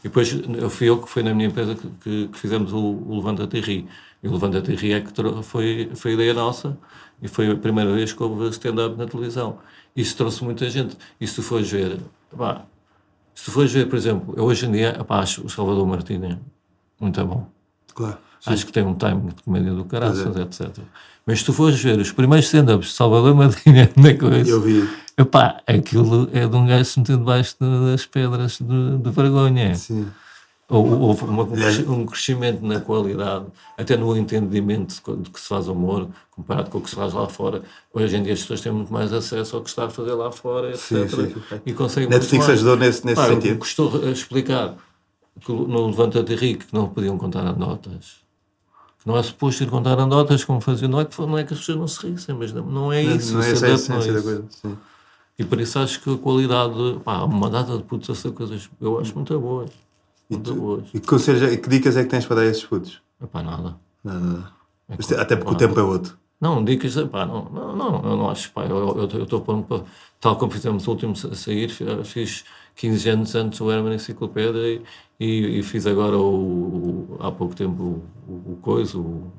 [0.00, 2.78] E depois eu fui eu que foi na minha empresa que, que- que fizemos o,
[2.78, 3.86] o Levanta-te e Ri.
[4.22, 5.10] E o Levanta-te e Ri é que
[5.42, 6.78] foi, foi ideia nossa
[7.20, 9.58] e foi a primeira vez que houve stand-up na televisão.
[9.94, 10.96] Isso trouxe muita gente.
[11.20, 11.98] E se tu fores ver,
[12.34, 12.64] pá,
[13.36, 16.36] se tu fores ver, por exemplo, eu hoje em dia pá, acho o Salvador Martinez
[17.00, 17.46] muito bom.
[17.94, 18.18] Claro.
[18.46, 20.84] Acho que tem um timing de comédia do caraças, Pois etc.
[21.26, 24.88] Mas se tu fores ver os primeiros stand-ups de Salvador Martinez na coisa, Eu vi.
[25.18, 29.74] epá, aquilo é de um gajo se meter debaixo de- das pedras de, de vergonha.
[29.74, 30.06] Sim.
[30.68, 33.46] Ou- Houve uma- um cresci- crescimento na qualidade,
[33.78, 37.12] até no entendimento de de que se faz humor, comparado com o que se faz
[37.14, 37.62] lá fora.
[37.94, 40.32] Hoje em dia as pessoas têm muito mais acesso ao que está a fazer lá
[40.32, 40.80] fora, etc.
[40.80, 41.34] Sim, sim.
[41.64, 42.58] E conseguem Netflix muito mais.
[42.58, 43.58] ajudou nesse, nesse Pá, sentido.
[43.58, 44.74] Custou a explicar
[45.40, 48.16] que no Levanta-te e Ri que não podiam contar anedotas.
[49.00, 50.90] Que não é suposto ir contar anedotas como faziam.
[50.90, 53.02] Não é que, não é que as pessoas não se rissem, mas não, não é
[53.04, 53.34] isso.
[53.34, 54.44] não o é essa a não é essência da coisa.
[54.50, 54.76] Sim.
[55.38, 56.74] E por isso acho que a qualidade,
[57.04, 59.70] pá, uma data de a ser coisas, eu acho muito boas.
[60.30, 60.88] Muito boas.
[60.94, 61.14] E que,
[61.54, 63.02] e que dicas é que tens para dar a esses putos?
[63.20, 63.78] Epá, nada.
[64.04, 64.52] Nada, nada.
[64.88, 65.68] É claro, Até porque o nada.
[65.68, 66.18] tempo é outro.
[66.40, 69.84] Não, dicas, pá, não, não, não, eu não acho, pá, eu estou pondo para,
[70.20, 72.44] tal como fizemos o último a sair, fi- fiz
[72.74, 74.82] 15 anos antes o Herman Enciclopédia e,
[75.18, 77.82] e, e fiz agora o, o- há pouco tempo
[78.28, 79.32] o, o, o coisa, o, o,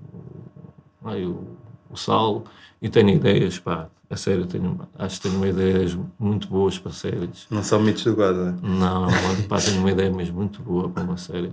[1.08, 1.58] ai, o,
[1.90, 2.44] o sal,
[2.82, 7.46] e tenho ideias, pá, a sério, tenho, acho que tenho ideias muito boas para séries.
[7.52, 8.52] Não são mitos do guarda.
[8.54, 8.58] né?
[8.62, 9.08] Não,
[9.48, 11.50] pá, tenho uma ideia mesmo muito boa para uma série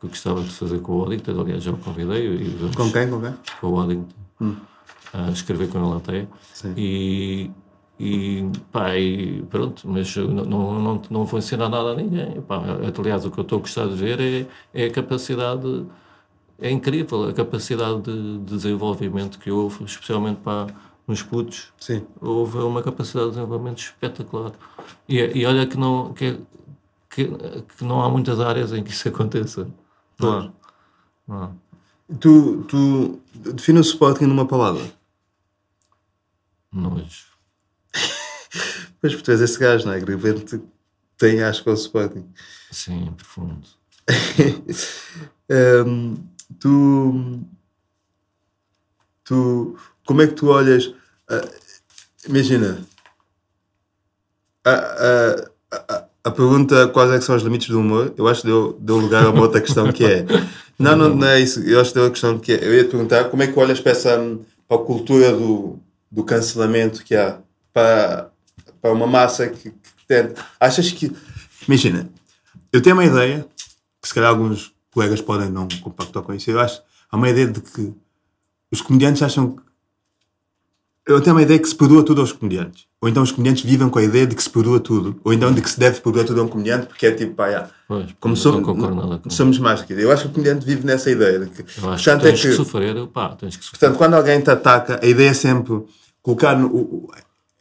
[0.00, 2.90] que eu gostava de fazer com o Oddington, aliás já o convidei e vamos- Com
[2.92, 3.08] quem?
[3.10, 3.34] Com quem?
[3.60, 4.56] com o Waddington
[5.12, 6.74] a escrever com ele até Sim.
[6.76, 7.50] e,
[8.00, 12.60] e pá, e pronto, mas não, não, não, não vou ensinar nada a ninguém pá,
[12.98, 14.46] aliás o que eu estou a gostar de ver é,
[14.82, 15.86] é a capacidade
[16.60, 20.66] é incrível a capacidade de, de desenvolvimento que houve especialmente para
[21.06, 22.06] nos putos Sim.
[22.20, 24.52] houve uma capacidade de desenvolvimento espetacular
[25.08, 26.38] e, e olha que não que, é-
[27.10, 27.26] que,
[27.76, 29.68] que não há muitas áreas em que isso aconteça
[30.18, 30.52] não há,
[31.28, 31.50] não há.
[32.20, 34.84] Tu, tu define o Sporting numa palavra.
[36.72, 37.26] nojo
[39.00, 40.00] Pois, porque tu és esse gajo, não é?
[40.00, 40.62] Que de repente
[41.18, 42.26] tem asco com o Sporting.
[42.70, 43.66] sim, profundo
[45.86, 46.16] Hum,
[46.58, 47.40] tu,
[49.24, 49.76] tu,
[50.06, 50.92] como é que tu olhas?
[51.28, 51.48] ah,
[52.28, 52.84] imagina,
[54.64, 58.42] a, a, a, a pergunta quais é que são os limites do humor, eu acho
[58.42, 60.24] que deu, deu lugar a uma outra questão que é.
[60.78, 61.60] Não, não, não é isso.
[61.60, 62.64] Eu acho que deu a questão que é.
[62.64, 64.18] Eu ia te perguntar como é que olhas para essa
[64.66, 65.78] para a cultura do,
[66.10, 67.38] do cancelamento que há
[67.72, 68.30] para,
[68.80, 70.44] para uma massa que, que tenta.
[70.58, 71.12] Achas que.
[71.68, 72.08] Imagina,
[72.72, 73.46] eu tenho uma ideia,
[74.00, 76.50] que se calhar alguns colegas podem não compactar com isso.
[76.50, 76.82] Eu acho.
[77.10, 77.92] Há uma ideia de que
[78.70, 79.63] os comediantes acham que.
[81.06, 82.86] Eu tenho uma ideia que se perdoa tudo aos comediantes.
[83.00, 85.20] Ou então os comediantes vivem com a ideia de que se perdoa tudo.
[85.22, 87.50] Ou então de que se deve perdoar tudo a um comediante, porque é tipo, pá,
[87.50, 90.86] já, Pois, como não somos, com somos mais que Eu acho que o comediante vive
[90.86, 91.40] nessa ideia.
[91.40, 93.78] De que, Eu acho portanto, que é tens que, que, sofrer, pá, tens que sofrer.
[93.80, 95.82] portanto, quando alguém te ataca, a ideia é sempre
[96.22, 96.56] colocar.
[96.58, 97.10] No,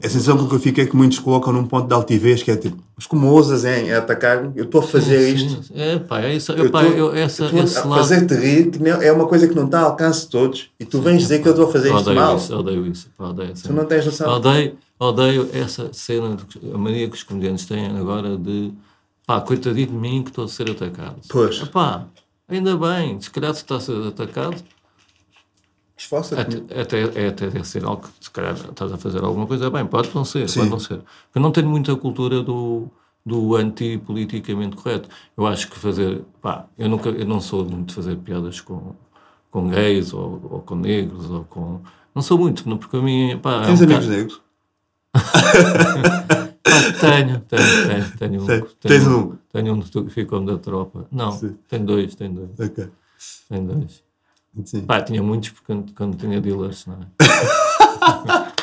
[0.03, 2.55] a sensação que eu fico é que muitos colocam num ponto de altivez, que é
[2.57, 4.51] tipo, mas como ousas em atacar-me?
[4.55, 5.63] Eu estou a fazer Sim, isto.
[5.63, 5.73] sim.
[5.75, 6.51] É, pá, é isso.
[6.51, 7.99] Eu pá, tô- eu, essa, eu esse a lado.
[8.01, 10.85] fazer-te rir, que não- é uma coisa que não está ao alcance de todos, e
[10.85, 12.38] tu vens dizer que eu estou a fazer Eu isto odeio mal.
[12.38, 13.07] isso, odeio isso.
[13.17, 14.30] Pá, odeio essa Tu não tens noção.
[14.35, 18.71] Odeio, odeio essa cena, de, a mania que os comediantes têm agora de
[19.25, 21.15] pá, coitadinho de mim que estou a ser atacado.
[21.30, 21.61] Pois.
[21.61, 22.05] Epá,
[22.49, 24.57] ainda bem, se calhar se está a ser atacado,
[25.95, 26.57] Esforça-te.
[26.71, 29.85] até, até, é até sinal que se calhar estás a fazer alguma coisa bem.
[29.85, 30.59] Pode não ser, Sim.
[30.61, 31.01] pode não ser.
[31.35, 32.87] Eu não tenho muita cultura do,
[33.25, 35.07] do anti-politicamente correto.
[35.37, 38.95] Eu acho que fazer, pá, eu, nunca, eu não sou muito de fazer piadas com,
[39.51, 41.79] com gays ou, ou com negros ou com.
[42.13, 44.41] Não sou muito, não, porque a mim, pá, é Tens um amigos bocado- negros?
[46.99, 48.45] Tenho, tenho, tenho, tenho um.
[48.47, 49.35] Tenho Tens um?
[49.51, 51.05] Tenho um que ficou da tropa.
[51.11, 51.55] Não, Sim.
[51.69, 52.87] tenho dois, tenho dois, Ok.
[53.49, 54.03] tenho dois.
[54.65, 54.81] Sim.
[54.81, 57.07] Pá, tinha muitos porque quando, quando tinha dealers, não é?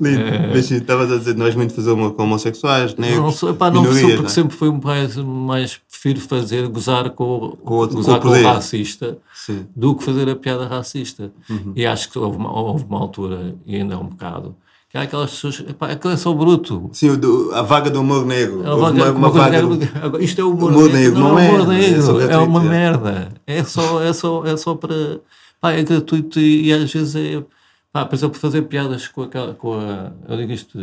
[0.00, 0.22] Lindo.
[0.52, 3.54] Mas sim, estavas a dizer, não és muito fazer uma com homossexuais, negros, Não sou,
[3.54, 4.28] pá, não sou porque não é?
[4.28, 8.32] sempre fui um mais, mais prefiro fazer, gozar com, o- Com outro- gozar com o
[8.32, 9.66] com o racista Sim.
[9.74, 11.32] do que fazer a piada racista.
[11.48, 11.72] Uhum.
[11.76, 14.56] E acho que houve uma, houve uma altura, e ainda é um bocado,
[14.88, 16.88] que há aquelas pessoas, pá, aquilo é só bruto.
[16.92, 18.64] Sim, do- a vaga do humor negro.
[18.64, 21.46] É Houve uma, uma que- agora, isto é o humor, Humor negro, não, não é
[21.46, 22.68] é, humor é, é negro, é, gratuito, uma é.
[22.68, 23.28] merda.
[23.46, 25.20] É só, é só, é só para.
[25.60, 27.44] Pá, é gratuito e, e às vezes é.
[27.92, 29.54] Pá, por exemplo, fazer piadas com aquela.
[29.54, 30.78] Com a, eu digo isto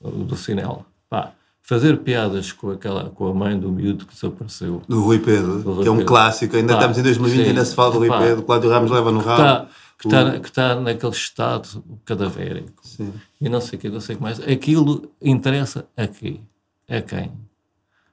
[0.00, 0.84] do, do Cinel.
[1.08, 1.32] Pá,
[1.66, 4.82] fazer piadas com, aquela, com a mãe do miúdo que desapareceu.
[4.86, 6.08] Do Rui Pedro, Do Rui que é um Pedro.
[6.08, 6.56] clássico.
[6.56, 7.48] Ainda estamos em 2020 sim.
[7.48, 8.18] ainda se fala do Rui Pá.
[8.20, 8.42] Pedro.
[8.42, 9.42] Cláudio Ramos leva no Que rabo.
[9.42, 9.68] está
[9.98, 12.86] que O- tá, que tá naquele estado cadavérico.
[12.86, 13.12] Sim.
[13.40, 14.40] E não sei o que, não sei o que mais.
[14.40, 16.40] Aquilo interessa a quê?
[16.88, 17.32] A quem?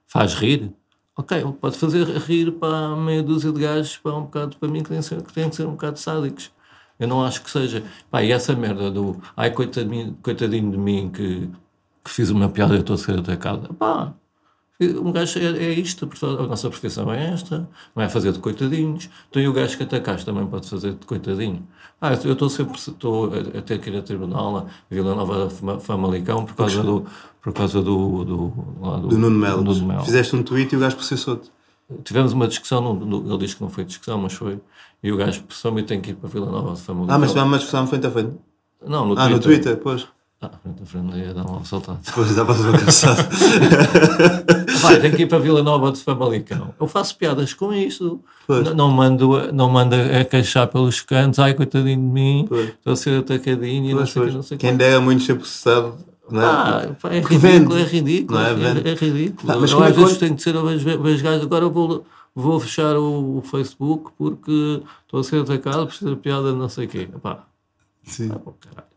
[0.06, 0.72] Faz rir?
[1.14, 4.88] Ok, pode fazer rir para meia dúzia de gajos para um bocado para mim que
[4.88, 6.50] têm, que ser, que têm que ser um bocado sádicos.
[6.98, 7.82] Eu não acho que seja.
[8.10, 11.50] Pá, e essa merda do ai, coitadinho, coitadinho de mim que,
[12.04, 13.72] que fiz uma piada e estou a ser atacado.
[13.74, 14.12] Pá,
[14.80, 19.08] um gajo é, é isto, a nossa profissão é esta, não é fazer de coitadinhos.
[19.30, 21.64] Então, e o gajo que atacaste também pode fazer de coitadinho.
[22.00, 25.48] Ah, eu estou sempre estou a, a ter que ir a tribunal, a Vila Nova
[25.80, 27.06] Famalicão, por causa do.
[27.40, 28.24] Por causa do.
[28.24, 30.04] Do, lá do, Do Nuno Melo.
[30.04, 31.50] Fizeste um tweet e o gajo processou-te.
[32.02, 34.58] Tivemos uma discussão, no- no- ele diz que não foi discussão, mas foi.
[35.02, 37.14] E o gajo pressou-me e tem que ir para Vila Nova de Famalicão.
[37.14, 38.32] Ah, mas tivemos uma discussão frente a frente.
[38.84, 40.08] Não, no Ah, no Twitter, pois.
[40.44, 40.50] Ah,
[40.82, 42.00] a frente, ia dar um assaltado.
[42.12, 43.28] Pois, dá para ser cansado.
[44.82, 46.74] Vai, tenho que ir para Vila Nova de Famalicão.
[46.80, 48.20] Eu faço piadas com isso.
[48.46, 48.64] Pois.
[48.64, 51.38] Não, não mando, não mando a queixar pelos cantos.
[51.38, 52.46] Ai, coitadinho de mim.
[52.48, 52.70] Pois.
[52.70, 54.58] Estou a ser atacadinho e não sei o que, não sei.
[54.58, 55.94] Quem dera muito ser processado.
[56.28, 56.44] Não é?
[56.44, 58.50] Ah, pá, é ridículo, é ridículo, Não é?
[58.50, 59.52] é, é ridículo.
[59.52, 62.04] Ah, mas eu como é às vezes tenho que ser gajos, agora vou,
[62.34, 66.86] vou fechar o, o Facebook porque estou a ser atacado por ser piada não sei
[66.86, 67.08] o quê.
[67.22, 67.44] Pá,
[68.04, 68.30] Sim.
[68.32, 68.82] ah.
[68.88, 68.91] E-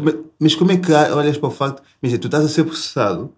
[0.00, 3.32] mas, mas como é que olhas para o facto, imagina, tu estás a ser processado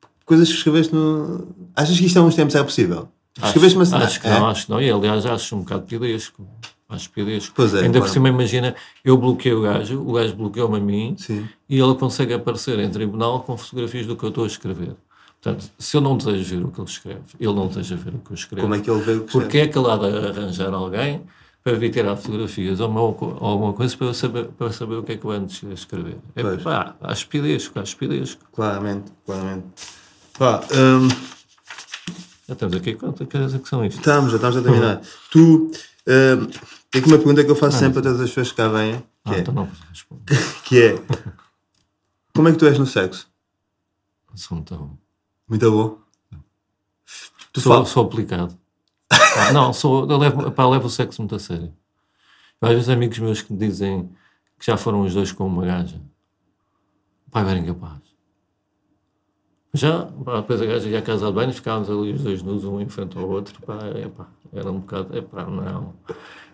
[0.00, 1.46] por coisas que escreveste no.
[1.74, 3.08] Achas que isto há uns tempos era possível?
[3.42, 4.04] Escreveste uma Acho, cena.
[4.04, 4.38] acho que É?
[4.38, 4.80] não, acho que não.
[4.80, 6.46] E aliás, acho um bocado pidesco.
[6.88, 7.54] Acho pidesco.
[7.56, 8.04] Pois é, Ainda claro.
[8.04, 11.48] por cima, imagina, eu bloqueei o gajo, o gajo bloqueou-me a mim Sim.
[11.66, 14.94] e ele consegue aparecer em tribunal com fotografias do que eu estou a escrever.
[15.40, 18.18] Portanto, se eu não desejo ver o que ele escreve, ele não deseja ver o
[18.18, 18.62] que eu escrevo.
[18.62, 21.22] Como é que ele veio que Porque é que ele há de arranjar alguém
[21.62, 25.12] para vir tirar fotografias ou uma- ou alguma coisa para saber, para saber o que
[25.12, 26.18] é que eu ando a escrever?
[26.34, 26.62] É, Pois.
[26.62, 28.42] pá, acho pidesco, acho pidesco.
[28.52, 29.66] Claramente, claramente.
[30.38, 31.08] Pá, hum,
[32.48, 33.98] Já estamos aqui, quantas coisas que são isto?
[33.98, 35.00] estamos, já estamos a terminar.
[35.30, 36.46] tu, hum,
[36.90, 38.98] tem aqui uma pergunta que eu faço sempre a todas as pessoas que cá vêm,
[38.98, 40.22] que, Ah, é, então não respondo.
[40.64, 40.94] que é:
[42.34, 43.28] Como é que tu és no sexo?
[44.34, 44.96] Sou muito bom.
[45.48, 45.98] Muito bom.
[47.52, 48.58] Tu Sou, sou aplicado.
[49.36, 51.72] Ah, não, sou, eu levo, pá, levo o sexo muito a sério.
[52.60, 54.08] Eu, às vezes amigos meus que me dizem
[54.58, 56.00] que já foram os dois com uma gaja.
[57.34, 58.00] Eu era incapaz.
[59.74, 62.64] Já, pá, depois a gaja ia à casa de banho, ficávamos ali os dois nus,
[62.64, 63.60] um em frente ao outro.
[63.62, 65.94] Pá, é, pá, era um bocado, é pá, não.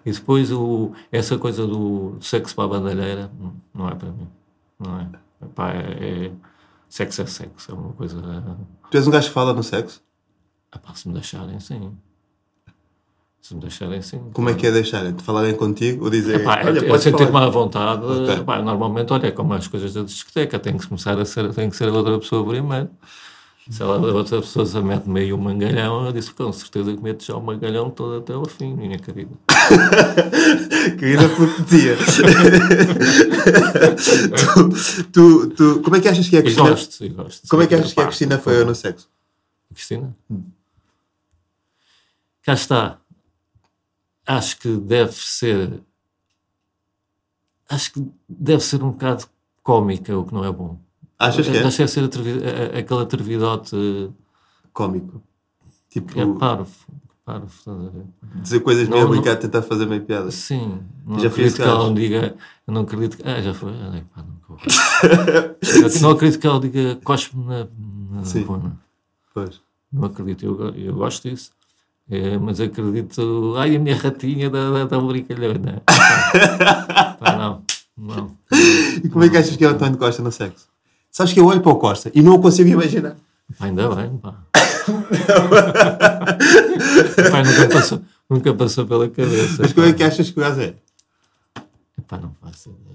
[0.06, 4.28] E depois o, essa coisa do sexo para a bandalheira, hum, não é para mim.
[4.78, 5.08] Não é.
[5.54, 6.32] Pá, é, é-
[6.88, 8.22] sexo é sexo, é uma coisa.
[8.90, 10.00] Tu és um gajo que fala no sexo?
[10.70, 11.92] Ah, pá, se me deixarem, sim.
[13.48, 14.20] Se me deixarem sim.
[14.34, 15.14] Como é que é deixarem?
[15.14, 18.04] De falarem contigo ou dizer, Epá, olha, podes sentir-me à vontade.
[18.04, 18.34] Ok.
[18.34, 21.70] Epá, normalmente, olha, é como as coisas da discoteca, tem que começar a ser, tem
[21.70, 22.90] que ser a outra pessoa primeiro.
[23.70, 27.02] Se ela, a outra pessoa se mete meio um mangalhão, eu disse, com certeza que
[27.02, 29.32] metes já o mangalhão todo até ao fim, minha querida.
[30.98, 31.96] Querida protetia.
[35.10, 36.68] tu, tu, tu, como é que achas que é a Cristina?
[36.68, 37.48] gosto, e gosto.
[37.48, 39.08] Como é que achas que a Cristina foi no sexo?
[39.72, 40.14] Cristina?
[42.42, 42.98] Cá está.
[44.28, 45.82] Acho que deve ser.
[47.68, 49.24] Acho que deve ser um bocado
[49.62, 50.78] cómica, o que não é bom.
[51.18, 51.60] Achas que é?
[51.66, 54.10] Acho que deve ser atrevi- a- a- aquele atrevidote
[54.72, 55.22] Cómico.
[55.90, 56.70] Tipo, é parvo.
[57.24, 57.50] parvo
[58.42, 60.30] dizer coisas Não, meio não- tentar fazer meio piada.
[60.30, 60.80] Sim.
[61.04, 62.36] Não Já acredito que ela não diga.
[62.66, 63.28] Eu não acredito que.
[63.28, 63.72] Ah, já foi.
[63.72, 64.58] Ah, pá, vou.
[66.02, 67.66] não acredito que ela diga cospe na,
[68.10, 68.46] na Sim.
[69.34, 69.60] Pois.
[69.92, 71.50] Não acredito, eu, eu gosto disso.
[72.10, 73.54] É, mas acredito.
[73.58, 75.82] Ai, a minha ratinha da, da, da brincalhona.
[77.20, 77.62] Pá, não,
[77.96, 78.30] não.
[79.04, 80.68] E como é que achas que é o António Costa no sexo?
[81.10, 83.16] Sabes que eu olho para o Costa e não o consigo imaginar.
[83.60, 84.34] Ainda bem, pá.
[87.30, 89.62] pá nunca, passou, nunca passou pela cabeça.
[89.62, 90.74] Mas como é que achas que o gajo é?
[92.06, 92.87] Pá, não faço ideia.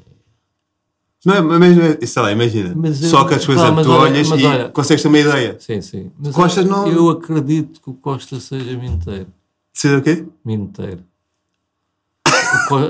[1.26, 2.74] Não é, mas sei lá, imagina.
[2.76, 5.20] Mas eu- Sócrates, por exemplo, mas tu olha- olhas mas e olha- consegues ter uma
[5.20, 5.56] ideia.
[5.60, 6.12] Sim, sim.
[6.20, 9.28] Mas Costa eu, não- eu acredito que o Costa seja minteiro.
[9.72, 10.26] Ser o quê?
[10.44, 11.00] Minteiro.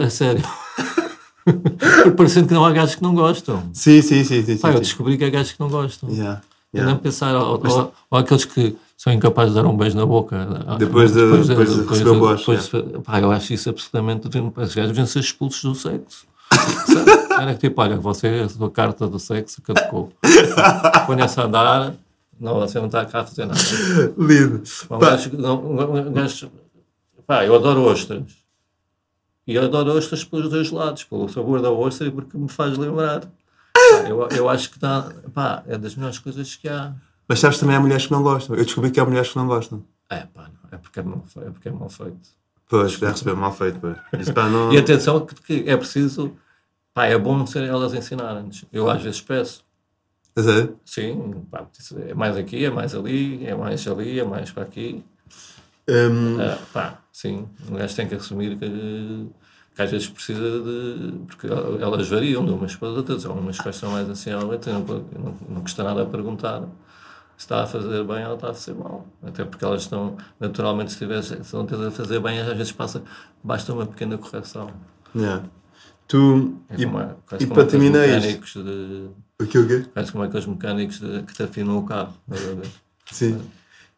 [0.04, 0.44] A sério.
[1.46, 3.64] Porque parecendo que não há gajos que não gostam.
[3.74, 4.42] Sim, sim, sim.
[4.44, 4.80] sim, eu sim, sim.
[4.80, 6.10] descobri que há gajos que não gostam.
[6.10, 6.42] Yeah,
[6.74, 6.92] yeah.
[6.92, 7.62] não pensar, ou
[8.18, 10.38] aqueles que são incapazes de dar um beijo na boca.
[10.80, 11.56] Depois de- depois de
[12.14, 14.28] boche, depois de- eu acho isso absolutamente.
[14.28, 16.00] Os gajos deviam ser expulsos do sexo.
[16.10, 16.33] Sabe?
[17.40, 20.12] Era que tipo, olha, você, a sua carta do sexo caducou.
[21.06, 21.94] Ponha-se a andar.
[22.40, 23.60] Não, você não está cá a fazer nada.
[24.18, 24.64] Lindo.
[24.90, 26.52] Um gajo, um gajo-
[27.26, 28.24] pá, eu adoro ostras.
[29.46, 32.78] E eu adoro ostras pelos dois lados, pelo sabor da ostra e porque me faz
[32.78, 33.22] lembrar.
[33.22, 36.94] Pá, eu, eu acho que tá, pá, é das melhores coisas que há.
[37.28, 38.56] Mas sabes também há mulheres que não gostam.
[38.56, 39.84] Eu descobri que há mulheres que não gostam.
[40.10, 42.30] É, pá, não, é porque é mal, é porque é mal feito.
[42.70, 43.80] Pois, deve receber mal feito.
[43.80, 43.98] Pois.
[44.20, 44.74] Isso, pá, não...
[44.74, 46.32] E atenção que, que é preciso,
[46.94, 48.66] pá, é bom ser elas ensinarem-nos.
[48.72, 49.66] Eu às vezes peço,
[50.38, 50.80] sério?
[50.86, 51.68] sim, pá,
[52.10, 55.04] é mais aqui, é mais ali, é mais ali, é mais para aqui.
[55.88, 59.30] Hum, Ah, pá, sim, um gajo tem que assumir que,
[59.76, 61.20] que às vezes precisa de.
[61.28, 63.26] Porque elas variam de umas para as outras.
[63.26, 66.62] Há umas que são mais assim à letra, não, não, não custa nada a perguntar
[67.38, 69.08] se está a fazer bem ou está a fazer mal.
[69.24, 72.72] Até porque elas estão, naturalmente, se tiver, se não estiver a fazer bem, às vezes
[72.72, 73.04] passa,
[73.44, 74.72] basta uma pequena correção.
[75.16, 75.44] yeah.
[76.08, 76.54] Tu.
[76.70, 78.16] É E, como, é- e aqueles terminar isto.
[78.28, 79.10] mecânicos de.
[79.42, 79.86] o quê, o quê?
[79.94, 82.14] Quase como aqueles mecânicos de, que te afinam o carro.
[83.12, 83.42] Sim.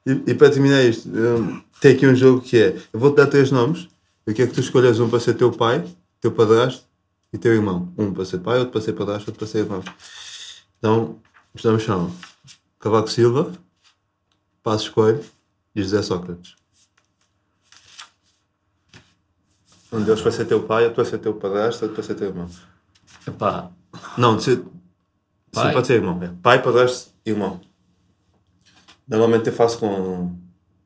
[0.05, 3.27] E, e para terminar isto, hum, tem aqui um jogo que é: eu vou-te dar
[3.27, 3.87] três nomes,
[4.25, 5.83] eu quero que tu escolhas um para ser teu pai,
[6.21, 6.85] teu padrasto
[7.33, 7.91] e teu irmão.
[7.97, 9.83] Um para ser pai, outro para ser padrasto, outro para ser irmão.
[10.77, 11.17] Então,
[11.53, 12.11] os nomes são
[12.79, 13.51] Cavaco Silva,
[14.61, 15.23] Passos Coelho
[15.75, 16.55] e José Sócrates.
[19.95, 22.27] Um deles vai ser teu pai, outro vai ser teu padrasto, outro vai ser teu
[22.27, 22.47] irmão.
[23.27, 23.71] Epá,
[24.17, 24.65] Não, de ser, sim,
[25.51, 25.73] Pai?
[25.73, 26.21] pode ser irmão.
[26.21, 26.31] É.
[26.41, 27.59] Pai, padrasto e irmão.
[29.07, 30.35] Normalmente eu faço com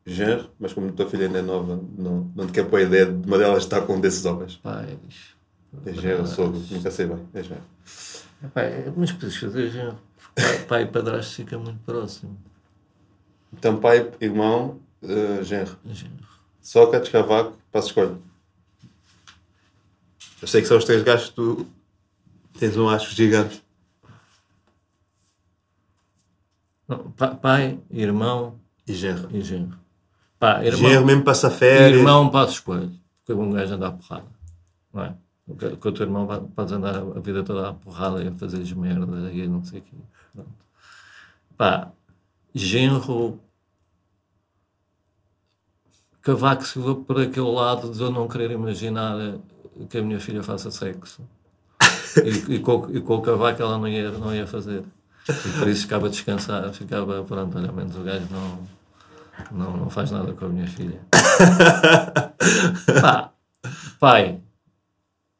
[0.05, 2.83] genro, mas como a tua filha ainda é nova, não, não te quero pôr a
[2.83, 4.57] ideia de uma delas estar com um desses homens.
[4.57, 4.97] pais.
[5.85, 7.19] É genro, sogro, nunca sei bem.
[7.33, 7.61] É genro.
[8.43, 9.95] Epá, é- mas podes fazer já.
[10.35, 12.37] Pai, pai e padrasto fica muito próximo.
[13.53, 15.77] Então, pai, irmão, eh, genro.
[15.85, 16.27] Genro.
[16.61, 18.21] Sócrates, Cavaco, passo escolho.
[20.41, 21.67] Eu sei que são os três gajos que tu
[22.57, 23.63] tens um acho gigante.
[26.87, 29.29] Não, pa- pai, irmão E genro.
[29.35, 29.77] e genro.
[30.39, 31.99] Pá, Genro irmão, mesmo passa férias.
[31.99, 32.91] irmão passo escolho.
[33.25, 34.25] Porque um gajo anda à porrada.
[34.93, 35.15] Não é?
[35.79, 39.31] Com o teu irmão podes andar a vida toda à porrada e a fazer merda
[39.31, 39.95] e não sei o quê.
[40.33, 40.49] Pronto.
[41.57, 41.91] Pá,
[42.55, 43.39] genro.
[46.21, 49.39] Cavaco Silva por aquele lado de eu não querer imaginar eh,
[49.85, 51.21] que a minha filha faça sexo.
[52.23, 54.83] E, e com, e com o cavaco ela não ia, não ia fazer.
[55.27, 58.59] E por isso ficava descansado, ficava, pronto, olha, ao menos o gajo não,
[59.51, 60.99] não, não faz nada com a minha filha.
[63.01, 63.31] Pá,
[63.99, 64.39] pai,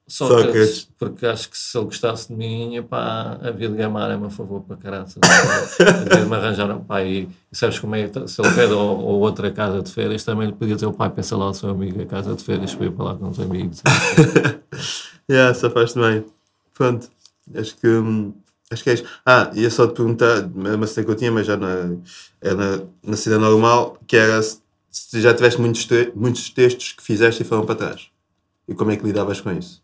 [0.10, 0.90] Sócrates, Sócrates.
[0.98, 4.76] porque acho que se ele gostasse de mim, pá, havia de gamar-me a favor para
[4.78, 5.06] caralho.
[6.30, 7.08] Me arranjar um pai.
[7.08, 8.10] E, e sabes como é?
[8.28, 11.10] Se ele pede ou, ou outra casa de férias, também lhe podia dizer o pai,
[11.10, 13.40] pensa lá o seu amigo, a casa de férias, para ir para lá com os
[13.40, 13.82] amigos.
[15.30, 16.26] Yeah, safaste bem.
[16.74, 17.08] Pronto.
[17.54, 18.34] Acho que, hum,
[18.72, 19.08] acho que é isto.
[19.24, 21.96] Ah, ia só te perguntar, uma cena que eu tinha, mas já na,
[22.42, 24.60] é na, na cena normal, que era se
[24.92, 28.08] se já tiveste muitos, te- muitos textos que fizeste e foram para trás.
[28.68, 29.84] E como é que lidavas com isso?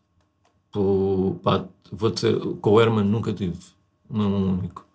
[0.76, 3.57] Pô, pá, vou dizer, com o Herman nunca tive.
[4.11, 4.85] Não único.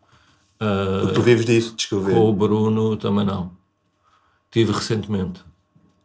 [0.59, 2.15] Porque tu vives disso, de escrever.
[2.15, 3.51] com o Bruno também não.
[4.51, 5.41] Tive recentemente.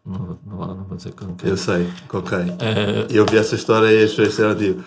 [0.05, 1.51] Não, não, não vou dizer que não quero.
[1.51, 2.37] Eu sei, ok.
[2.37, 4.81] Ah, E eu vi essa história e as pessoas disseram tipo,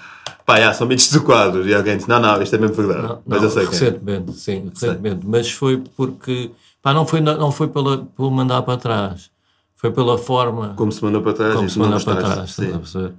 [0.47, 1.69] pá, já, são mitos do quadro.
[1.69, 3.09] E alguém disse, não, não, isto é mesmo verdade.
[3.09, 3.66] Não, Mas eu sei é.
[3.66, 5.27] recentemente, sim, recentemente.
[5.27, 6.51] Mas foi porque,
[6.81, 9.31] pá, não foi, não foi pela, pelo mandar para trás,
[9.77, 12.48] foi pela forma Como se mandou para trás como se mandar para trás.
[12.51, 13.15] estás a perceber?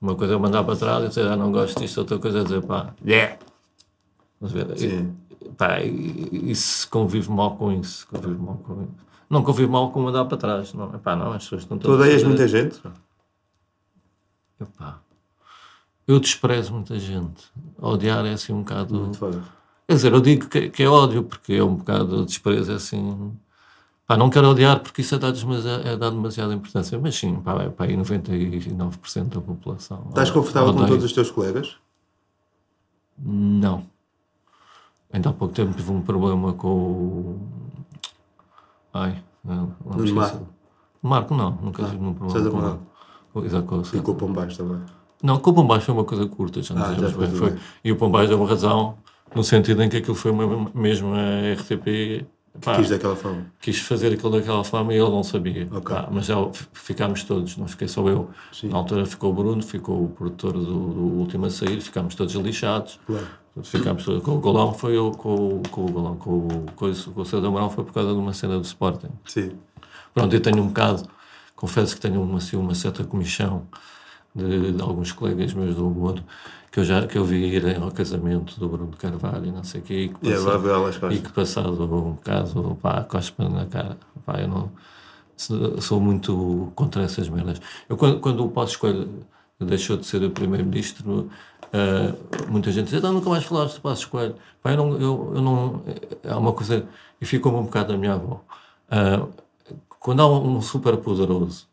[0.00, 2.42] Uma coisa é mandar para trás e dizer, ah, não gosto disto, outra coisa é
[2.42, 3.36] dizer, pá, yeah.
[4.40, 4.78] A ver?
[4.78, 5.14] Sim.
[5.40, 8.06] E, pá, isso convive mal com isso.
[8.08, 9.10] Convive mal com isso.
[9.28, 10.72] Não convive mal com mandar para trás.
[10.72, 12.80] Não, epá, não, as pessoas estão Tu todas a odeias muita gente?
[14.60, 15.00] Epá,
[16.06, 17.44] eu desprezo muita gente.
[17.78, 18.94] Odiar é assim um bocado.
[18.94, 19.42] Muito foda.
[19.86, 23.32] Quer dizer, eu digo que, que é ódio, porque é um bocado desprezo, é assim.
[24.10, 27.36] Pá, não quero odiar porque isso é dar, demasiado, é dar demasiada importância, mas sim,
[27.36, 30.04] pá, é pá, aí 99% da população.
[30.08, 31.76] Estás confortável com todos os teus colegas?
[33.16, 33.84] Não.
[35.12, 37.40] Ainda há pouco tempo tive um problema com o.
[38.92, 39.76] Ai, não.
[40.12, 40.46] Marco.
[41.00, 42.78] Marco, não, nunca tive um Estás a problema ele.
[43.32, 44.80] Com- Exato, com o E com o Pombais também.
[45.22, 47.30] Não, com o Pombais foi uma coisa curta, já não Ah, já bem.
[47.30, 48.98] Foi, e o Pombais deu razão,
[49.32, 52.26] no sentido em que aquilo foi uma- mesmo a RTP.
[52.60, 53.46] Pá, Quis daquela forma.
[53.60, 55.68] quis fazer aquilo daquela forma e ele não sabia.
[55.70, 55.94] Ok.
[55.94, 56.36] Pá, mas já
[56.72, 58.30] ficámos todos, não fiquei só eu.
[58.52, 58.68] Sim.
[58.68, 62.34] Na altura ficou o Bruno, ficou o produtor do, do último a sair, ficámos todos
[62.34, 62.98] lixados.
[63.06, 63.26] Claro.
[63.64, 64.22] Ficámos todos.
[64.22, 67.20] Com o Golão foi eu, com, o- com o Golão, com o, com o, com
[67.20, 69.08] o Céu Amaral foi por causa de uma cena do Sporting.
[69.26, 69.52] Sim.
[70.14, 71.02] Pronto, eu tenho um bocado,
[71.56, 73.66] confesso que tenho uma, assim, uma certa comichão
[74.34, 76.22] de, de alguns colegas meus do humor
[76.70, 79.64] que eu já que eu vi irem ao casamento do Bruno de Carvalho e não
[79.64, 83.48] sei o quê, e que, E passado, elas e que passado um bocado, pá, cospa
[83.48, 83.96] na cara.
[84.24, 84.70] Pá, eu não
[85.80, 87.60] sou muito contra essas merdas.
[87.88, 89.08] Eu, quando, quando o Passos Coelho
[89.58, 91.30] deixou de ser o primeiro-ministro,
[91.72, 92.14] ah,
[92.48, 94.36] muita gente dizia, "Então, nunca mais falaste do Passos Coelho.
[94.62, 95.82] Pá, eu não, eu, eu não,
[96.22, 96.86] é uma coisa,
[97.20, 98.42] e ficou-me um bocado da minha avó.
[98.90, 99.26] Ah,
[99.98, 101.68] quando há um, um super poderoso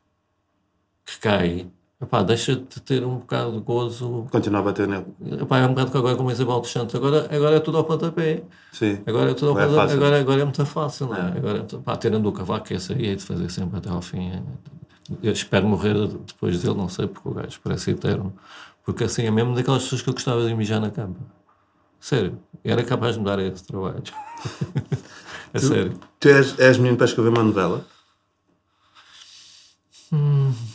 [1.06, 1.68] que cai,
[2.02, 4.28] epá, deixa de ter um bocado de gozo.
[4.32, 5.06] Continua a bater nele.
[5.42, 7.78] Epá, é um bocado que agora como a Isabel dos Santos, agora, agora é tudo
[7.78, 8.44] ao pontapé.
[8.72, 9.00] Sim.
[9.06, 9.88] Agora é tudo ao Agora é pontapé.
[9.88, 9.98] fácil.
[10.04, 11.38] Agora, agora é muito fácil, não é?
[11.38, 14.30] Agora, é pá, tirando o cavaco, esse aí é de fazer sempre até ao fim.
[14.30, 14.44] é-
[15.24, 15.94] Eu espero morrer
[16.26, 18.34] depois dele, não sei, porque o gajo parece eterno.
[18.84, 21.16] Porque assim é mesmo daquelas pessoas que eu gostava de mijar na cama.
[22.00, 24.04] Sério, era capaz de me dar esse trabalho.
[25.54, 26.00] é sério.
[26.20, 27.86] Tu és, és menino para escrever uma novela?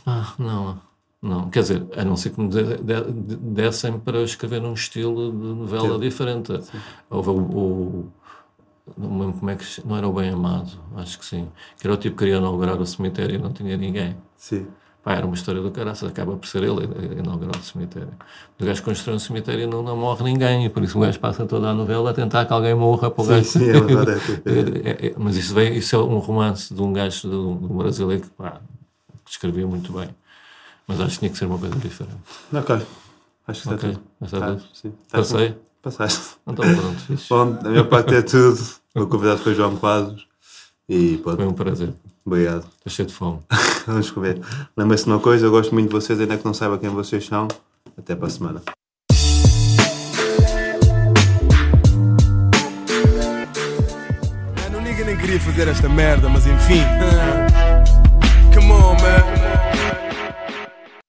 [0.06, 0.80] Ah, não,
[1.22, 1.48] não.
[1.48, 5.30] Quer dizer, a não ser que me de- de- de- dessem para escrever um estilo
[5.30, 6.52] de novela diferente.
[7.08, 8.12] Houve o, o-
[8.98, 9.64] Não lembro como é que.
[9.86, 11.48] Não era o Bem Amado, acho que sim.
[11.78, 14.16] Que era o tipo que queria inaugurar o cemitério e não tinha ninguém.
[14.36, 14.66] Sim.
[15.04, 16.80] Pá, era uma história do caraças, acaba por ser ele
[17.16, 18.10] a inaugurar o cemitério.
[18.60, 21.18] O gajo constrói um cemitério e não, não morre ninguém, e por isso o gajo
[21.18, 23.44] passa toda a novela a tentar que alguém morra para o Sim, gajo.
[23.48, 24.10] sim, é verdade.
[24.10, 27.34] é tipo- É, é, mas isso, vem, isso é um romance de um gajo, de
[27.34, 28.60] um, de um brasileiro que, pá,
[29.24, 30.08] que escrevia muito bem.
[30.86, 32.16] Mas acho que tinha que ser uma coisa diferente.
[32.52, 32.74] Ok.
[33.46, 34.02] Acho que está Ok, tudo.
[34.22, 34.62] está Tá, tudo.
[34.72, 34.90] sim.
[35.10, 35.56] Tá Passei?
[35.82, 36.36] Passaste.
[36.46, 37.28] Então pronto, fixe.
[37.28, 38.60] Bom, da minha parte é tudo.
[38.94, 40.26] O convidado foi João Quadros.
[40.88, 41.92] E Foi pronto, um prazer.
[42.24, 42.66] obrigado.
[42.76, 43.40] Estou cheio de fome.
[43.86, 44.40] Vamos comer.
[44.76, 47.24] Lembra-se de uma coisa, eu gosto muito de vocês, ainda que não saiba quem vocês
[47.26, 47.48] são.
[47.98, 48.62] Até para a semana.
[54.60, 56.82] Mano, o nigga nem queria fazer esta merda, mas enfim.